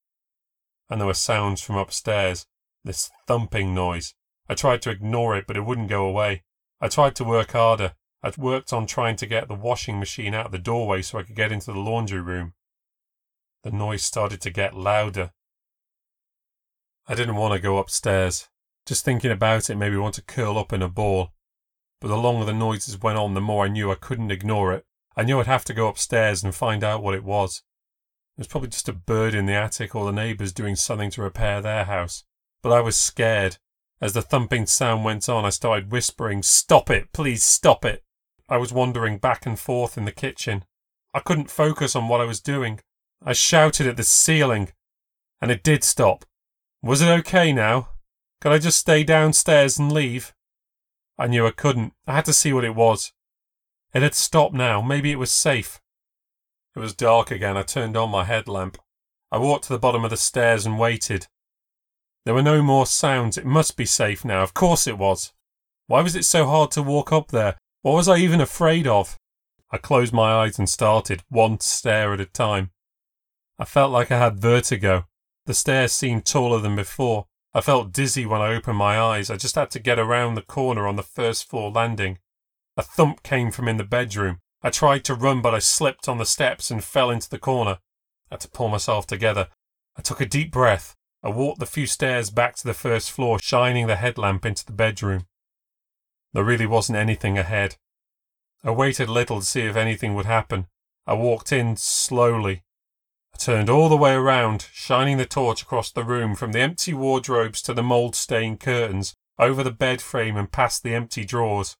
And 0.89 1.01
there 1.01 1.05
were 1.05 1.13
sounds 1.13 1.61
from 1.61 1.75
upstairs, 1.75 2.47
this 2.85 3.11
thumping 3.27 3.75
noise. 3.75 4.13
I 4.47 4.53
tried 4.53 4.81
to 4.83 4.89
ignore 4.89 5.35
it, 5.35 5.45
but 5.45 5.57
it 5.57 5.65
wouldn't 5.65 5.89
go 5.89 6.05
away. 6.05 6.43
I 6.79 6.87
tried 6.87 7.13
to 7.17 7.25
work 7.25 7.51
harder. 7.51 7.95
I'd 8.23 8.37
worked 8.37 8.71
on 8.71 8.87
trying 8.87 9.17
to 9.17 9.25
get 9.25 9.49
the 9.49 9.53
washing 9.53 9.99
machine 9.99 10.33
out 10.33 10.45
of 10.45 10.51
the 10.53 10.59
doorway 10.59 11.01
so 11.01 11.19
I 11.19 11.23
could 11.23 11.35
get 11.35 11.51
into 11.51 11.73
the 11.73 11.79
laundry 11.79 12.21
room. 12.21 12.53
The 13.63 13.71
noise 13.71 14.05
started 14.05 14.39
to 14.41 14.51
get 14.51 14.77
louder. 14.77 15.33
I 17.05 17.15
didn't 17.15 17.35
want 17.35 17.53
to 17.53 17.59
go 17.59 17.79
upstairs. 17.79 18.47
Just 18.85 19.03
thinking 19.03 19.31
about 19.31 19.69
it 19.69 19.75
made 19.75 19.91
me 19.91 19.97
want 19.97 20.15
to 20.15 20.21
curl 20.21 20.57
up 20.57 20.71
in 20.71 20.81
a 20.81 20.87
ball. 20.87 21.33
But 21.99 22.07
the 22.07 22.17
longer 22.17 22.45
the 22.45 22.53
noises 22.53 23.01
went 23.01 23.17
on, 23.17 23.33
the 23.33 23.41
more 23.41 23.65
I 23.65 23.67
knew 23.67 23.91
I 23.91 23.95
couldn't 23.95 24.31
ignore 24.31 24.71
it. 24.71 24.85
I 25.15 25.23
knew 25.23 25.39
I'd 25.39 25.47
have 25.47 25.65
to 25.65 25.73
go 25.73 25.87
upstairs 25.87 26.43
and 26.43 26.53
find 26.53 26.83
out 26.83 27.01
what 27.01 27.15
it 27.15 27.23
was. 27.23 27.63
It 28.37 28.41
was 28.41 28.47
probably 28.47 28.69
just 28.69 28.89
a 28.89 28.93
bird 28.93 29.33
in 29.33 29.45
the 29.45 29.53
attic 29.53 29.95
or 29.95 30.05
the 30.05 30.11
neighbours 30.11 30.51
doing 30.51 30.75
something 30.75 31.09
to 31.11 31.21
repair 31.21 31.61
their 31.61 31.85
house. 31.85 32.25
But 32.61 32.73
I 32.73 32.81
was 32.81 32.97
scared. 32.97 33.57
As 34.01 34.11
the 34.11 34.21
thumping 34.21 34.65
sound 34.65 35.05
went 35.05 35.29
on, 35.29 35.45
I 35.45 35.49
started 35.49 35.91
whispering, 35.91 36.43
Stop 36.43 36.89
it! 36.89 37.13
Please 37.13 37.43
stop 37.43 37.85
it! 37.85 38.03
I 38.49 38.57
was 38.57 38.73
wandering 38.73 39.17
back 39.17 39.45
and 39.45 39.57
forth 39.57 39.97
in 39.97 40.03
the 40.03 40.11
kitchen. 40.11 40.65
I 41.13 41.19
couldn't 41.19 41.49
focus 41.49 41.95
on 41.95 42.09
what 42.09 42.19
I 42.19 42.25
was 42.25 42.41
doing. 42.41 42.81
I 43.23 43.31
shouted 43.31 43.87
at 43.87 43.95
the 43.95 44.03
ceiling, 44.03 44.73
and 45.41 45.49
it 45.49 45.63
did 45.63 45.83
stop. 45.83 46.25
Was 46.83 47.01
it 47.01 47.07
okay 47.07 47.53
now? 47.53 47.89
Could 48.41 48.51
I 48.51 48.57
just 48.57 48.79
stay 48.79 49.03
downstairs 49.03 49.79
and 49.79 49.91
leave? 49.91 50.33
I 51.17 51.27
knew 51.27 51.47
I 51.47 51.51
couldn't. 51.51 51.93
I 52.05 52.15
had 52.15 52.25
to 52.25 52.33
see 52.33 52.51
what 52.51 52.65
it 52.65 52.75
was. 52.75 53.13
It 53.95 54.03
had 54.03 54.13
stopped 54.13 54.53
now. 54.53 54.81
Maybe 54.81 55.13
it 55.13 55.19
was 55.19 55.31
safe. 55.31 55.79
It 56.75 56.79
was 56.79 56.93
dark 56.93 57.31
again. 57.31 57.55
I 57.55 57.63
turned 57.63 57.95
on 57.95 58.11
my 58.11 58.25
headlamp. 58.25 58.77
I 59.31 59.37
walked 59.37 59.63
to 59.65 59.73
the 59.73 59.79
bottom 59.79 60.03
of 60.03 60.09
the 60.09 60.17
stairs 60.17 60.65
and 60.65 60.77
waited. 60.77 61.27
There 62.25 62.33
were 62.33 62.43
no 62.43 62.61
more 62.61 62.85
sounds. 62.85 63.37
It 63.37 63.45
must 63.45 63.77
be 63.77 63.85
safe 63.85 64.25
now. 64.25 64.43
Of 64.43 64.53
course 64.53 64.85
it 64.85 64.97
was. 64.97 65.31
Why 65.87 66.01
was 66.01 66.13
it 66.13 66.25
so 66.25 66.45
hard 66.45 66.71
to 66.71 66.83
walk 66.83 67.13
up 67.13 67.29
there? 67.29 67.55
What 67.83 67.93
was 67.93 68.09
I 68.09 68.17
even 68.17 68.41
afraid 68.41 68.85
of? 68.85 69.17
I 69.71 69.77
closed 69.77 70.11
my 70.11 70.43
eyes 70.43 70.59
and 70.59 70.69
started, 70.69 71.23
one 71.29 71.61
stair 71.61 72.11
at 72.13 72.19
a 72.19 72.25
time. 72.25 72.71
I 73.57 73.63
felt 73.63 73.93
like 73.93 74.11
I 74.11 74.19
had 74.19 74.41
vertigo. 74.41 75.05
The 75.45 75.53
stairs 75.53 75.93
seemed 75.93 76.25
taller 76.25 76.59
than 76.59 76.75
before. 76.75 77.27
I 77.53 77.61
felt 77.61 77.93
dizzy 77.93 78.25
when 78.25 78.41
I 78.41 78.53
opened 78.55 78.77
my 78.77 78.99
eyes. 78.99 79.29
I 79.29 79.37
just 79.37 79.55
had 79.55 79.71
to 79.71 79.79
get 79.79 79.99
around 79.99 80.35
the 80.35 80.41
corner 80.41 80.85
on 80.85 80.97
the 80.97 81.03
first 81.03 81.49
floor 81.49 81.71
landing. 81.71 82.17
A 82.77 82.83
thump 82.83 83.23
came 83.23 83.51
from 83.51 83.67
in 83.67 83.77
the 83.77 83.83
bedroom. 83.83 84.39
I 84.61 84.69
tried 84.69 85.05
to 85.05 85.15
run, 85.15 85.41
but 85.41 85.53
I 85.53 85.59
slipped 85.59 86.09
on 86.09 86.17
the 86.17 86.25
steps 86.25 86.69
and 86.69 86.83
fell 86.83 87.09
into 87.09 87.29
the 87.29 87.39
corner. 87.39 87.79
I 88.29 88.35
had 88.35 88.41
to 88.41 88.49
pull 88.49 88.67
myself 88.67 89.07
together. 89.07 89.47
I 89.97 90.01
took 90.01 90.19
a 90.19 90.25
deep 90.25 90.51
breath. 90.51 90.95
I 91.23 91.29
walked 91.29 91.59
the 91.59 91.65
few 91.65 91.87
stairs 91.87 92.29
back 92.29 92.55
to 92.57 92.67
the 92.67 92.73
first 92.73 93.11
floor, 93.11 93.39
shining 93.39 93.87
the 93.87 93.95
headlamp 93.95 94.45
into 94.45 94.65
the 94.65 94.73
bedroom. 94.73 95.25
There 96.33 96.43
really 96.43 96.65
wasn't 96.65 96.97
anything 96.97 97.37
ahead. 97.37 97.77
I 98.63 98.71
waited 98.71 99.07
a 99.07 99.13
little 99.13 99.39
to 99.39 99.45
see 99.45 99.61
if 99.61 99.75
anything 99.75 100.15
would 100.15 100.25
happen. 100.25 100.67
I 101.07 101.13
walked 101.13 101.53
in 101.53 101.77
slowly. 101.77 102.63
I 103.33 103.37
turned 103.37 103.69
all 103.69 103.89
the 103.89 103.95
way 103.95 104.13
around, 104.13 104.67
shining 104.73 105.17
the 105.17 105.25
torch 105.25 105.61
across 105.61 105.91
the 105.91 106.03
room 106.03 106.35
from 106.35 106.51
the 106.51 106.59
empty 106.59 106.93
wardrobes 106.93 107.61
to 107.63 107.73
the 107.73 107.83
mould 107.83 108.15
stained 108.15 108.59
curtains, 108.59 109.13
over 109.39 109.63
the 109.63 109.71
bed 109.71 110.01
frame 110.01 110.35
and 110.35 110.51
past 110.51 110.83
the 110.83 110.93
empty 110.93 111.23
drawers. 111.23 111.77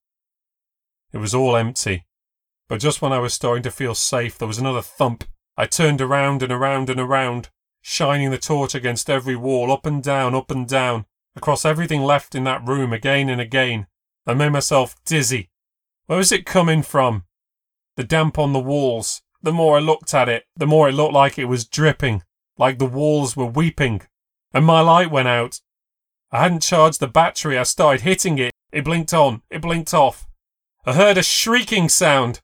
It 1.15 1.19
was 1.19 1.33
all 1.33 1.55
empty. 1.55 2.05
But 2.67 2.81
just 2.81 3.01
when 3.01 3.13
I 3.13 3.19
was 3.19 3.33
starting 3.33 3.63
to 3.63 3.71
feel 3.71 3.95
safe, 3.95 4.37
there 4.37 4.49
was 4.49 4.57
another 4.57 4.81
thump. 4.81 5.23
I 5.55 5.65
turned 5.65 6.01
around 6.01 6.43
and 6.43 6.51
around 6.51 6.89
and 6.89 6.99
around, 6.99 7.49
shining 7.81 8.31
the 8.31 8.37
torch 8.37 8.75
against 8.75 9.09
every 9.09 9.37
wall, 9.37 9.71
up 9.71 9.85
and 9.85 10.03
down, 10.03 10.35
up 10.35 10.51
and 10.51 10.67
down. 10.67 11.05
across 11.33 11.63
everything 11.63 12.01
left 12.01 12.35
in 12.35 12.43
that 12.43 12.67
room 12.67 12.91
again 12.91 13.29
and 13.29 13.39
again. 13.39 13.87
I 14.27 14.33
made 14.33 14.49
myself 14.49 14.95
dizzy. 15.05 15.49
Where 16.07 16.17
was 16.17 16.33
it 16.33 16.45
coming 16.45 16.81
from? 16.81 17.23
The 17.95 18.03
damp 18.03 18.37
on 18.37 18.51
the 18.51 18.59
walls. 18.59 19.21
The 19.41 19.53
more 19.53 19.77
I 19.77 19.79
looked 19.79 20.13
at 20.13 20.27
it, 20.27 20.43
the 20.57 20.67
more 20.67 20.89
it 20.89 20.95
looked 20.95 21.13
like 21.13 21.39
it 21.39 21.45
was 21.45 21.65
dripping, 21.65 22.23
like 22.57 22.77
the 22.77 22.85
walls 22.85 23.37
were 23.37 23.45
weeping. 23.45 24.01
And 24.53 24.65
my 24.65 24.81
light 24.81 25.11
went 25.11 25.29
out. 25.29 25.61
I 26.29 26.41
hadn't 26.41 26.63
charged 26.63 26.99
the 26.99 27.07
battery. 27.07 27.57
I 27.57 27.63
started 27.63 28.01
hitting 28.01 28.37
it. 28.37 28.51
It 28.73 28.83
blinked 28.83 29.13
on. 29.13 29.43
It 29.49 29.61
blinked 29.61 29.93
off. 29.93 30.27
I 30.87 30.93
heard 30.93 31.17
a 31.17 31.23
shrieking 31.23 31.89
sound. 31.89 32.41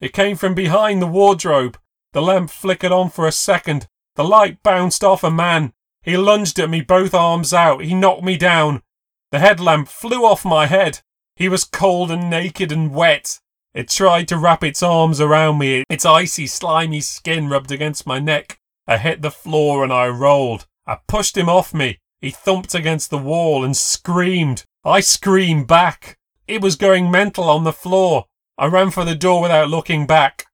It 0.00 0.12
came 0.12 0.36
from 0.36 0.52
behind 0.52 1.00
the 1.00 1.06
wardrobe. 1.06 1.78
The 2.12 2.22
lamp 2.22 2.50
flickered 2.50 2.90
on 2.90 3.08
for 3.10 3.26
a 3.26 3.32
second. 3.32 3.86
The 4.16 4.24
light 4.24 4.62
bounced 4.64 5.04
off 5.04 5.22
a 5.22 5.30
man. 5.30 5.72
He 6.02 6.16
lunged 6.16 6.58
at 6.58 6.68
me, 6.68 6.80
both 6.80 7.14
arms 7.14 7.54
out. 7.54 7.84
He 7.84 7.94
knocked 7.94 8.24
me 8.24 8.36
down. 8.36 8.82
The 9.30 9.38
headlamp 9.38 9.88
flew 9.88 10.24
off 10.24 10.44
my 10.44 10.66
head. 10.66 11.00
He 11.36 11.48
was 11.48 11.62
cold 11.62 12.10
and 12.10 12.28
naked 12.28 12.72
and 12.72 12.92
wet. 12.92 13.38
It 13.74 13.88
tried 13.88 14.26
to 14.28 14.38
wrap 14.38 14.64
its 14.64 14.82
arms 14.82 15.20
around 15.20 15.58
me. 15.58 15.84
Its 15.88 16.04
icy, 16.04 16.48
slimy 16.48 17.00
skin 17.00 17.48
rubbed 17.48 17.70
against 17.70 18.08
my 18.08 18.18
neck. 18.18 18.58
I 18.88 18.98
hit 18.98 19.22
the 19.22 19.30
floor 19.30 19.84
and 19.84 19.92
I 19.92 20.08
rolled. 20.08 20.66
I 20.84 20.98
pushed 21.06 21.36
him 21.36 21.48
off 21.48 21.72
me. 21.72 21.98
He 22.20 22.30
thumped 22.30 22.74
against 22.74 23.10
the 23.10 23.18
wall 23.18 23.64
and 23.64 23.76
screamed. 23.76 24.64
I 24.84 25.00
screamed 25.00 25.68
back. 25.68 26.18
It 26.46 26.60
was 26.60 26.76
going 26.76 27.10
mental 27.10 27.44
on 27.44 27.64
the 27.64 27.72
floor. 27.72 28.26
I 28.58 28.66
ran 28.66 28.90
for 28.90 29.04
the 29.04 29.14
door 29.14 29.40
without 29.40 29.70
looking 29.70 30.06
back. 30.06 30.46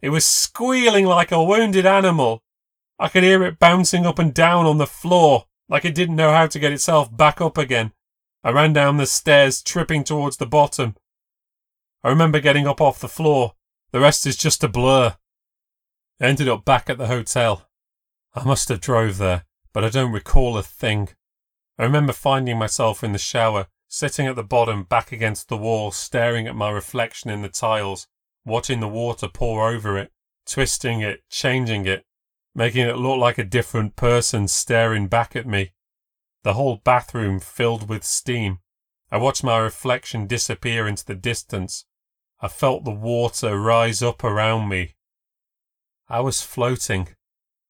It 0.00 0.08
was 0.10 0.26
squealing 0.26 1.06
like 1.06 1.32
a 1.32 1.42
wounded 1.42 1.86
animal. 1.86 2.42
I 2.98 3.08
could 3.08 3.22
hear 3.22 3.42
it 3.42 3.58
bouncing 3.58 4.06
up 4.06 4.18
and 4.18 4.32
down 4.32 4.66
on 4.66 4.78
the 4.78 4.86
floor, 4.86 5.46
like 5.68 5.84
it 5.84 5.94
didn't 5.94 6.16
know 6.16 6.32
how 6.32 6.46
to 6.46 6.58
get 6.58 6.72
itself 6.72 7.14
back 7.14 7.40
up 7.40 7.58
again. 7.58 7.92
I 8.42 8.50
ran 8.50 8.72
down 8.72 8.96
the 8.96 9.06
stairs, 9.06 9.62
tripping 9.62 10.04
towards 10.04 10.36
the 10.36 10.46
bottom. 10.46 10.96
I 12.02 12.08
remember 12.08 12.40
getting 12.40 12.66
up 12.66 12.80
off 12.80 13.00
the 13.00 13.08
floor. 13.08 13.54
The 13.92 14.00
rest 14.00 14.26
is 14.26 14.36
just 14.36 14.64
a 14.64 14.68
blur. 14.68 15.16
I 16.20 16.24
ended 16.24 16.48
up 16.48 16.64
back 16.64 16.90
at 16.90 16.98
the 16.98 17.06
hotel. 17.06 17.68
I 18.34 18.44
must 18.44 18.68
have 18.68 18.80
drove 18.80 19.18
there, 19.18 19.44
but 19.72 19.84
I 19.84 19.88
don't 19.88 20.12
recall 20.12 20.56
a 20.56 20.62
thing. 20.62 21.10
I 21.78 21.84
remember 21.84 22.12
finding 22.12 22.58
myself 22.58 23.02
in 23.02 23.12
the 23.12 23.18
shower, 23.18 23.68
sitting 23.94 24.26
at 24.26 24.34
the 24.34 24.42
bottom, 24.42 24.82
back 24.82 25.12
against 25.12 25.48
the 25.48 25.56
wall, 25.56 25.92
staring 25.92 26.48
at 26.48 26.56
my 26.56 26.68
reflection 26.68 27.30
in 27.30 27.42
the 27.42 27.48
tiles, 27.48 28.08
watching 28.44 28.80
the 28.80 28.88
water 28.88 29.28
pour 29.28 29.70
over 29.70 29.96
it, 29.96 30.10
twisting 30.44 31.00
it, 31.00 31.20
changing 31.30 31.86
it, 31.86 32.04
making 32.56 32.84
it 32.84 32.96
look 32.96 33.16
like 33.20 33.38
a 33.38 33.44
different 33.44 33.94
person 33.94 34.48
staring 34.48 35.06
back 35.06 35.36
at 35.36 35.46
me. 35.46 35.74
The 36.42 36.54
whole 36.54 36.80
bathroom 36.82 37.38
filled 37.38 37.88
with 37.88 38.02
steam. 38.02 38.58
I 39.12 39.18
watched 39.18 39.44
my 39.44 39.58
reflection 39.58 40.26
disappear 40.26 40.88
into 40.88 41.06
the 41.06 41.14
distance. 41.14 41.84
I 42.40 42.48
felt 42.48 42.84
the 42.84 42.90
water 42.90 43.60
rise 43.60 44.02
up 44.02 44.24
around 44.24 44.68
me. 44.68 44.96
I 46.08 46.18
was 46.18 46.42
floating. 46.42 47.10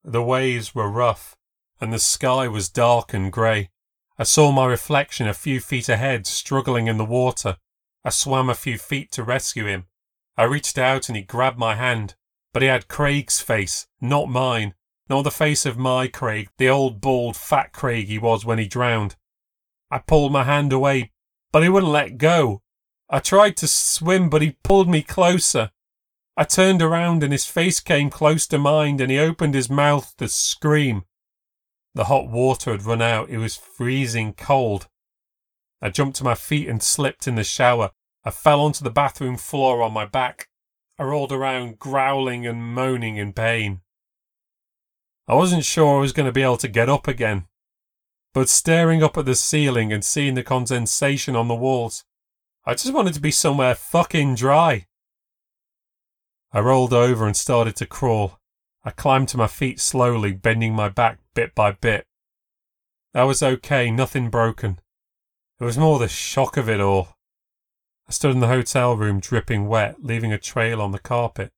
The 0.02 0.22
waves 0.22 0.74
were 0.74 0.90
rough, 0.90 1.36
and 1.82 1.92
the 1.92 1.98
sky 1.98 2.48
was 2.48 2.70
dark 2.70 3.12
and 3.12 3.30
grey. 3.30 3.72
I 4.16 4.22
saw 4.22 4.52
my 4.52 4.66
reflection 4.66 5.26
a 5.26 5.34
few 5.34 5.60
feet 5.60 5.88
ahead, 5.88 6.26
struggling 6.26 6.86
in 6.86 6.98
the 6.98 7.04
water. 7.04 7.56
I 8.04 8.10
swam 8.10 8.48
a 8.48 8.54
few 8.54 8.78
feet 8.78 9.10
to 9.12 9.24
rescue 9.24 9.66
him. 9.66 9.86
I 10.36 10.44
reached 10.44 10.78
out 10.78 11.08
and 11.08 11.16
he 11.16 11.22
grabbed 11.22 11.58
my 11.58 11.74
hand. 11.74 12.14
But 12.52 12.62
he 12.62 12.68
had 12.68 12.86
Craig's 12.86 13.40
face, 13.40 13.88
not 14.00 14.28
mine, 14.28 14.74
nor 15.08 15.24
the 15.24 15.32
face 15.32 15.66
of 15.66 15.76
my 15.76 16.06
Craig, 16.06 16.48
the 16.56 16.68
old 16.68 17.00
bald 17.00 17.36
fat 17.36 17.72
Craig 17.72 18.06
he 18.06 18.18
was 18.18 18.44
when 18.44 18.58
he 18.58 18.68
drowned. 18.68 19.16
I 19.90 19.98
pulled 19.98 20.30
my 20.30 20.44
hand 20.44 20.72
away, 20.72 21.10
but 21.50 21.64
he 21.64 21.68
wouldn't 21.68 21.90
let 21.90 22.16
go. 22.16 22.62
I 23.10 23.18
tried 23.18 23.56
to 23.58 23.68
swim, 23.68 24.30
but 24.30 24.42
he 24.42 24.56
pulled 24.62 24.88
me 24.88 25.02
closer. 25.02 25.72
I 26.36 26.44
turned 26.44 26.82
around 26.82 27.24
and 27.24 27.32
his 27.32 27.46
face 27.46 27.80
came 27.80 28.10
close 28.10 28.46
to 28.46 28.58
mine 28.58 29.00
and 29.00 29.10
he 29.10 29.18
opened 29.18 29.54
his 29.54 29.68
mouth 29.68 30.14
to 30.18 30.28
scream. 30.28 31.04
The 31.94 32.04
hot 32.04 32.28
water 32.28 32.72
had 32.72 32.84
run 32.84 33.00
out. 33.00 33.30
It 33.30 33.38
was 33.38 33.56
freezing 33.56 34.34
cold. 34.34 34.88
I 35.80 35.90
jumped 35.90 36.16
to 36.16 36.24
my 36.24 36.34
feet 36.34 36.68
and 36.68 36.82
slipped 36.82 37.28
in 37.28 37.36
the 37.36 37.44
shower. 37.44 37.90
I 38.24 38.30
fell 38.30 38.60
onto 38.60 38.82
the 38.82 38.90
bathroom 38.90 39.36
floor 39.36 39.82
on 39.82 39.92
my 39.92 40.04
back. 40.04 40.48
I 40.98 41.04
rolled 41.04 41.32
around 41.32 41.78
growling 41.78 42.46
and 42.46 42.74
moaning 42.74 43.16
in 43.16 43.32
pain. 43.32 43.82
I 45.28 45.34
wasn't 45.34 45.64
sure 45.64 45.96
I 45.96 46.00
was 46.00 46.12
going 46.12 46.26
to 46.26 46.32
be 46.32 46.42
able 46.42 46.56
to 46.58 46.68
get 46.68 46.88
up 46.88 47.08
again, 47.08 47.46
but 48.32 48.48
staring 48.48 49.02
up 49.02 49.16
at 49.16 49.24
the 49.24 49.34
ceiling 49.34 49.92
and 49.92 50.04
seeing 50.04 50.34
the 50.34 50.42
condensation 50.42 51.34
on 51.34 51.48
the 51.48 51.54
walls, 51.54 52.04
I 52.64 52.74
just 52.74 52.92
wanted 52.92 53.14
to 53.14 53.20
be 53.20 53.30
somewhere 53.30 53.74
fucking 53.74 54.34
dry. 54.34 54.86
I 56.52 56.60
rolled 56.60 56.92
over 56.92 57.26
and 57.26 57.36
started 57.36 57.76
to 57.76 57.86
crawl. 57.86 58.38
I 58.84 58.90
climbed 58.90 59.28
to 59.30 59.38
my 59.38 59.46
feet 59.46 59.80
slowly, 59.80 60.32
bending 60.32 60.74
my 60.74 60.88
back 60.88 61.18
bit 61.34 61.54
by 61.54 61.72
bit. 61.72 62.06
That 63.12 63.24
was 63.24 63.42
okay, 63.42 63.90
nothing 63.90 64.30
broken. 64.30 64.80
It 65.60 65.64
was 65.64 65.78
more 65.78 65.98
the 65.98 66.08
shock 66.08 66.56
of 66.56 66.68
it 66.68 66.80
all. 66.80 67.16
I 68.08 68.12
stood 68.12 68.32
in 68.32 68.40
the 68.40 68.48
hotel 68.48 68.96
room 68.96 69.20
dripping 69.20 69.68
wet, 69.68 70.02
leaving 70.02 70.32
a 70.32 70.38
trail 70.38 70.82
on 70.82 70.92
the 70.92 70.98
carpet. 70.98 71.52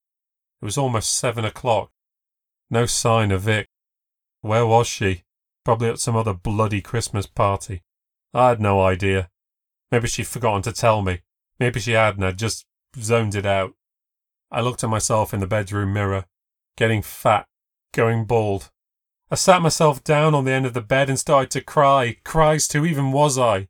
It 0.61 0.65
was 0.65 0.79
almost 0.79 1.17
seven 1.17 1.45
o'clock. 1.45 1.91
No 2.71 2.87
sign 2.87 3.31
of 3.31 3.43
Vic. 3.43 3.69
Where 4.41 4.67
was 4.67 4.87
she? 4.87 5.25
Probably 5.65 5.89
at 5.89 5.99
some 5.99 6.17
other 6.17 6.35
bloody 6.35 6.81
Christmas 6.81 7.27
party. 7.27 7.83
I 8.33 8.51
had 8.51 8.61
no 8.61 8.83
idea. 8.83 9.31
Maybe 9.91 10.09
she'd 10.09 10.27
forgotten 10.27 10.63
to 10.63 10.73
tell 10.73 11.03
me. 11.03 11.23
Maybe 11.59 11.81
she 11.81 11.93
had 11.93 12.17
and 12.17 12.25
I'd 12.25 12.39
just 12.39 12.67
zoned 12.99 13.35
it 13.35 13.47
out. 13.47 13.73
I 14.51 14.61
looked 14.61 14.85
at 14.85 14.91
myself 14.91 15.35
in 15.35 15.41
the 15.41 15.47
bedroom 15.47 15.93
mirror, 15.93 16.27
getting 16.77 17.03
fat, 17.03 17.47
going 17.93 18.25
bald. 18.25 18.71
I 19.29 19.35
sat 19.35 19.61
myself 19.61 20.05
down 20.05 20.35
on 20.37 20.45
the 20.45 20.53
end 20.53 20.67
of 20.67 20.75
the 20.75 20.81
bed 20.81 21.09
and 21.09 21.19
started 21.19 21.51
to 21.51 21.61
cry. 21.61 22.17
Cries 22.25 22.71
who 22.71 22.85
even 22.85 23.11
was 23.11 23.37
I? 23.37 23.67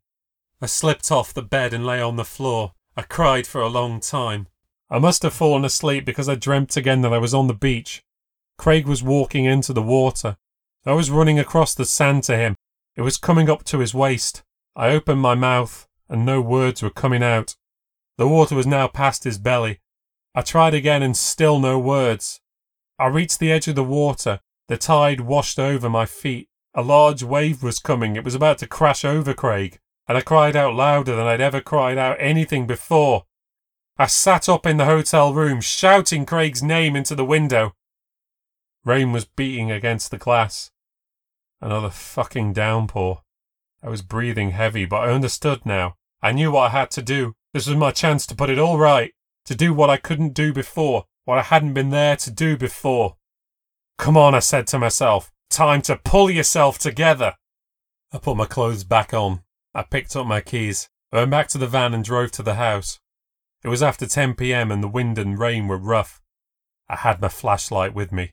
I 0.60 0.66
slipped 0.66 1.10
off 1.10 1.32
the 1.32 1.42
bed 1.42 1.72
and 1.72 1.86
lay 1.86 2.00
on 2.00 2.16
the 2.16 2.24
floor. 2.24 2.72
I 2.94 3.02
cried 3.02 3.46
for 3.46 3.62
a 3.62 3.68
long 3.68 4.00
time. 4.00 4.48
I 4.90 4.98
must 4.98 5.22
have 5.22 5.32
fallen 5.32 5.64
asleep 5.64 6.04
because 6.04 6.28
I 6.28 6.34
dreamt 6.34 6.76
again 6.76 7.00
that 7.02 7.12
I 7.12 7.18
was 7.18 7.32
on 7.32 7.46
the 7.46 7.54
beach. 7.54 8.02
Craig 8.58 8.86
was 8.86 9.02
walking 9.02 9.46
into 9.46 9.72
the 9.72 9.82
water. 9.82 10.36
I 10.84 10.92
was 10.92 11.10
running 11.10 11.38
across 11.38 11.74
the 11.74 11.84
sand 11.86 12.24
to 12.24 12.36
him. 12.36 12.54
It 12.94 13.02
was 13.02 13.16
coming 13.16 13.50
up 13.50 13.64
to 13.64 13.78
his 13.78 13.94
waist. 13.94 14.42
I 14.74 14.90
opened 14.90 15.20
my 15.20 15.34
mouth, 15.34 15.88
and 16.08 16.24
no 16.24 16.40
words 16.40 16.82
were 16.82 16.90
coming 16.90 17.22
out. 17.22 17.56
The 18.18 18.28
water 18.28 18.54
was 18.54 18.66
now 18.66 18.88
past 18.88 19.24
his 19.24 19.38
belly. 19.38 19.80
I 20.34 20.42
tried 20.42 20.74
again, 20.74 21.02
and 21.02 21.16
still 21.16 21.58
no 21.58 21.78
words. 21.78 22.40
I 22.98 23.06
reached 23.06 23.40
the 23.40 23.50
edge 23.50 23.68
of 23.68 23.74
the 23.74 23.84
water. 23.84 24.40
The 24.68 24.76
tide 24.76 25.20
washed 25.20 25.58
over 25.58 25.88
my 25.88 26.06
feet. 26.06 26.48
A 26.74 26.82
large 26.82 27.22
wave 27.22 27.62
was 27.62 27.78
coming. 27.78 28.16
It 28.16 28.24
was 28.24 28.34
about 28.34 28.58
to 28.58 28.66
crash 28.66 29.04
over 29.04 29.32
Craig 29.32 29.80
and 30.08 30.16
I 30.16 30.20
cried 30.20 30.54
out 30.54 30.74
louder 30.74 31.16
than 31.16 31.26
I'd 31.26 31.40
ever 31.40 31.60
cried 31.60 31.98
out 31.98 32.16
anything 32.20 32.66
before. 32.66 33.24
I 33.98 34.06
sat 34.06 34.48
up 34.48 34.66
in 34.66 34.76
the 34.76 34.84
hotel 34.84 35.32
room, 35.32 35.60
shouting 35.60 36.26
Craig's 36.26 36.62
name 36.62 36.94
into 36.94 37.14
the 37.14 37.24
window. 37.24 37.74
Rain 38.84 39.10
was 39.10 39.24
beating 39.24 39.70
against 39.70 40.10
the 40.10 40.18
glass. 40.18 40.70
Another 41.60 41.90
fucking 41.90 42.52
downpour. 42.52 43.22
I 43.82 43.88
was 43.88 44.02
breathing 44.02 44.50
heavy, 44.50 44.84
but 44.84 45.00
I 45.00 45.12
understood 45.12 45.64
now. 45.64 45.96
I 46.22 46.32
knew 46.32 46.52
what 46.52 46.70
I 46.70 46.78
had 46.78 46.90
to 46.92 47.02
do. 47.02 47.34
This 47.52 47.66
was 47.66 47.76
my 47.76 47.90
chance 47.90 48.26
to 48.26 48.34
put 48.34 48.50
it 48.50 48.58
all 48.58 48.78
right, 48.78 49.12
to 49.46 49.54
do 49.54 49.72
what 49.74 49.90
I 49.90 49.96
couldn't 49.96 50.34
do 50.34 50.52
before, 50.52 51.06
what 51.24 51.38
I 51.38 51.42
hadn't 51.42 51.74
been 51.74 51.90
there 51.90 52.16
to 52.16 52.30
do 52.30 52.56
before. 52.56 53.16
Come 53.98 54.16
on, 54.16 54.34
I 54.34 54.40
said 54.40 54.66
to 54.68 54.78
myself. 54.78 55.32
Time 55.50 55.80
to 55.82 55.96
pull 55.96 56.30
yourself 56.30 56.78
together. 56.78 57.34
I 58.12 58.18
put 58.18 58.36
my 58.36 58.44
clothes 58.44 58.84
back 58.84 59.14
on, 59.14 59.42
I 59.74 59.82
picked 59.82 60.14
up 60.16 60.26
my 60.26 60.40
keys. 60.40 60.88
I 61.12 61.16
went 61.16 61.30
back 61.30 61.48
to 61.48 61.58
the 61.58 61.66
van 61.66 61.94
and 61.94 62.04
drove 62.04 62.30
to 62.32 62.42
the 62.42 62.54
house. 62.54 63.00
It 63.64 63.68
was 63.68 63.82
after 63.82 64.06
10 64.06 64.34
pm 64.34 64.70
and 64.70 64.82
the 64.82 64.88
wind 64.88 65.18
and 65.18 65.38
rain 65.38 65.66
were 65.66 65.78
rough. 65.78 66.20
I 66.88 66.96
had 66.96 67.20
my 67.20 67.28
flashlight 67.28 67.94
with 67.94 68.12
me. 68.12 68.32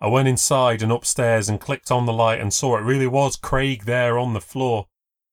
I 0.00 0.06
went 0.06 0.28
inside 0.28 0.82
and 0.82 0.90
upstairs 0.90 1.48
and 1.48 1.60
clicked 1.60 1.90
on 1.90 2.06
the 2.06 2.12
light 2.12 2.40
and 2.40 2.52
saw 2.52 2.76
it 2.76 2.82
really 2.82 3.06
was 3.06 3.36
Craig 3.36 3.84
there 3.84 4.18
on 4.18 4.32
the 4.34 4.40
floor. 4.40 4.86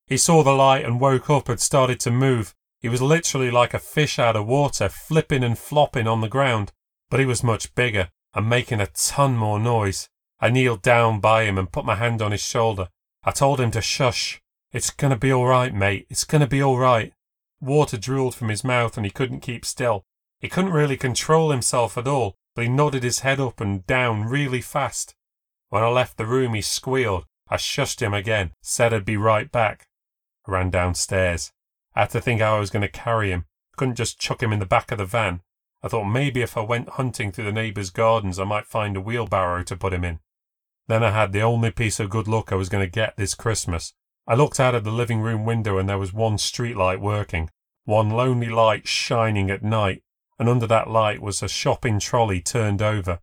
He 0.08 0.18
saw 0.18 0.44
the 0.44 0.52
light 0.52 0.84
and 0.84 1.00
woke 1.00 1.30
up 1.30 1.48
and 1.48 1.60
started 1.60 2.00
to 2.02 2.12
move. 2.12 2.54
He 2.80 2.90
was 2.90 3.02
literally 3.02 3.52
like 3.52 3.74
a 3.74 3.80
fish 3.80 4.20
out 4.20 4.36
of 4.36 4.48
water, 4.48 4.90
flipping 4.90 5.44
and 5.44 5.58
flopping 5.58 6.08
on 6.08 6.22
the 6.22 6.28
ground. 6.28 6.72
But 7.10 7.20
he 7.20 7.26
was 7.26 7.44
much 7.44 7.74
bigger 7.76 8.10
and 8.40 8.50
making 8.50 8.80
a 8.80 8.88
ton 8.88 9.36
more 9.36 9.60
noise. 9.60 10.08
I 10.40 10.50
kneeled 10.50 10.82
down 10.82 11.20
by 11.20 11.44
him 11.44 11.58
and 11.58 11.70
put 11.70 11.84
my 11.84 11.96
hand 11.96 12.22
on 12.22 12.32
his 12.32 12.42
shoulder. 12.42 12.88
I 13.22 13.32
told 13.32 13.60
him 13.60 13.70
to 13.72 13.82
shush. 13.82 14.42
It's 14.72 14.92
gonna 14.92 15.18
be 15.18 15.34
alright, 15.34 15.74
mate. 15.74 16.08
It's 16.10 16.24
gonna 16.24 16.48
be 16.48 16.64
alright. 16.64 17.12
Water 17.60 17.98
drooled 17.98 18.36
from 18.36 18.48
his 18.48 18.64
mouth 18.64 18.96
and 18.96 19.06
he 19.06 19.12
couldn't 19.12 19.42
keep 19.42 19.66
still. 19.66 20.06
He 20.40 20.48
couldn't 20.48 20.72
really 20.72 20.96
control 20.96 21.52
himself 21.52 21.98
at 21.98 22.08
all, 22.08 22.38
but 22.56 22.64
he 22.64 22.70
nodded 22.70 23.04
his 23.04 23.20
head 23.20 23.42
up 23.42 23.60
and 23.60 23.86
down 23.86 24.24
really 24.24 24.62
fast. 24.62 25.16
When 25.68 25.84
I 25.84 25.90
left 25.90 26.16
the 26.16 26.26
room, 26.26 26.54
he 26.54 26.62
squealed. 26.62 27.26
I 27.50 27.58
shushed 27.58 28.02
him 28.02 28.14
again, 28.14 28.54
said 28.62 28.94
I'd 28.94 29.04
be 29.04 29.18
right 29.18 29.52
back. 29.52 29.90
I 30.48 30.52
ran 30.52 30.70
downstairs. 30.70 31.52
I 31.94 32.02
had 32.02 32.12
to 32.12 32.22
think 32.22 32.40
how 32.40 32.56
I 32.56 32.60
was 32.60 32.70
going 32.70 32.84
to 32.84 32.88
carry 32.88 33.32
him. 33.32 33.46
Couldn't 33.76 33.96
just 33.96 34.18
chuck 34.18 34.42
him 34.42 34.54
in 34.54 34.60
the 34.60 34.66
back 34.66 34.94
of 34.94 34.98
the 34.98 35.06
van. 35.06 35.42
I 35.82 35.88
thought 35.88 36.06
maybe 36.06 36.42
if 36.42 36.58
I 36.58 36.62
went 36.62 36.90
hunting 36.90 37.32
through 37.32 37.46
the 37.46 37.52
neighbours' 37.52 37.90
gardens, 37.90 38.38
I 38.38 38.44
might 38.44 38.68
find 38.68 38.98
a 38.98 39.02
wheelbarrow 39.02 39.64
to 39.64 39.78
put 39.78 39.94
him 39.94 40.04
in. 40.04 40.20
Then 40.88 41.04
I 41.04 41.12
had 41.12 41.32
the 41.32 41.42
only 41.42 41.72
piece 41.72 42.00
of 42.00 42.10
good 42.10 42.28
luck 42.28 42.52
I 42.52 42.56
was 42.56 42.70
going 42.70 42.84
to 42.84 42.92
get 42.92 43.16
this 43.16 43.36
Christmas. 43.36 43.94
I 44.28 44.36
looked 44.36 44.60
out 44.60 44.76
of 44.76 44.84
the 44.84 44.92
living 44.92 45.22
room 45.22 45.46
window 45.46 45.78
and 45.78 45.88
there 45.88 45.98
was 45.98 46.14
one 46.14 46.38
street 46.38 46.76
light 46.76 47.00
working, 47.00 47.50
one 47.86 48.10
lonely 48.10 48.50
light 48.50 48.88
shining 48.88 49.50
at 49.50 49.64
night, 49.64 50.04
and 50.38 50.50
under 50.50 50.68
that 50.68 50.90
light 50.90 51.22
was 51.22 51.42
a 51.42 51.48
shopping 51.48 52.00
trolley 52.00 52.42
turned 52.42 52.82
over. 52.82 53.20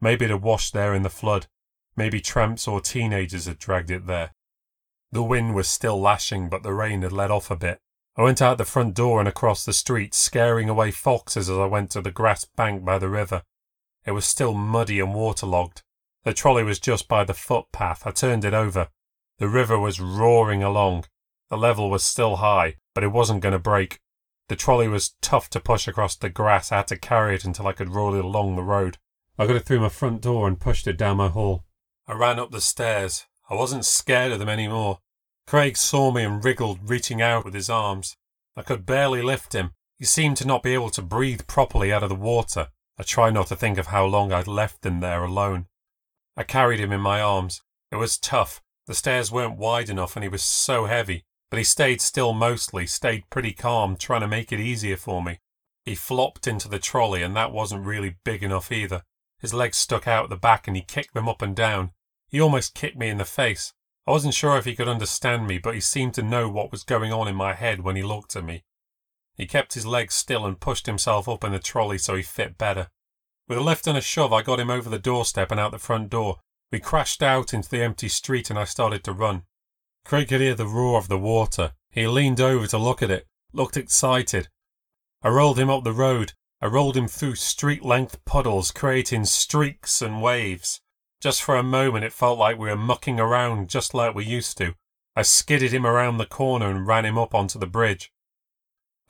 Maybe 0.00 0.24
it 0.24 0.30
had 0.30 0.42
washed 0.42 0.72
there 0.72 0.94
in 0.94 1.02
the 1.02 1.10
flood. 1.10 1.46
Maybe 1.96 2.20
tramps 2.20 2.66
or 2.66 2.80
teenagers 2.80 3.46
had 3.46 3.58
dragged 3.58 3.90
it 3.90 4.06
there. 4.06 4.32
The 5.12 5.22
wind 5.22 5.54
was 5.54 5.68
still 5.68 6.00
lashing, 6.00 6.48
but 6.48 6.62
the 6.62 6.72
rain 6.72 7.02
had 7.02 7.12
let 7.12 7.30
off 7.30 7.50
a 7.50 7.56
bit. 7.56 7.80
I 8.20 8.22
went 8.22 8.42
out 8.42 8.58
the 8.58 8.66
front 8.66 8.92
door 8.92 9.18
and 9.18 9.26
across 9.26 9.64
the 9.64 9.72
street, 9.72 10.12
scaring 10.12 10.68
away 10.68 10.90
foxes 10.90 11.48
as 11.48 11.56
I 11.56 11.64
went 11.64 11.90
to 11.92 12.02
the 12.02 12.10
grass 12.10 12.44
bank 12.44 12.84
by 12.84 12.98
the 12.98 13.08
river. 13.08 13.44
It 14.04 14.10
was 14.10 14.26
still 14.26 14.52
muddy 14.52 15.00
and 15.00 15.14
waterlogged. 15.14 15.82
The 16.24 16.34
trolley 16.34 16.62
was 16.62 16.78
just 16.78 17.08
by 17.08 17.24
the 17.24 17.32
footpath. 17.32 18.06
I 18.06 18.10
turned 18.10 18.44
it 18.44 18.52
over. 18.52 18.88
The 19.38 19.48
river 19.48 19.78
was 19.78 20.00
roaring 20.00 20.62
along. 20.62 21.06
The 21.48 21.56
level 21.56 21.88
was 21.88 22.02
still 22.02 22.36
high, 22.36 22.76
but 22.94 23.02
it 23.02 23.10
wasn't 23.10 23.40
going 23.40 23.54
to 23.54 23.58
break. 23.58 24.00
The 24.48 24.56
trolley 24.56 24.86
was 24.86 25.14
tough 25.22 25.48
to 25.48 25.58
push 25.58 25.88
across 25.88 26.14
the 26.14 26.28
grass. 26.28 26.70
I 26.70 26.76
had 26.76 26.88
to 26.88 26.98
carry 26.98 27.36
it 27.36 27.46
until 27.46 27.68
I 27.68 27.72
could 27.72 27.94
roll 27.94 28.14
it 28.14 28.22
along 28.22 28.54
the 28.54 28.62
road. 28.62 28.98
I 29.38 29.46
got 29.46 29.56
it 29.56 29.64
through 29.64 29.80
my 29.80 29.88
front 29.88 30.20
door 30.20 30.46
and 30.46 30.60
pushed 30.60 30.86
it 30.86 30.98
down 30.98 31.16
my 31.16 31.28
hall. 31.28 31.64
I 32.06 32.12
ran 32.12 32.38
up 32.38 32.50
the 32.50 32.60
stairs. 32.60 33.24
I 33.48 33.54
wasn't 33.54 33.86
scared 33.86 34.30
of 34.30 34.40
them 34.40 34.50
any 34.50 34.68
more. 34.68 34.98
Craig 35.46 35.76
saw 35.76 36.10
me 36.10 36.24
and 36.24 36.44
wriggled, 36.44 36.88
reaching 36.88 37.20
out 37.20 37.44
with 37.44 37.54
his 37.54 37.68
arms. 37.68 38.16
I 38.56 38.62
could 38.62 38.86
barely 38.86 39.22
lift 39.22 39.54
him. 39.54 39.72
He 39.98 40.04
seemed 40.04 40.36
to 40.38 40.46
not 40.46 40.62
be 40.62 40.74
able 40.74 40.90
to 40.90 41.02
breathe 41.02 41.46
properly 41.46 41.92
out 41.92 42.02
of 42.02 42.08
the 42.08 42.14
water. 42.14 42.68
I 42.98 43.02
tried 43.02 43.34
not 43.34 43.48
to 43.48 43.56
think 43.56 43.78
of 43.78 43.88
how 43.88 44.04
long 44.06 44.32
I'd 44.32 44.46
left 44.46 44.84
him 44.84 45.00
there 45.00 45.24
alone. 45.24 45.66
I 46.36 46.42
carried 46.42 46.80
him 46.80 46.92
in 46.92 47.00
my 47.00 47.20
arms. 47.20 47.62
It 47.90 47.96
was 47.96 48.18
tough. 48.18 48.62
The 48.86 48.94
stairs 48.94 49.30
weren't 49.30 49.58
wide 49.58 49.88
enough 49.88 50.16
and 50.16 50.22
he 50.22 50.28
was 50.28 50.42
so 50.42 50.86
heavy, 50.86 51.24
but 51.50 51.58
he 51.58 51.64
stayed 51.64 52.00
still 52.00 52.32
mostly, 52.32 52.86
stayed 52.86 53.28
pretty 53.30 53.52
calm, 53.52 53.96
trying 53.96 54.22
to 54.22 54.28
make 54.28 54.52
it 54.52 54.60
easier 54.60 54.96
for 54.96 55.22
me. 55.22 55.38
He 55.84 55.94
flopped 55.94 56.46
into 56.46 56.68
the 56.68 56.78
trolley 56.78 57.22
and 57.22 57.34
that 57.36 57.52
wasn't 57.52 57.86
really 57.86 58.16
big 58.24 58.42
enough 58.42 58.70
either. 58.70 59.02
His 59.38 59.54
legs 59.54 59.78
stuck 59.78 60.06
out 60.06 60.24
at 60.24 60.30
the 60.30 60.36
back 60.36 60.66
and 60.66 60.76
he 60.76 60.82
kicked 60.82 61.14
them 61.14 61.28
up 61.28 61.42
and 61.42 61.56
down. 61.56 61.92
He 62.28 62.40
almost 62.40 62.74
kicked 62.74 62.96
me 62.96 63.08
in 63.08 63.18
the 63.18 63.24
face. 63.24 63.72
I 64.10 64.12
wasn't 64.12 64.34
sure 64.34 64.58
if 64.58 64.64
he 64.64 64.74
could 64.74 64.88
understand 64.88 65.46
me, 65.46 65.58
but 65.58 65.76
he 65.76 65.80
seemed 65.80 66.14
to 66.14 66.22
know 66.24 66.48
what 66.48 66.72
was 66.72 66.82
going 66.82 67.12
on 67.12 67.28
in 67.28 67.36
my 67.36 67.54
head 67.54 67.82
when 67.82 67.94
he 67.94 68.02
looked 68.02 68.34
at 68.34 68.42
me. 68.42 68.64
He 69.36 69.46
kept 69.46 69.74
his 69.74 69.86
legs 69.86 70.14
still 70.14 70.44
and 70.44 70.58
pushed 70.58 70.86
himself 70.86 71.28
up 71.28 71.44
in 71.44 71.52
the 71.52 71.60
trolley 71.60 71.96
so 71.96 72.16
he 72.16 72.24
fit 72.24 72.58
better. 72.58 72.88
With 73.46 73.58
a 73.58 73.60
lift 73.60 73.86
and 73.86 73.96
a 73.96 74.00
shove, 74.00 74.32
I 74.32 74.42
got 74.42 74.58
him 74.58 74.68
over 74.68 74.90
the 74.90 74.98
doorstep 74.98 75.52
and 75.52 75.60
out 75.60 75.70
the 75.70 75.78
front 75.78 76.10
door. 76.10 76.40
We 76.72 76.80
crashed 76.80 77.22
out 77.22 77.54
into 77.54 77.68
the 77.68 77.84
empty 77.84 78.08
street 78.08 78.50
and 78.50 78.58
I 78.58 78.64
started 78.64 79.04
to 79.04 79.12
run. 79.12 79.44
Craig 80.04 80.26
could 80.26 80.40
hear 80.40 80.56
the 80.56 80.66
roar 80.66 80.98
of 80.98 81.06
the 81.06 81.16
water. 81.16 81.74
He 81.92 82.08
leaned 82.08 82.40
over 82.40 82.66
to 82.66 82.78
look 82.78 83.04
at 83.04 83.12
it, 83.12 83.28
looked 83.52 83.76
excited. 83.76 84.48
I 85.22 85.28
rolled 85.28 85.56
him 85.56 85.70
up 85.70 85.84
the 85.84 85.92
road. 85.92 86.32
I 86.60 86.66
rolled 86.66 86.96
him 86.96 87.06
through 87.06 87.36
street 87.36 87.84
length 87.84 88.24
puddles, 88.24 88.72
creating 88.72 89.26
streaks 89.26 90.02
and 90.02 90.20
waves. 90.20 90.80
Just 91.20 91.42
for 91.42 91.56
a 91.56 91.62
moment, 91.62 92.04
it 92.04 92.14
felt 92.14 92.38
like 92.38 92.58
we 92.58 92.70
were 92.70 92.76
mucking 92.76 93.20
around 93.20 93.68
just 93.68 93.92
like 93.92 94.14
we 94.14 94.24
used 94.24 94.56
to. 94.58 94.74
I 95.14 95.22
skidded 95.22 95.72
him 95.72 95.86
around 95.86 96.16
the 96.16 96.24
corner 96.24 96.70
and 96.70 96.86
ran 96.86 97.04
him 97.04 97.18
up 97.18 97.34
onto 97.34 97.58
the 97.58 97.66
bridge. 97.66 98.10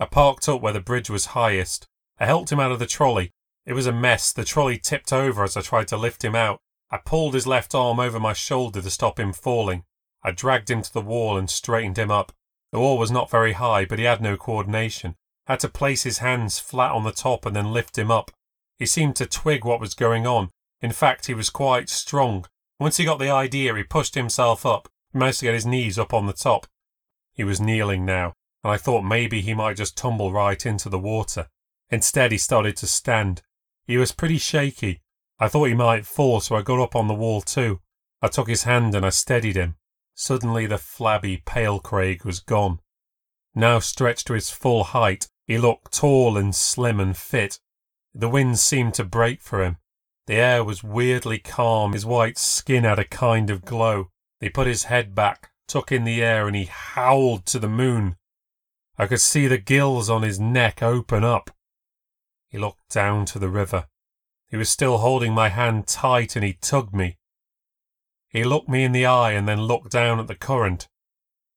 I 0.01 0.07
parked 0.07 0.49
up 0.49 0.61
where 0.61 0.73
the 0.73 0.81
bridge 0.81 1.09
was 1.09 1.27
highest. 1.27 1.87
I 2.19 2.27
helped 2.27 2.51
him 2.51 2.59
out 2.59 2.73
of 2.73 2.81
the 2.81 2.87
trolley. 2.87 3.33
It 3.65 3.75
was 3.75 3.87
a 3.87 3.93
mess. 3.93 4.33
The 4.33 4.45
trolley 4.45 4.77
tipped 4.77 5.13
over 5.13 5.45
as 5.45 5.57
I 5.57 5.61
tried 5.61 5.87
to 5.89 5.97
lift 5.97 6.25
him 6.25 6.35
out. 6.35 6.61
I 6.91 6.97
pulled 6.97 7.35
his 7.35 7.47
left 7.47 7.75
arm 7.75 8.01
over 8.01 8.19
my 8.19 8.33
shoulder 8.33 8.83
to 8.83 8.91
stop 8.91 9.21
him 9.21 9.33
falling. 9.33 9.85
I 10.25 10.33
dragged 10.33 10.71
him 10.71 10.83
to 10.83 10.93
the 10.93 11.01
wall 11.01 11.39
and 11.39 11.49
straightened 11.49 11.97
him 11.97 12.11
up. 12.11 12.33
The 12.73 12.81
wall 12.81 12.99
was 12.99 13.13
not 13.13 13.31
very 13.31 13.53
high, 13.53 13.85
but 13.85 14.01
he 14.01 14.05
had 14.05 14.21
no 14.21 14.37
coordination. 14.37 15.15
I 15.47 15.53
had 15.53 15.61
to 15.61 15.69
place 15.69 16.03
his 16.03 16.19
hands 16.19 16.59
flat 16.59 16.91
on 16.91 17.05
the 17.05 17.13
top 17.13 17.47
and 17.47 17.55
then 17.55 17.73
lift 17.73 17.97
him 17.97 18.11
up. 18.11 18.33
He 18.79 18.87
seemed 18.87 19.15
to 19.17 19.27
twig 19.27 19.65
what 19.65 19.81
was 19.81 19.95
going 19.95 20.27
on, 20.27 20.51
in 20.83 20.93
fact, 20.93 21.27
he 21.27 21.35
was 21.35 21.51
quite 21.51 21.89
strong. 21.89 22.47
Once 22.79 22.97
he 22.97 23.05
got 23.05 23.19
the 23.19 23.31
idea, 23.31 23.75
he 23.75 23.83
pushed 23.83 24.15
himself 24.15 24.65
up, 24.65 24.89
managed 25.13 25.41
to 25.41 25.47
get 25.47 25.55
his 25.55 25.67
knees 25.67 25.99
up 25.99 26.15
on 26.15 26.27
the 26.27 26.33
top. 26.33 26.67
He 27.33 27.45
was 27.45 27.61
kneeling 27.61 28.05
now, 28.05 28.35
and 28.65 28.73
I 28.73 28.77
thought 28.77 29.03
maybe 29.03 29.41
he 29.41 29.55
might 29.55 29.77
just 29.77 29.97
tumble 29.97 30.33
right 30.33 30.65
into 30.65 30.89
the 30.89 30.99
water. 30.99 31.49
Instead, 31.91 32.33
he 32.33 32.39
started 32.39 32.77
to 32.79 32.87
stand. 32.87 33.43
He 33.87 33.97
was 33.97 34.13
pretty 34.13 34.39
shaky. 34.39 35.03
I 35.39 35.49
thought 35.49 35.69
he 35.69 35.75
might 35.75 36.07
fall, 36.07 36.41
so 36.41 36.57
I 36.57 36.63
got 36.63 36.83
up 36.83 36.97
on 36.97 37.09
the 37.09 37.15
wall 37.15 37.41
too. 37.41 37.81
I 38.23 38.29
took 38.29 38.49
his 38.49 38.65
hand 38.65 38.95
and 38.95 39.05
I 39.05 39.11
steadied 39.11 39.57
him. 39.57 39.77
Suddenly, 40.15 40.67
the 40.67 40.79
flabby, 40.79 41.43
pale 41.45 41.81
Craig 41.81 42.25
was 42.25 42.41
gone. 42.41 42.81
Now 43.55 43.79
stretched 43.81 44.27
to 44.29 44.35
his 44.35 44.51
full 44.51 44.85
height, 44.85 45.29
he 45.47 45.59
looked 45.59 45.93
tall 45.93 46.37
and 46.37 46.55
slim 46.55 47.01
and 47.01 47.17
fit. 47.17 47.59
The 48.15 48.29
wind 48.29 48.59
seemed 48.59 48.95
to 48.95 49.05
break 49.05 49.41
for 49.41 49.65
him. 49.65 49.79
The 50.31 50.37
air 50.37 50.63
was 50.63 50.85
weirdly 50.85 51.41
calm, 51.41 51.93
his 51.93 52.07
white 52.07 52.39
skin 52.39 52.85
had 52.85 53.01
a 53.01 53.05
kind 53.05 53.51
of 53.51 53.65
glow. 53.65 54.13
He 54.39 54.49
put 54.49 54.69
his 54.69 54.85
head 54.85 55.13
back, 55.13 55.51
took 55.67 55.91
in 55.91 56.05
the 56.05 56.23
air, 56.23 56.47
and 56.47 56.55
he 56.55 56.67
howled 56.67 57.47
to 57.47 57.59
the 57.59 57.69
moon. 57.69 58.15
I 58.97 59.09
could 59.09 59.21
see 59.21 59.49
the 59.49 59.59
gills 59.59 60.09
on 60.09 60.23
his 60.23 60.39
neck 60.39 60.85
open 60.85 61.25
up. 61.25 61.51
He 62.49 62.59
looked 62.59 62.91
down 62.91 63.25
to 63.27 63.41
the 63.41 63.49
river. 63.49 63.89
He 64.47 64.57
was 64.57 64.71
still 64.71 64.99
holding 64.99 65.35
my 65.35 65.49
hand 65.49 65.89
tight 65.89 66.37
and 66.37 66.45
he 66.45 66.53
tugged 66.53 66.95
me. 66.95 67.19
He 68.29 68.45
looked 68.45 68.69
me 68.69 68.85
in 68.85 68.93
the 68.93 69.07
eye 69.07 69.33
and 69.33 69.49
then 69.49 69.63
looked 69.63 69.91
down 69.91 70.21
at 70.21 70.29
the 70.29 70.37
current. 70.37 70.89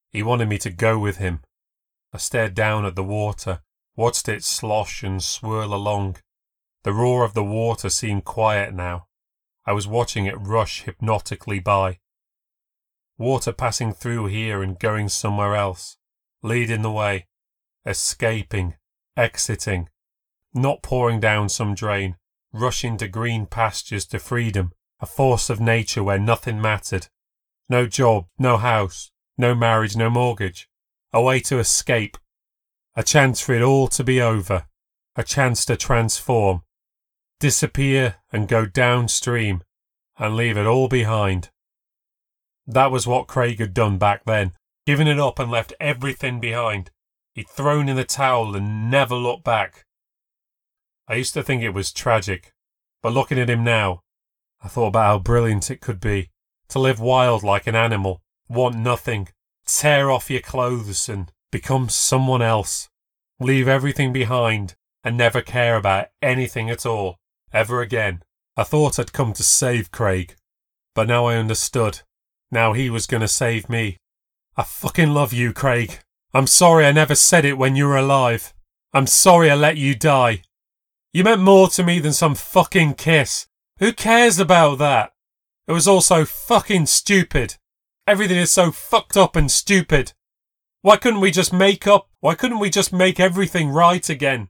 He 0.09 0.23
wanted 0.23 0.49
me 0.49 0.57
to 0.57 0.71
go 0.71 0.97
with 0.97 1.17
him. 1.17 1.41
I 2.11 2.17
stared 2.17 2.55
down 2.55 2.85
at 2.85 2.95
the 2.95 3.03
water, 3.03 3.61
watched 3.95 4.27
it 4.27 4.43
slosh 4.43 5.03
and 5.03 5.21
swirl 5.21 5.75
along. 5.75 6.17
The 6.83 6.93
roar 6.93 7.23
of 7.23 7.33
the 7.33 7.45
water 7.45 7.89
seemed 7.89 8.25
quiet 8.25 8.73
now. 8.73 9.07
I 9.65 9.71
was 9.71 9.87
watching 9.87 10.25
it 10.25 10.35
rush 10.37 10.81
hypnotically 10.81 11.59
by. 11.59 11.99
Water 13.17 13.53
passing 13.53 13.93
through 13.93 14.25
here 14.25 14.61
and 14.61 14.77
going 14.77 15.07
somewhere 15.07 15.55
else, 15.55 15.95
leading 16.41 16.81
the 16.81 16.91
way, 16.91 17.27
escaping, 17.85 18.75
exiting, 19.15 19.87
not 20.53 20.83
pouring 20.83 21.21
down 21.21 21.47
some 21.47 21.73
drain, 21.73 22.17
rushing 22.51 22.97
to 22.97 23.07
green 23.07 23.45
pastures 23.45 24.05
to 24.07 24.19
freedom, 24.19 24.73
a 24.99 25.05
force 25.05 25.49
of 25.49 25.61
nature 25.61 26.03
where 26.03 26.19
nothing 26.19 26.61
mattered. 26.61 27.07
No 27.69 27.87
job, 27.87 28.25
no 28.37 28.57
house, 28.57 29.09
no 29.37 29.55
marriage, 29.55 29.95
no 29.95 30.09
mortgage. 30.09 30.67
A 31.13 31.21
way 31.21 31.39
to 31.41 31.59
escape. 31.59 32.17
A 32.95 33.03
chance 33.03 33.39
for 33.39 33.53
it 33.53 33.61
all 33.61 33.87
to 33.87 34.03
be 34.03 34.21
over. 34.21 34.65
A 35.15 35.23
chance 35.23 35.63
to 35.65 35.77
transform 35.77 36.63
disappear 37.43 38.15
and 38.31 38.47
go 38.47 38.65
downstream 38.65 39.61
and 40.17 40.33
leave 40.33 40.55
it 40.55 40.65
all 40.65 40.87
behind. 40.87 41.49
That 42.65 42.89
was 42.89 43.05
what 43.05 43.27
Craig 43.27 43.59
had 43.59 43.73
done 43.73 43.97
back 43.97 44.23
then, 44.23 44.53
given 44.85 45.09
it 45.09 45.19
up 45.19 45.39
and 45.39 45.51
left 45.51 45.73
everything 45.77 46.39
behind. 46.39 46.89
He'd 47.33 47.49
thrown 47.49 47.89
in 47.89 47.97
the 47.97 48.05
towel 48.05 48.55
and 48.55 48.89
never 48.89 49.15
looked 49.15 49.43
back. 49.43 49.83
I 51.05 51.15
used 51.15 51.33
to 51.33 51.43
think 51.43 51.61
it 51.61 51.73
was 51.73 51.91
tragic, 51.91 52.53
but 53.01 53.11
looking 53.11 53.37
at 53.37 53.49
him 53.49 53.65
now, 53.65 54.03
I 54.63 54.69
thought 54.69 54.87
about 54.87 55.05
how 55.05 55.19
brilliant 55.19 55.69
it 55.69 55.81
could 55.81 55.99
be 55.99 56.29
to 56.69 56.79
live 56.79 57.01
wild 57.01 57.43
like 57.43 57.67
an 57.67 57.75
animal, 57.75 58.21
want 58.47 58.77
nothing, 58.77 59.27
tear 59.67 60.09
off 60.09 60.31
your 60.31 60.39
clothes 60.39 61.09
and 61.09 61.29
become 61.51 61.89
someone 61.89 62.41
else, 62.41 62.87
leave 63.37 63.67
everything 63.67 64.13
behind 64.13 64.75
and 65.03 65.17
never 65.17 65.41
care 65.41 65.75
about 65.75 66.07
anything 66.21 66.69
at 66.69 66.85
all 66.85 67.19
ever 67.53 67.81
again. 67.81 68.23
I 68.57 68.63
thought 68.63 68.99
I'd 68.99 69.13
come 69.13 69.33
to 69.33 69.43
save 69.43 69.91
Craig, 69.91 70.35
but 70.95 71.07
now 71.07 71.25
I 71.25 71.35
understood. 71.35 72.01
Now 72.51 72.73
he 72.73 72.89
was 72.89 73.07
going 73.07 73.21
to 73.21 73.27
save 73.27 73.69
me. 73.69 73.97
I 74.57 74.63
fucking 74.63 75.13
love 75.13 75.33
you, 75.33 75.53
Craig. 75.53 75.99
I'm 76.33 76.47
sorry 76.47 76.85
I 76.85 76.91
never 76.91 77.15
said 77.15 77.45
it 77.45 77.57
when 77.57 77.75
you 77.75 77.87
were 77.87 77.97
alive. 77.97 78.53
I'm 78.93 79.07
sorry 79.07 79.49
I 79.49 79.55
let 79.55 79.77
you 79.77 79.95
die. 79.95 80.41
You 81.13 81.23
meant 81.23 81.41
more 81.41 81.67
to 81.69 81.83
me 81.83 81.99
than 81.99 82.13
some 82.13 82.35
fucking 82.35 82.95
kiss. 82.95 83.47
Who 83.79 83.93
cares 83.93 84.39
about 84.39 84.77
that? 84.79 85.13
It 85.67 85.71
was 85.71 85.87
all 85.87 86.01
so 86.01 86.25
fucking 86.25 86.87
stupid. 86.87 87.55
Everything 88.05 88.37
is 88.37 88.51
so 88.51 88.71
fucked 88.71 89.15
up 89.15 89.35
and 89.35 89.49
stupid. 89.49 90.13
Why 90.81 90.97
couldn't 90.97 91.21
we 91.21 91.31
just 91.31 91.53
make 91.53 91.87
up? 91.87 92.09
Why 92.19 92.35
couldn't 92.35 92.59
we 92.59 92.69
just 92.69 92.91
make 92.91 93.19
everything 93.19 93.69
right 93.69 94.07
again? 94.09 94.49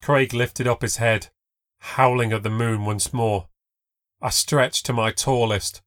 Craig 0.00 0.32
lifted 0.32 0.66
up 0.66 0.82
his 0.82 0.96
head 0.96 1.28
howling 1.82 2.32
at 2.32 2.44
the 2.44 2.50
moon 2.50 2.84
once 2.84 3.12
more. 3.12 3.48
I 4.20 4.30
stretched 4.30 4.86
to 4.86 4.92
my 4.92 5.10
tallest, 5.10 5.82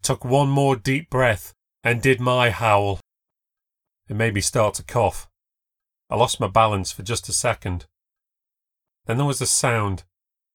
took 0.00 0.24
one 0.24 0.48
more 0.48 0.76
deep 0.76 1.10
breath, 1.10 1.54
and 1.82 2.00
did 2.00 2.20
my 2.20 2.50
howl. 2.50 3.00
It 4.08 4.14
made 4.14 4.34
me 4.34 4.40
start 4.40 4.74
to 4.74 4.84
cough. 4.84 5.28
I 6.08 6.16
lost 6.16 6.40
my 6.40 6.46
balance 6.46 6.92
for 6.92 7.02
just 7.02 7.28
a 7.28 7.32
second. 7.32 7.86
Then 9.06 9.16
there 9.16 9.26
was 9.26 9.40
a 9.40 9.46
sound 9.46 10.04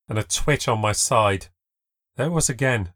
and 0.07 0.17
a 0.17 0.23
twitch 0.23 0.67
on 0.67 0.79
my 0.79 0.93
side. 0.93 1.47
There 2.15 2.27
it 2.27 2.31
was 2.31 2.49
again. 2.49 2.93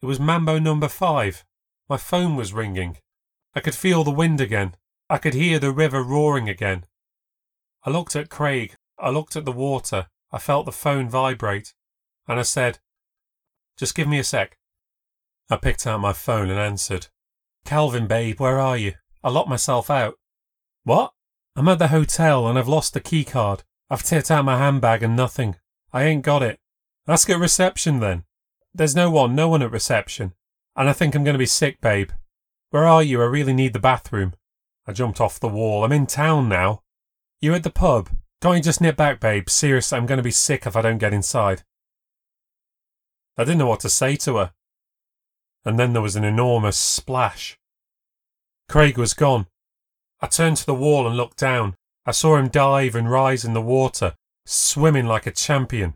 It 0.00 0.06
was 0.06 0.18
Mambo 0.18 0.58
number 0.58 0.88
five. 0.88 1.44
My 1.88 1.98
phone 1.98 2.36
was 2.36 2.54
ringing. 2.54 2.98
I 3.54 3.60
could 3.60 3.74
feel 3.74 4.02
the 4.02 4.10
wind 4.10 4.40
again. 4.40 4.76
I 5.10 5.18
could 5.18 5.34
hear 5.34 5.58
the 5.58 5.72
river 5.72 6.02
roaring 6.02 6.48
again. 6.48 6.84
I 7.84 7.90
looked 7.90 8.16
at 8.16 8.30
Craig. 8.30 8.76
I 8.98 9.10
looked 9.10 9.36
at 9.36 9.44
the 9.44 9.52
water. 9.52 10.08
I 10.30 10.38
felt 10.38 10.66
the 10.66 10.72
phone 10.72 11.08
vibrate. 11.08 11.74
And 12.26 12.38
I 12.38 12.42
said, 12.42 12.78
Just 13.76 13.94
give 13.94 14.08
me 14.08 14.18
a 14.18 14.24
sec. 14.24 14.58
I 15.50 15.56
picked 15.56 15.86
out 15.86 16.00
my 16.00 16.12
phone 16.12 16.50
and 16.50 16.58
answered. 16.58 17.06
Calvin, 17.64 18.06
babe, 18.06 18.40
where 18.40 18.58
are 18.58 18.76
you? 18.76 18.94
I 19.24 19.30
locked 19.30 19.48
myself 19.48 19.90
out. 19.90 20.14
What? 20.84 21.12
I'm 21.56 21.68
at 21.68 21.78
the 21.78 21.88
hotel 21.88 22.46
and 22.46 22.58
I've 22.58 22.68
lost 22.68 22.94
the 22.94 23.00
key 23.00 23.24
card. 23.24 23.64
I've 23.90 24.02
tipped 24.02 24.30
out 24.30 24.44
my 24.44 24.58
handbag 24.58 25.02
and 25.02 25.16
nothing. 25.16 25.56
I 25.92 26.04
ain't 26.04 26.22
got 26.22 26.42
it. 26.42 26.60
Ask 27.06 27.30
at 27.30 27.38
reception 27.38 28.00
then. 28.00 28.24
There's 28.74 28.94
no 28.94 29.10
one, 29.10 29.34
no 29.34 29.48
one 29.48 29.62
at 29.62 29.72
reception. 29.72 30.34
And 30.76 30.88
I 30.88 30.92
think 30.92 31.14
I'm 31.14 31.24
going 31.24 31.34
to 31.34 31.38
be 31.38 31.46
sick, 31.46 31.80
babe. 31.80 32.10
Where 32.70 32.86
are 32.86 33.02
you? 33.02 33.22
I 33.22 33.24
really 33.24 33.54
need 33.54 33.72
the 33.72 33.78
bathroom. 33.78 34.34
I 34.86 34.92
jumped 34.92 35.20
off 35.20 35.40
the 35.40 35.48
wall. 35.48 35.84
I'm 35.84 35.92
in 35.92 36.06
town 36.06 36.48
now. 36.48 36.82
You 37.40 37.54
at 37.54 37.62
the 37.62 37.70
pub? 37.70 38.10
Can't 38.40 38.56
you 38.56 38.62
just 38.62 38.80
nip 38.80 38.96
back, 38.96 39.18
babe? 39.18 39.50
Seriously, 39.50 39.98
I'm 39.98 40.06
going 40.06 40.18
to 40.18 40.22
be 40.22 40.30
sick 40.30 40.64
if 40.66 40.76
I 40.76 40.82
don't 40.82 40.98
get 40.98 41.12
inside. 41.12 41.64
I 43.36 43.44
didn't 43.44 43.58
know 43.58 43.66
what 43.66 43.80
to 43.80 43.88
say 43.88 44.16
to 44.16 44.36
her. 44.36 44.52
And 45.64 45.78
then 45.78 45.92
there 45.92 46.02
was 46.02 46.16
an 46.16 46.24
enormous 46.24 46.76
splash. 46.76 47.58
Craig 48.68 48.96
was 48.96 49.14
gone. 49.14 49.46
I 50.20 50.28
turned 50.28 50.56
to 50.58 50.66
the 50.66 50.74
wall 50.74 51.06
and 51.06 51.16
looked 51.16 51.38
down. 51.38 51.74
I 52.06 52.12
saw 52.12 52.36
him 52.36 52.48
dive 52.48 52.94
and 52.94 53.10
rise 53.10 53.44
in 53.44 53.54
the 53.54 53.62
water, 53.62 54.14
swimming 54.46 55.06
like 55.06 55.26
a 55.26 55.32
champion. 55.32 55.94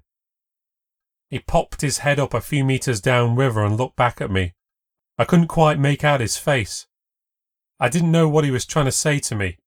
He 1.30 1.38
popped 1.38 1.80
his 1.80 1.98
head 1.98 2.18
up 2.18 2.34
a 2.34 2.40
few 2.40 2.64
metres 2.64 3.00
downriver 3.00 3.64
and 3.64 3.76
looked 3.76 3.96
back 3.96 4.20
at 4.20 4.30
me. 4.30 4.52
I 5.16 5.24
couldn't 5.24 5.46
quite 5.46 5.78
make 5.78 6.04
out 6.04 6.20
his 6.20 6.36
face. 6.36 6.86
I 7.78 7.88
didn't 7.88 8.12
know 8.12 8.28
what 8.28 8.44
he 8.44 8.50
was 8.50 8.66
trying 8.66 8.84
to 8.86 8.92
say 8.92 9.18
to 9.20 9.34
me. 9.34 9.58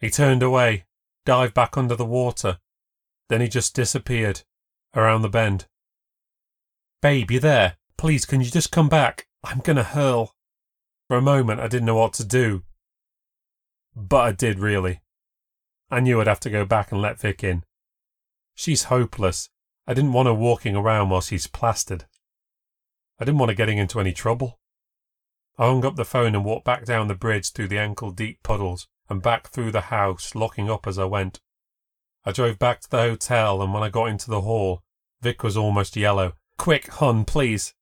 He 0.00 0.10
turned 0.10 0.42
away, 0.42 0.84
dived 1.26 1.52
back 1.52 1.76
under 1.76 1.94
the 1.94 2.06
water. 2.06 2.58
Then 3.28 3.42
he 3.42 3.48
just 3.48 3.74
disappeared 3.74 4.44
around 4.94 5.20
the 5.20 5.28
bend. 5.28 5.66
Babe, 7.02 7.30
you 7.30 7.40
there? 7.40 7.76
Please, 7.98 8.24
can 8.24 8.40
you 8.40 8.50
just 8.50 8.72
come 8.72 8.88
back? 8.88 9.26
I'm 9.44 9.58
gonna 9.58 9.82
hurl. 9.82 10.34
For 11.08 11.18
a 11.18 11.22
moment, 11.22 11.60
I 11.60 11.68
didn't 11.68 11.86
know 11.86 11.96
what 11.96 12.14
to 12.14 12.24
do. 12.24 12.62
But 13.94 14.20
I 14.20 14.32
did, 14.32 14.58
really. 14.58 15.00
I 15.90 16.00
knew 16.00 16.20
I'd 16.20 16.26
have 16.26 16.40
to 16.40 16.50
go 16.50 16.64
back 16.64 16.90
and 16.90 17.02
let 17.02 17.20
Vic 17.20 17.44
in. 17.44 17.64
She's 18.54 18.84
hopeless. 18.84 19.50
I 19.86 19.94
didn't 19.94 20.14
want 20.14 20.26
her 20.26 20.34
walking 20.34 20.74
around 20.74 21.10
while 21.10 21.20
she's 21.20 21.46
plastered. 21.46 22.06
I 23.20 23.24
didn't 23.24 23.38
want 23.38 23.50
her 23.50 23.56
getting 23.56 23.78
into 23.78 24.00
any 24.00 24.12
trouble. 24.12 24.58
I 25.58 25.66
hung 25.66 25.84
up 25.84 25.96
the 25.96 26.04
phone 26.04 26.34
and 26.34 26.44
walked 26.44 26.64
back 26.64 26.84
down 26.84 27.08
the 27.08 27.14
bridge 27.14 27.52
through 27.52 27.68
the 27.68 27.78
ankle 27.78 28.10
deep 28.10 28.42
puddles 28.42 28.88
and 29.08 29.22
back 29.22 29.48
through 29.48 29.72
the 29.72 29.82
house, 29.82 30.34
locking 30.34 30.70
up 30.70 30.86
as 30.86 30.98
I 30.98 31.04
went. 31.04 31.40
I 32.24 32.32
drove 32.32 32.58
back 32.58 32.80
to 32.80 32.90
the 32.90 33.02
hotel, 33.02 33.62
and 33.62 33.72
when 33.72 33.82
I 33.82 33.88
got 33.88 34.06
into 34.06 34.30
the 34.30 34.40
hall, 34.40 34.82
Vic 35.20 35.42
was 35.42 35.56
almost 35.56 35.96
yellow. 35.96 36.34
Quick, 36.58 36.88
hun, 36.88 37.24
please. 37.24 37.74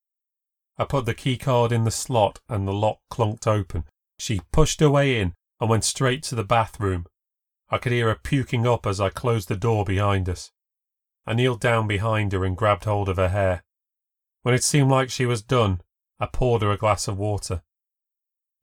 I 0.77 0.85
put 0.85 1.07
the 1.07 1.14
key 1.14 1.37
card 1.37 1.72
in 1.72 1.85
the 1.85 1.91
slot 1.91 2.41
and 2.49 2.66
the 2.66 2.72
lock 2.72 2.99
clunked 3.11 3.47
open. 3.47 3.85
She 4.18 4.43
pushed 4.53 4.81
her 4.81 4.91
way 4.91 5.20
in 5.20 5.35
and 5.61 5.70
went 5.70 5.85
straight 5.85 6.22
to 6.25 6.35
the 6.35 6.45
bathroom. 6.45 7.07
I 7.70 7.79
could 7.79 7.93
hear 7.93 8.09
her 8.09 8.14
puking 8.16 8.66
up 8.66 8.87
as 8.87 9.01
I 9.01 9.11
closed 9.11 9.49
the 9.49 9.57
door 9.57 9.85
behind 9.85 10.29
us. 10.29 10.53
I 11.27 11.35
kneeled 11.35 11.61
down 11.61 11.87
behind 11.87 12.33
her 12.33 12.45
and 12.45 12.57
grabbed 12.57 12.85
hold 12.85 13.09
of 13.09 13.16
her 13.16 13.31
hair. 13.31 13.64
When 14.43 14.55
it 14.55 14.62
seemed 14.62 14.91
like 14.91 15.11
she 15.11 15.27
was 15.27 15.43
done, 15.43 15.81
I 16.20 16.27
poured 16.27 16.62
her 16.62 16.70
a 16.70 16.77
glass 16.77 17.09
of 17.09 17.16
water. 17.16 17.62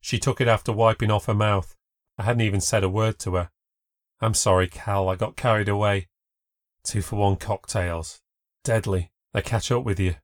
She 0.00 0.18
took 0.18 0.40
it 0.40 0.48
after 0.48 0.72
wiping 0.72 1.10
off 1.10 1.26
her 1.26 1.34
mouth. 1.34 1.76
I 2.22 2.26
hadn't 2.26 2.42
even 2.42 2.60
said 2.60 2.84
a 2.84 2.88
word 2.88 3.18
to 3.20 3.34
her. 3.34 3.50
I'm 4.20 4.34
sorry, 4.34 4.68
Cal, 4.68 5.08
I 5.08 5.16
got 5.16 5.34
carried 5.34 5.68
away. 5.68 6.06
Two 6.84 7.02
for 7.02 7.16
one 7.16 7.34
cocktails. 7.34 8.20
Deadly. 8.62 9.10
They 9.34 9.42
catch 9.42 9.72
up 9.72 9.82
with 9.82 9.98
you. 9.98 10.14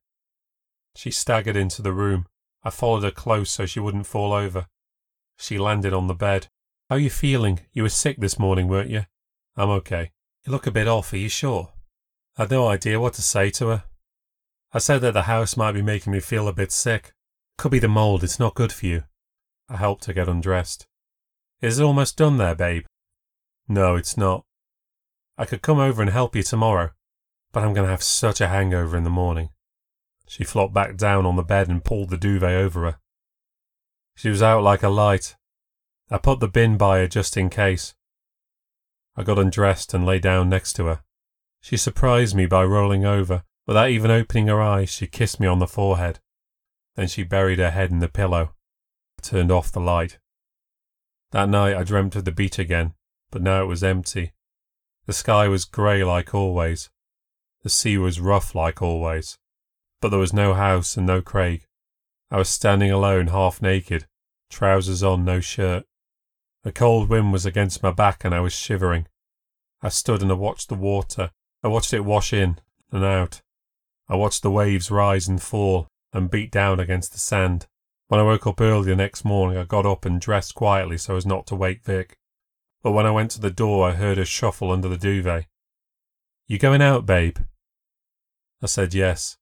She 0.94 1.10
staggered 1.10 1.56
into 1.56 1.82
the 1.82 1.92
room. 1.92 2.28
I 2.62 2.70
followed 2.70 3.02
her 3.02 3.10
close 3.10 3.50
so 3.50 3.66
she 3.66 3.80
wouldn't 3.80 4.06
fall 4.06 4.32
over. 4.32 4.68
She 5.38 5.58
landed 5.58 5.92
on 5.92 6.06
the 6.06 6.14
bed. 6.14 6.46
How 6.88 6.96
are 6.96 7.00
you 7.00 7.10
feeling? 7.10 7.62
You 7.72 7.82
were 7.82 7.88
sick 7.88 8.18
this 8.18 8.38
morning, 8.38 8.68
weren't 8.68 8.90
you? 8.90 9.06
I'm 9.56 9.70
okay. 9.70 10.12
You 10.46 10.52
look 10.52 10.68
a 10.68 10.70
bit 10.70 10.86
off, 10.86 11.12
are 11.12 11.16
you 11.16 11.28
sure? 11.28 11.72
I 12.36 12.42
had 12.42 12.52
no 12.52 12.68
idea 12.68 13.00
what 13.00 13.14
to 13.14 13.22
say 13.22 13.50
to 13.50 13.70
her. 13.70 13.84
I 14.72 14.78
said 14.78 15.00
that 15.00 15.14
the 15.14 15.22
house 15.22 15.56
might 15.56 15.72
be 15.72 15.82
making 15.82 16.12
me 16.12 16.20
feel 16.20 16.46
a 16.46 16.52
bit 16.52 16.70
sick. 16.70 17.12
Could 17.56 17.72
be 17.72 17.80
the 17.80 17.88
mould, 17.88 18.22
it's 18.22 18.38
not 18.38 18.54
good 18.54 18.72
for 18.72 18.86
you. 18.86 19.02
I 19.68 19.78
helped 19.78 20.04
her 20.04 20.12
get 20.12 20.28
undressed. 20.28 20.86
Is 21.60 21.80
it 21.80 21.84
almost 21.84 22.16
done 22.16 22.38
there, 22.38 22.54
babe? 22.54 22.84
No, 23.66 23.96
it's 23.96 24.16
not. 24.16 24.44
I 25.36 25.44
could 25.44 25.60
come 25.60 25.78
over 25.78 26.00
and 26.00 26.10
help 26.10 26.36
you 26.36 26.42
tomorrow, 26.42 26.90
but 27.52 27.64
I'm 27.64 27.74
going 27.74 27.86
to 27.86 27.90
have 27.90 28.02
such 28.02 28.40
a 28.40 28.48
hangover 28.48 28.96
in 28.96 29.04
the 29.04 29.10
morning. 29.10 29.50
She 30.28 30.44
flopped 30.44 30.72
back 30.72 30.96
down 30.96 31.26
on 31.26 31.36
the 31.36 31.42
bed 31.42 31.68
and 31.68 31.84
pulled 31.84 32.10
the 32.10 32.16
duvet 32.16 32.54
over 32.54 32.82
her. 32.82 32.98
She 34.14 34.28
was 34.28 34.42
out 34.42 34.62
like 34.62 34.82
a 34.82 34.88
light. 34.88 35.36
I 36.10 36.18
put 36.18 36.40
the 36.40 36.48
bin 36.48 36.76
by 36.76 36.98
her 36.98 37.08
just 37.08 37.36
in 37.36 37.50
case. 37.50 37.94
I 39.16 39.24
got 39.24 39.38
undressed 39.38 39.92
and 39.94 40.06
lay 40.06 40.20
down 40.20 40.48
next 40.48 40.74
to 40.74 40.86
her. 40.86 41.02
She 41.60 41.76
surprised 41.76 42.36
me 42.36 42.46
by 42.46 42.62
rolling 42.64 43.04
over. 43.04 43.42
Without 43.66 43.90
even 43.90 44.10
opening 44.10 44.46
her 44.46 44.62
eyes, 44.62 44.90
she 44.90 45.06
kissed 45.06 45.40
me 45.40 45.46
on 45.48 45.58
the 45.58 45.66
forehead. 45.66 46.20
Then 46.94 47.08
she 47.08 47.24
buried 47.24 47.58
her 47.58 47.70
head 47.70 47.90
in 47.90 47.98
the 47.98 48.08
pillow. 48.08 48.54
Turned 49.22 49.50
off 49.50 49.72
the 49.72 49.80
light. 49.80 50.18
That 51.32 51.48
night 51.48 51.76
I 51.76 51.84
dreamt 51.84 52.16
of 52.16 52.24
the 52.24 52.32
beach 52.32 52.58
again, 52.58 52.94
but 53.30 53.42
now 53.42 53.62
it 53.62 53.66
was 53.66 53.84
empty. 53.84 54.32
The 55.06 55.12
sky 55.12 55.48
was 55.48 55.64
grey 55.64 56.04
like 56.04 56.34
always. 56.34 56.90
The 57.62 57.70
sea 57.70 57.98
was 57.98 58.20
rough 58.20 58.54
like 58.54 58.80
always 58.80 59.38
but 60.00 60.10
there 60.10 60.18
was 60.18 60.32
no 60.32 60.54
house 60.54 60.96
and 60.96 61.06
no 61.06 61.20
Craig. 61.20 61.66
I 62.30 62.38
was 62.38 62.48
standing 62.48 62.90
alone, 62.90 63.28
half 63.28 63.60
naked, 63.62 64.06
trousers 64.50 65.02
on, 65.02 65.24
no 65.24 65.40
shirt. 65.40 65.84
A 66.64 66.72
cold 66.72 67.08
wind 67.08 67.32
was 67.32 67.46
against 67.46 67.82
my 67.82 67.90
back 67.90 68.24
and 68.24 68.34
I 68.34 68.40
was 68.40 68.52
shivering. 68.52 69.06
I 69.82 69.88
stood 69.88 70.22
and 70.22 70.30
I 70.30 70.34
watched 70.34 70.68
the 70.68 70.74
water. 70.74 71.30
I 71.62 71.68
watched 71.68 71.92
it 71.92 72.00
wash 72.00 72.32
in 72.32 72.60
and 72.92 73.04
out. 73.04 73.42
I 74.08 74.16
watched 74.16 74.42
the 74.42 74.50
waves 74.50 74.90
rise 74.90 75.28
and 75.28 75.42
fall 75.42 75.88
and 76.12 76.30
beat 76.30 76.50
down 76.50 76.80
against 76.80 77.12
the 77.12 77.18
sand. 77.18 77.66
When 78.08 78.20
I 78.20 78.24
woke 78.24 78.46
up 78.46 78.60
early 78.60 78.86
the 78.86 78.96
next 78.96 79.22
morning, 79.22 79.58
I 79.58 79.64
got 79.64 79.84
up 79.84 80.06
and 80.06 80.18
dressed 80.18 80.54
quietly 80.54 80.96
so 80.96 81.16
as 81.16 81.26
not 81.26 81.46
to 81.48 81.54
wake 81.54 81.84
Vic. 81.84 82.16
But 82.82 82.92
when 82.92 83.04
I 83.04 83.10
went 83.10 83.30
to 83.32 83.40
the 83.40 83.50
door, 83.50 83.86
I 83.86 83.92
heard 83.92 84.16
her 84.16 84.24
shuffle 84.24 84.72
under 84.72 84.88
the 84.88 84.96
duvet. 84.96 85.46
You 86.46 86.58
going 86.58 86.80
out, 86.80 87.04
babe? 87.04 87.36
I 88.62 88.66
said 88.66 88.94
yes. 88.94 89.36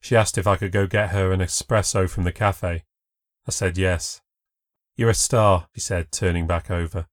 She 0.00 0.14
asked 0.14 0.36
if 0.36 0.46
I 0.46 0.56
could 0.56 0.70
go 0.70 0.86
get 0.86 1.10
her 1.10 1.32
an 1.32 1.40
espresso 1.40 2.08
from 2.08 2.24
the 2.24 2.32
cafe. 2.32 2.84
I 3.48 3.50
said 3.50 3.78
yes. 3.78 4.20
You're 4.96 5.10
a 5.10 5.14
star, 5.14 5.68
she 5.74 5.80
said, 5.80 6.12
turning 6.12 6.46
back 6.46 6.70
over. 6.70 7.06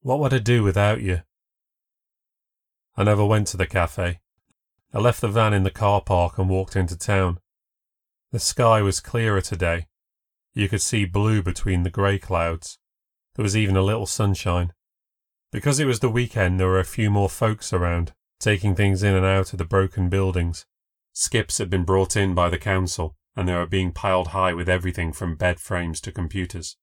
What 0.00 0.18
would 0.20 0.32
I 0.32 0.38
do 0.38 0.62
without 0.62 1.02
you? 1.02 1.22
I 2.96 3.04
never 3.04 3.24
went 3.24 3.48
to 3.48 3.58
the 3.58 3.66
cafe. 3.66 4.20
I 4.94 4.98
left 4.98 5.20
the 5.20 5.28
van 5.28 5.52
in 5.52 5.64
the 5.64 5.70
car 5.70 6.00
park 6.00 6.38
and 6.38 6.48
walked 6.48 6.74
into 6.74 6.96
town. 6.96 7.38
The 8.32 8.38
sky 8.38 8.80
was 8.80 9.00
clearer 9.00 9.42
today. 9.42 9.88
You 10.54 10.68
could 10.68 10.82
see 10.82 11.04
blue 11.04 11.42
between 11.42 11.82
the 11.82 11.90
grey 11.90 12.18
clouds. 12.18 12.78
There 13.34 13.42
was 13.42 13.56
even 13.56 13.76
a 13.76 13.82
little 13.82 14.06
sunshine. 14.06 14.72
Because 15.50 15.80
it 15.80 15.86
was 15.86 15.98
the 15.98 16.08
weekend, 16.08 16.60
there 16.60 16.68
were 16.68 16.78
a 16.78 16.84
few 16.84 17.10
more 17.10 17.28
folks 17.28 17.72
around, 17.72 18.12
taking 18.38 18.76
things 18.76 19.02
in 19.02 19.14
and 19.14 19.26
out 19.26 19.52
of 19.52 19.58
the 19.58 19.64
broken 19.64 20.08
buildings. 20.08 20.64
Skips 21.12 21.58
had 21.58 21.70
been 21.70 21.84
brought 21.84 22.16
in 22.16 22.34
by 22.34 22.48
the 22.48 22.58
council, 22.58 23.16
and 23.34 23.48
they 23.48 23.54
were 23.54 23.66
being 23.66 23.92
piled 23.92 24.28
high 24.28 24.54
with 24.54 24.68
everything 24.68 25.12
from 25.12 25.34
bed 25.34 25.58
frames 25.58 26.00
to 26.02 26.12
computers. 26.12 26.76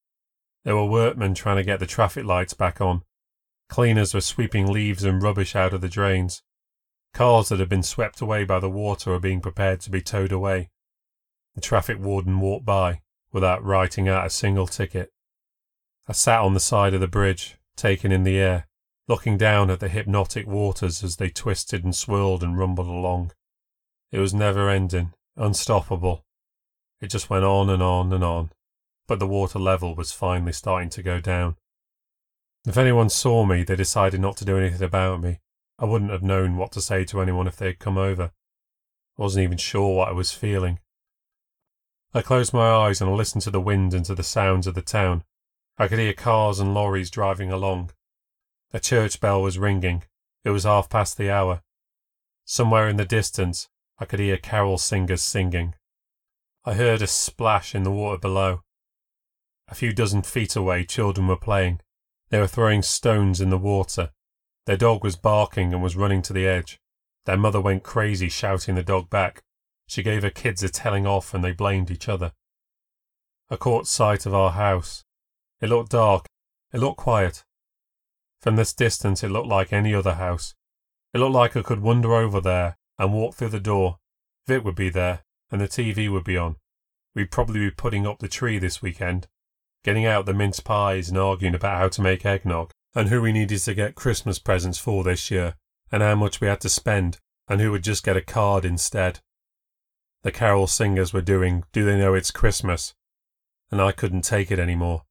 There 0.66 0.76
were 0.76 0.86
workmen 0.86 1.34
trying 1.34 1.58
to 1.58 1.64
get 1.64 1.80
the 1.80 1.86
traffic 1.86 2.26
lights 2.26 2.54
back 2.54 2.82
on. 2.82 3.04
Cleaners 3.70 4.14
were 4.14 4.22
sweeping 4.22 4.68
leaves 4.68 5.06
and 5.06 5.24
rubbish 5.24 5.56
out 5.56 5.74
of 5.74 5.80
the 5.80 5.90
drains. 5.90 6.44
Cars 7.14 7.50
that 7.50 7.60
had 7.60 7.70
been 7.70 7.84
swept 7.84 8.20
away 8.20 8.44
by 8.44 8.60
the 8.60 8.70
water 8.70 9.12
were 9.12 9.20
being 9.20 9.40
prepared 9.40 9.80
to 9.82 9.90
be 9.90 10.02
towed 10.02 10.34
away. 10.34 10.70
The 11.56 11.62
traffic 11.62 12.00
warden 12.00 12.40
walked 12.42 12.66
by 12.66 13.02
without 13.32 13.64
writing 13.64 14.08
out 14.08 14.26
a 14.26 14.30
single 14.30 14.68
ticket. 14.68 15.10
I 16.08 16.14
sat 16.14 16.42
on 16.42 16.54
the 16.54 16.60
side 16.60 16.94
of 16.94 17.02
the 17.02 17.08
bridge, 17.08 17.58
taking 17.76 18.12
in 18.12 18.24
the 18.24 18.38
air, 18.38 18.68
looking 19.08 19.38
down 19.38 19.70
at 19.70 19.80
the 19.80 19.90
hypnotic 19.90 20.48
waters 20.48 21.04
as 21.04 21.18
they 21.18 21.30
twisted 21.30 21.84
and 21.84 21.96
swirled 21.96 22.44
and 22.44 22.58
rumbled 22.58 22.88
along. 22.88 23.32
It 24.12 24.20
was 24.20 24.34
never 24.34 24.70
ending, 24.70 25.14
unstoppable. 25.38 26.26
It 27.00 27.08
just 27.08 27.30
went 27.30 27.46
on 27.46 27.70
and 27.70 27.82
on 27.82 28.14
and 28.14 28.24
on, 28.24 28.52
but 29.08 29.20
the 29.20 29.28
water 29.28 29.60
level 29.60 29.96
was 29.96 30.12
finally 30.12 30.54
starting 30.54 30.90
to 30.90 31.04
go 31.04 31.20
down. 31.20 31.56
If 32.66 32.78
anyone 32.78 33.10
saw 33.10 33.44
me, 33.46 33.64
they 33.64 33.76
decided 33.76 34.22
not 34.22 34.38
to 34.38 34.46
do 34.46 34.58
anything 34.58 34.84
about 34.84 35.22
me. 35.22 35.40
I 35.80 35.86
wouldn't 35.86 36.12
have 36.12 36.22
known 36.22 36.58
what 36.58 36.72
to 36.74 36.82
say 36.82 37.06
to 37.06 37.22
anyone 37.22 37.48
if 37.48 37.58
they 37.58 37.68
had 37.68 37.80
come 37.80 37.98
over. 37.98 38.32
I 39.18 39.22
wasn't 39.22 39.44
even 39.44 39.58
sure 39.58 39.96
what 39.96 40.10
I 40.10 40.12
was 40.12 40.32
feeling. 40.32 40.80
I 42.14 42.22
closed 42.22 42.54
my 42.54 42.70
eyes 42.70 43.00
and 43.00 43.16
listened 43.16 43.44
to 43.44 43.52
the 43.52 43.62
wind 43.62 43.94
and 43.94 44.04
to 44.06 44.16
the 44.16 44.24
sounds 44.24 44.68
of 44.68 44.76
the 44.76 44.82
town. 44.82 45.24
I 45.78 45.88
could 45.88 46.00
hear 46.00 46.14
cars 46.14 46.60
and 46.60 46.74
lorries 46.74 47.10
driving 47.10 47.52
along. 47.52 47.92
A 48.74 48.80
church 48.80 49.22
bell 49.22 49.42
was 49.42 49.58
ringing. 49.58 50.04
It 50.44 50.50
was 50.50 50.66
half 50.66 50.90
past 50.90 51.18
the 51.18 51.32
hour. 51.32 51.62
Somewhere 52.44 52.90
in 52.90 52.98
the 52.98 53.06
distance, 53.06 53.70
I 53.98 54.06
could 54.06 54.20
hear 54.20 54.38
carol 54.38 54.78
singers 54.78 55.24
singing. 55.24 55.76
I 56.66 56.74
heard 56.74 57.02
a 57.02 57.08
splash 57.08 57.74
in 57.74 57.84
the 57.84 57.92
water 57.92 58.18
below. 58.18 58.64
A 59.70 59.76
few 59.76 59.94
dozen 59.94 60.22
feet 60.22 60.56
away, 60.58 60.84
children 60.84 61.28
were 61.28 61.38
playing. 61.38 61.80
They 62.30 62.40
were 62.40 62.48
throwing 62.48 62.82
stones 62.82 63.40
in 63.40 63.50
the 63.50 63.58
water. 63.58 64.12
Their 64.66 64.78
dog 64.78 65.04
was 65.04 65.16
barking 65.16 65.74
and 65.74 65.82
was 65.82 65.96
running 65.96 66.22
to 66.24 66.34
the 66.34 66.46
edge. 66.46 66.80
Their 67.26 67.38
mother 67.38 67.62
went 67.62 67.84
crazy, 67.84 68.28
shouting 68.28 68.76
the 68.76 68.84
dog 68.84 69.10
back. 69.10 69.44
She 69.92 70.04
gave 70.04 70.24
her 70.24 70.30
kids 70.30 70.64
a 70.64 70.70
telling 70.70 71.06
off 71.06 71.34
and 71.34 71.44
they 71.44 71.52
blamed 71.52 71.92
each 71.92 72.08
other. 72.08 72.32
I 73.50 73.58
caught 73.58 73.88
sight 73.88 74.26
of 74.26 74.34
our 74.34 74.52
house. 74.52 75.04
It 75.60 75.68
looked 75.68 75.92
dark. 75.92 76.28
It 76.72 76.80
looked 76.80 76.96
quiet. 76.96 77.44
From 78.40 78.56
this 78.56 78.72
distance, 78.72 79.22
it 79.22 79.28
looked 79.28 79.50
like 79.50 79.74
any 79.74 79.94
other 79.94 80.14
house. 80.14 80.56
It 81.14 81.18
looked 81.18 81.36
like 81.36 81.58
I 81.58 81.62
could 81.62 81.82
wander 81.82 82.16
over 82.16 82.40
there 82.40 82.78
and 82.98 83.12
walk 83.12 83.36
through 83.36 83.50
the 83.50 83.60
door. 83.60 83.98
Vic 84.48 84.64
would 84.64 84.76
be 84.76 84.88
there, 84.88 85.24
and 85.52 85.60
the 85.60 85.68
TV 85.68 86.10
would 86.10 86.24
be 86.24 86.38
on. 86.38 86.56
We'd 87.14 87.30
probably 87.30 87.60
be 87.60 87.72
putting 87.72 88.08
up 88.08 88.20
the 88.20 88.30
tree 88.30 88.60
this 88.60 88.82
weekend, 88.82 89.28
getting 89.84 90.06
out 90.06 90.26
the 90.26 90.34
mince 90.34 90.62
pies 90.62 91.10
and 91.10 91.18
arguing 91.18 91.54
about 91.54 91.80
how 91.80 91.90
to 91.90 92.02
make 92.02 92.26
eggnog, 92.26 92.72
and 92.96 93.10
who 93.10 93.22
we 93.22 93.34
needed 93.34 93.60
to 93.60 93.74
get 93.74 93.96
Christmas 93.96 94.40
presents 94.40 94.80
for 94.80 95.04
this 95.04 95.30
year, 95.30 95.56
and 95.92 96.02
how 96.02 96.16
much 96.16 96.40
we 96.40 96.48
had 96.48 96.62
to 96.62 96.70
spend, 96.70 97.20
and 97.50 97.60
who 97.60 97.72
would 97.72 97.84
just 97.84 98.06
get 98.06 98.16
a 98.16 98.22
card 98.22 98.64
instead. 98.64 99.20
The 100.24 100.32
carol 100.32 100.68
singers 100.68 101.14
were 101.14 101.22
doing 101.22 101.64
Do 101.72 101.84
They 101.84 101.98
Know 101.98 102.14
It's 102.14 102.30
Christmas? 102.30 102.94
And 103.72 103.82
I 103.82 103.92
couldn't 103.92 104.22
take 104.22 104.52
it 104.52 104.60
anymore. 104.60 105.04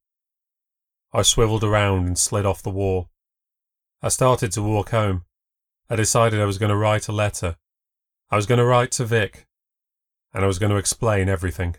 I 1.11 1.21
swiveled 1.21 1.65
around 1.65 2.07
and 2.07 2.17
slid 2.17 2.45
off 2.45 2.63
the 2.63 2.69
wall. 2.69 3.09
I 4.01 4.07
started 4.07 4.53
to 4.53 4.61
walk 4.61 4.91
home. 4.91 5.25
I 5.89 5.97
decided 5.97 6.39
I 6.39 6.45
was 6.45 6.57
going 6.57 6.69
to 6.69 6.77
write 6.77 7.09
a 7.09 7.11
letter. 7.11 7.57
I 8.29 8.37
was 8.37 8.45
going 8.45 8.59
to 8.59 8.65
write 8.65 8.91
to 8.93 9.05
Vic, 9.05 9.45
and 10.33 10.45
I 10.45 10.47
was 10.47 10.59
going 10.59 10.69
to 10.69 10.77
explain 10.77 11.27
everything. 11.27 11.75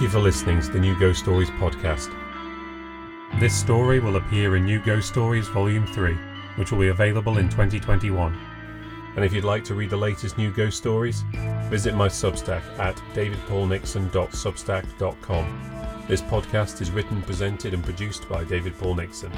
Thank 0.00 0.14
you 0.14 0.18
for 0.18 0.24
listening 0.24 0.62
to 0.62 0.70
the 0.70 0.80
New 0.80 0.98
Ghost 0.98 1.20
Stories 1.20 1.50
podcast. 1.50 2.10
This 3.38 3.54
story 3.54 4.00
will 4.00 4.16
appear 4.16 4.56
in 4.56 4.64
New 4.64 4.82
Ghost 4.82 5.08
Stories 5.08 5.46
Volume 5.48 5.86
3, 5.88 6.14
which 6.56 6.72
will 6.72 6.78
be 6.78 6.88
available 6.88 7.36
in 7.36 7.50
2021. 7.50 8.34
And 9.14 9.22
if 9.22 9.34
you'd 9.34 9.44
like 9.44 9.62
to 9.64 9.74
read 9.74 9.90
the 9.90 9.98
latest 9.98 10.38
New 10.38 10.50
Ghost 10.52 10.78
Stories, 10.78 11.22
visit 11.68 11.94
my 11.94 12.08
Substack 12.08 12.62
at 12.78 12.96
davidpaulnixon.substack.com. 13.12 16.04
This 16.08 16.22
podcast 16.22 16.80
is 16.80 16.90
written, 16.90 17.20
presented, 17.20 17.74
and 17.74 17.84
produced 17.84 18.26
by 18.26 18.42
David 18.44 18.78
Paul 18.78 18.94
Nixon. 18.94 19.30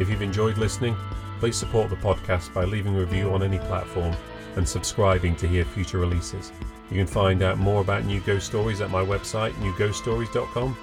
If 0.00 0.10
you've 0.10 0.22
enjoyed 0.22 0.58
listening, 0.58 0.96
please 1.38 1.56
support 1.56 1.88
the 1.88 1.94
podcast 1.94 2.52
by 2.52 2.64
leaving 2.64 2.96
a 2.96 3.00
review 3.00 3.32
on 3.32 3.44
any 3.44 3.60
platform 3.60 4.16
and 4.56 4.68
subscribing 4.68 5.36
to 5.36 5.46
hear 5.46 5.64
future 5.64 5.98
releases. 5.98 6.50
You 6.90 6.96
can 6.96 7.06
find 7.06 7.42
out 7.42 7.58
more 7.58 7.82
about 7.82 8.04
New 8.04 8.20
Ghost 8.20 8.46
Stories 8.46 8.80
at 8.80 8.90
my 8.90 9.04
website, 9.04 9.52
newghoststories.com, 9.54 10.76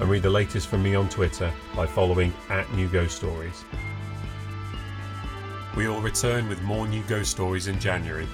and 0.00 0.08
read 0.08 0.22
the 0.22 0.30
latest 0.30 0.68
from 0.68 0.82
me 0.82 0.94
on 0.94 1.08
Twitter 1.08 1.52
by 1.74 1.86
following 1.86 2.32
at 2.48 2.72
New 2.74 2.88
Ghost 2.88 3.16
Stories. 3.16 3.64
We 5.76 5.88
will 5.88 6.00
return 6.00 6.48
with 6.48 6.62
more 6.62 6.86
New 6.86 7.02
Ghost 7.04 7.30
Stories 7.30 7.66
in 7.66 7.80
January. 7.80 8.28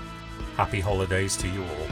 Happy 0.57 0.81
holidays 0.81 1.37
to 1.39 1.49
you 1.49 1.63
all. 1.63 1.86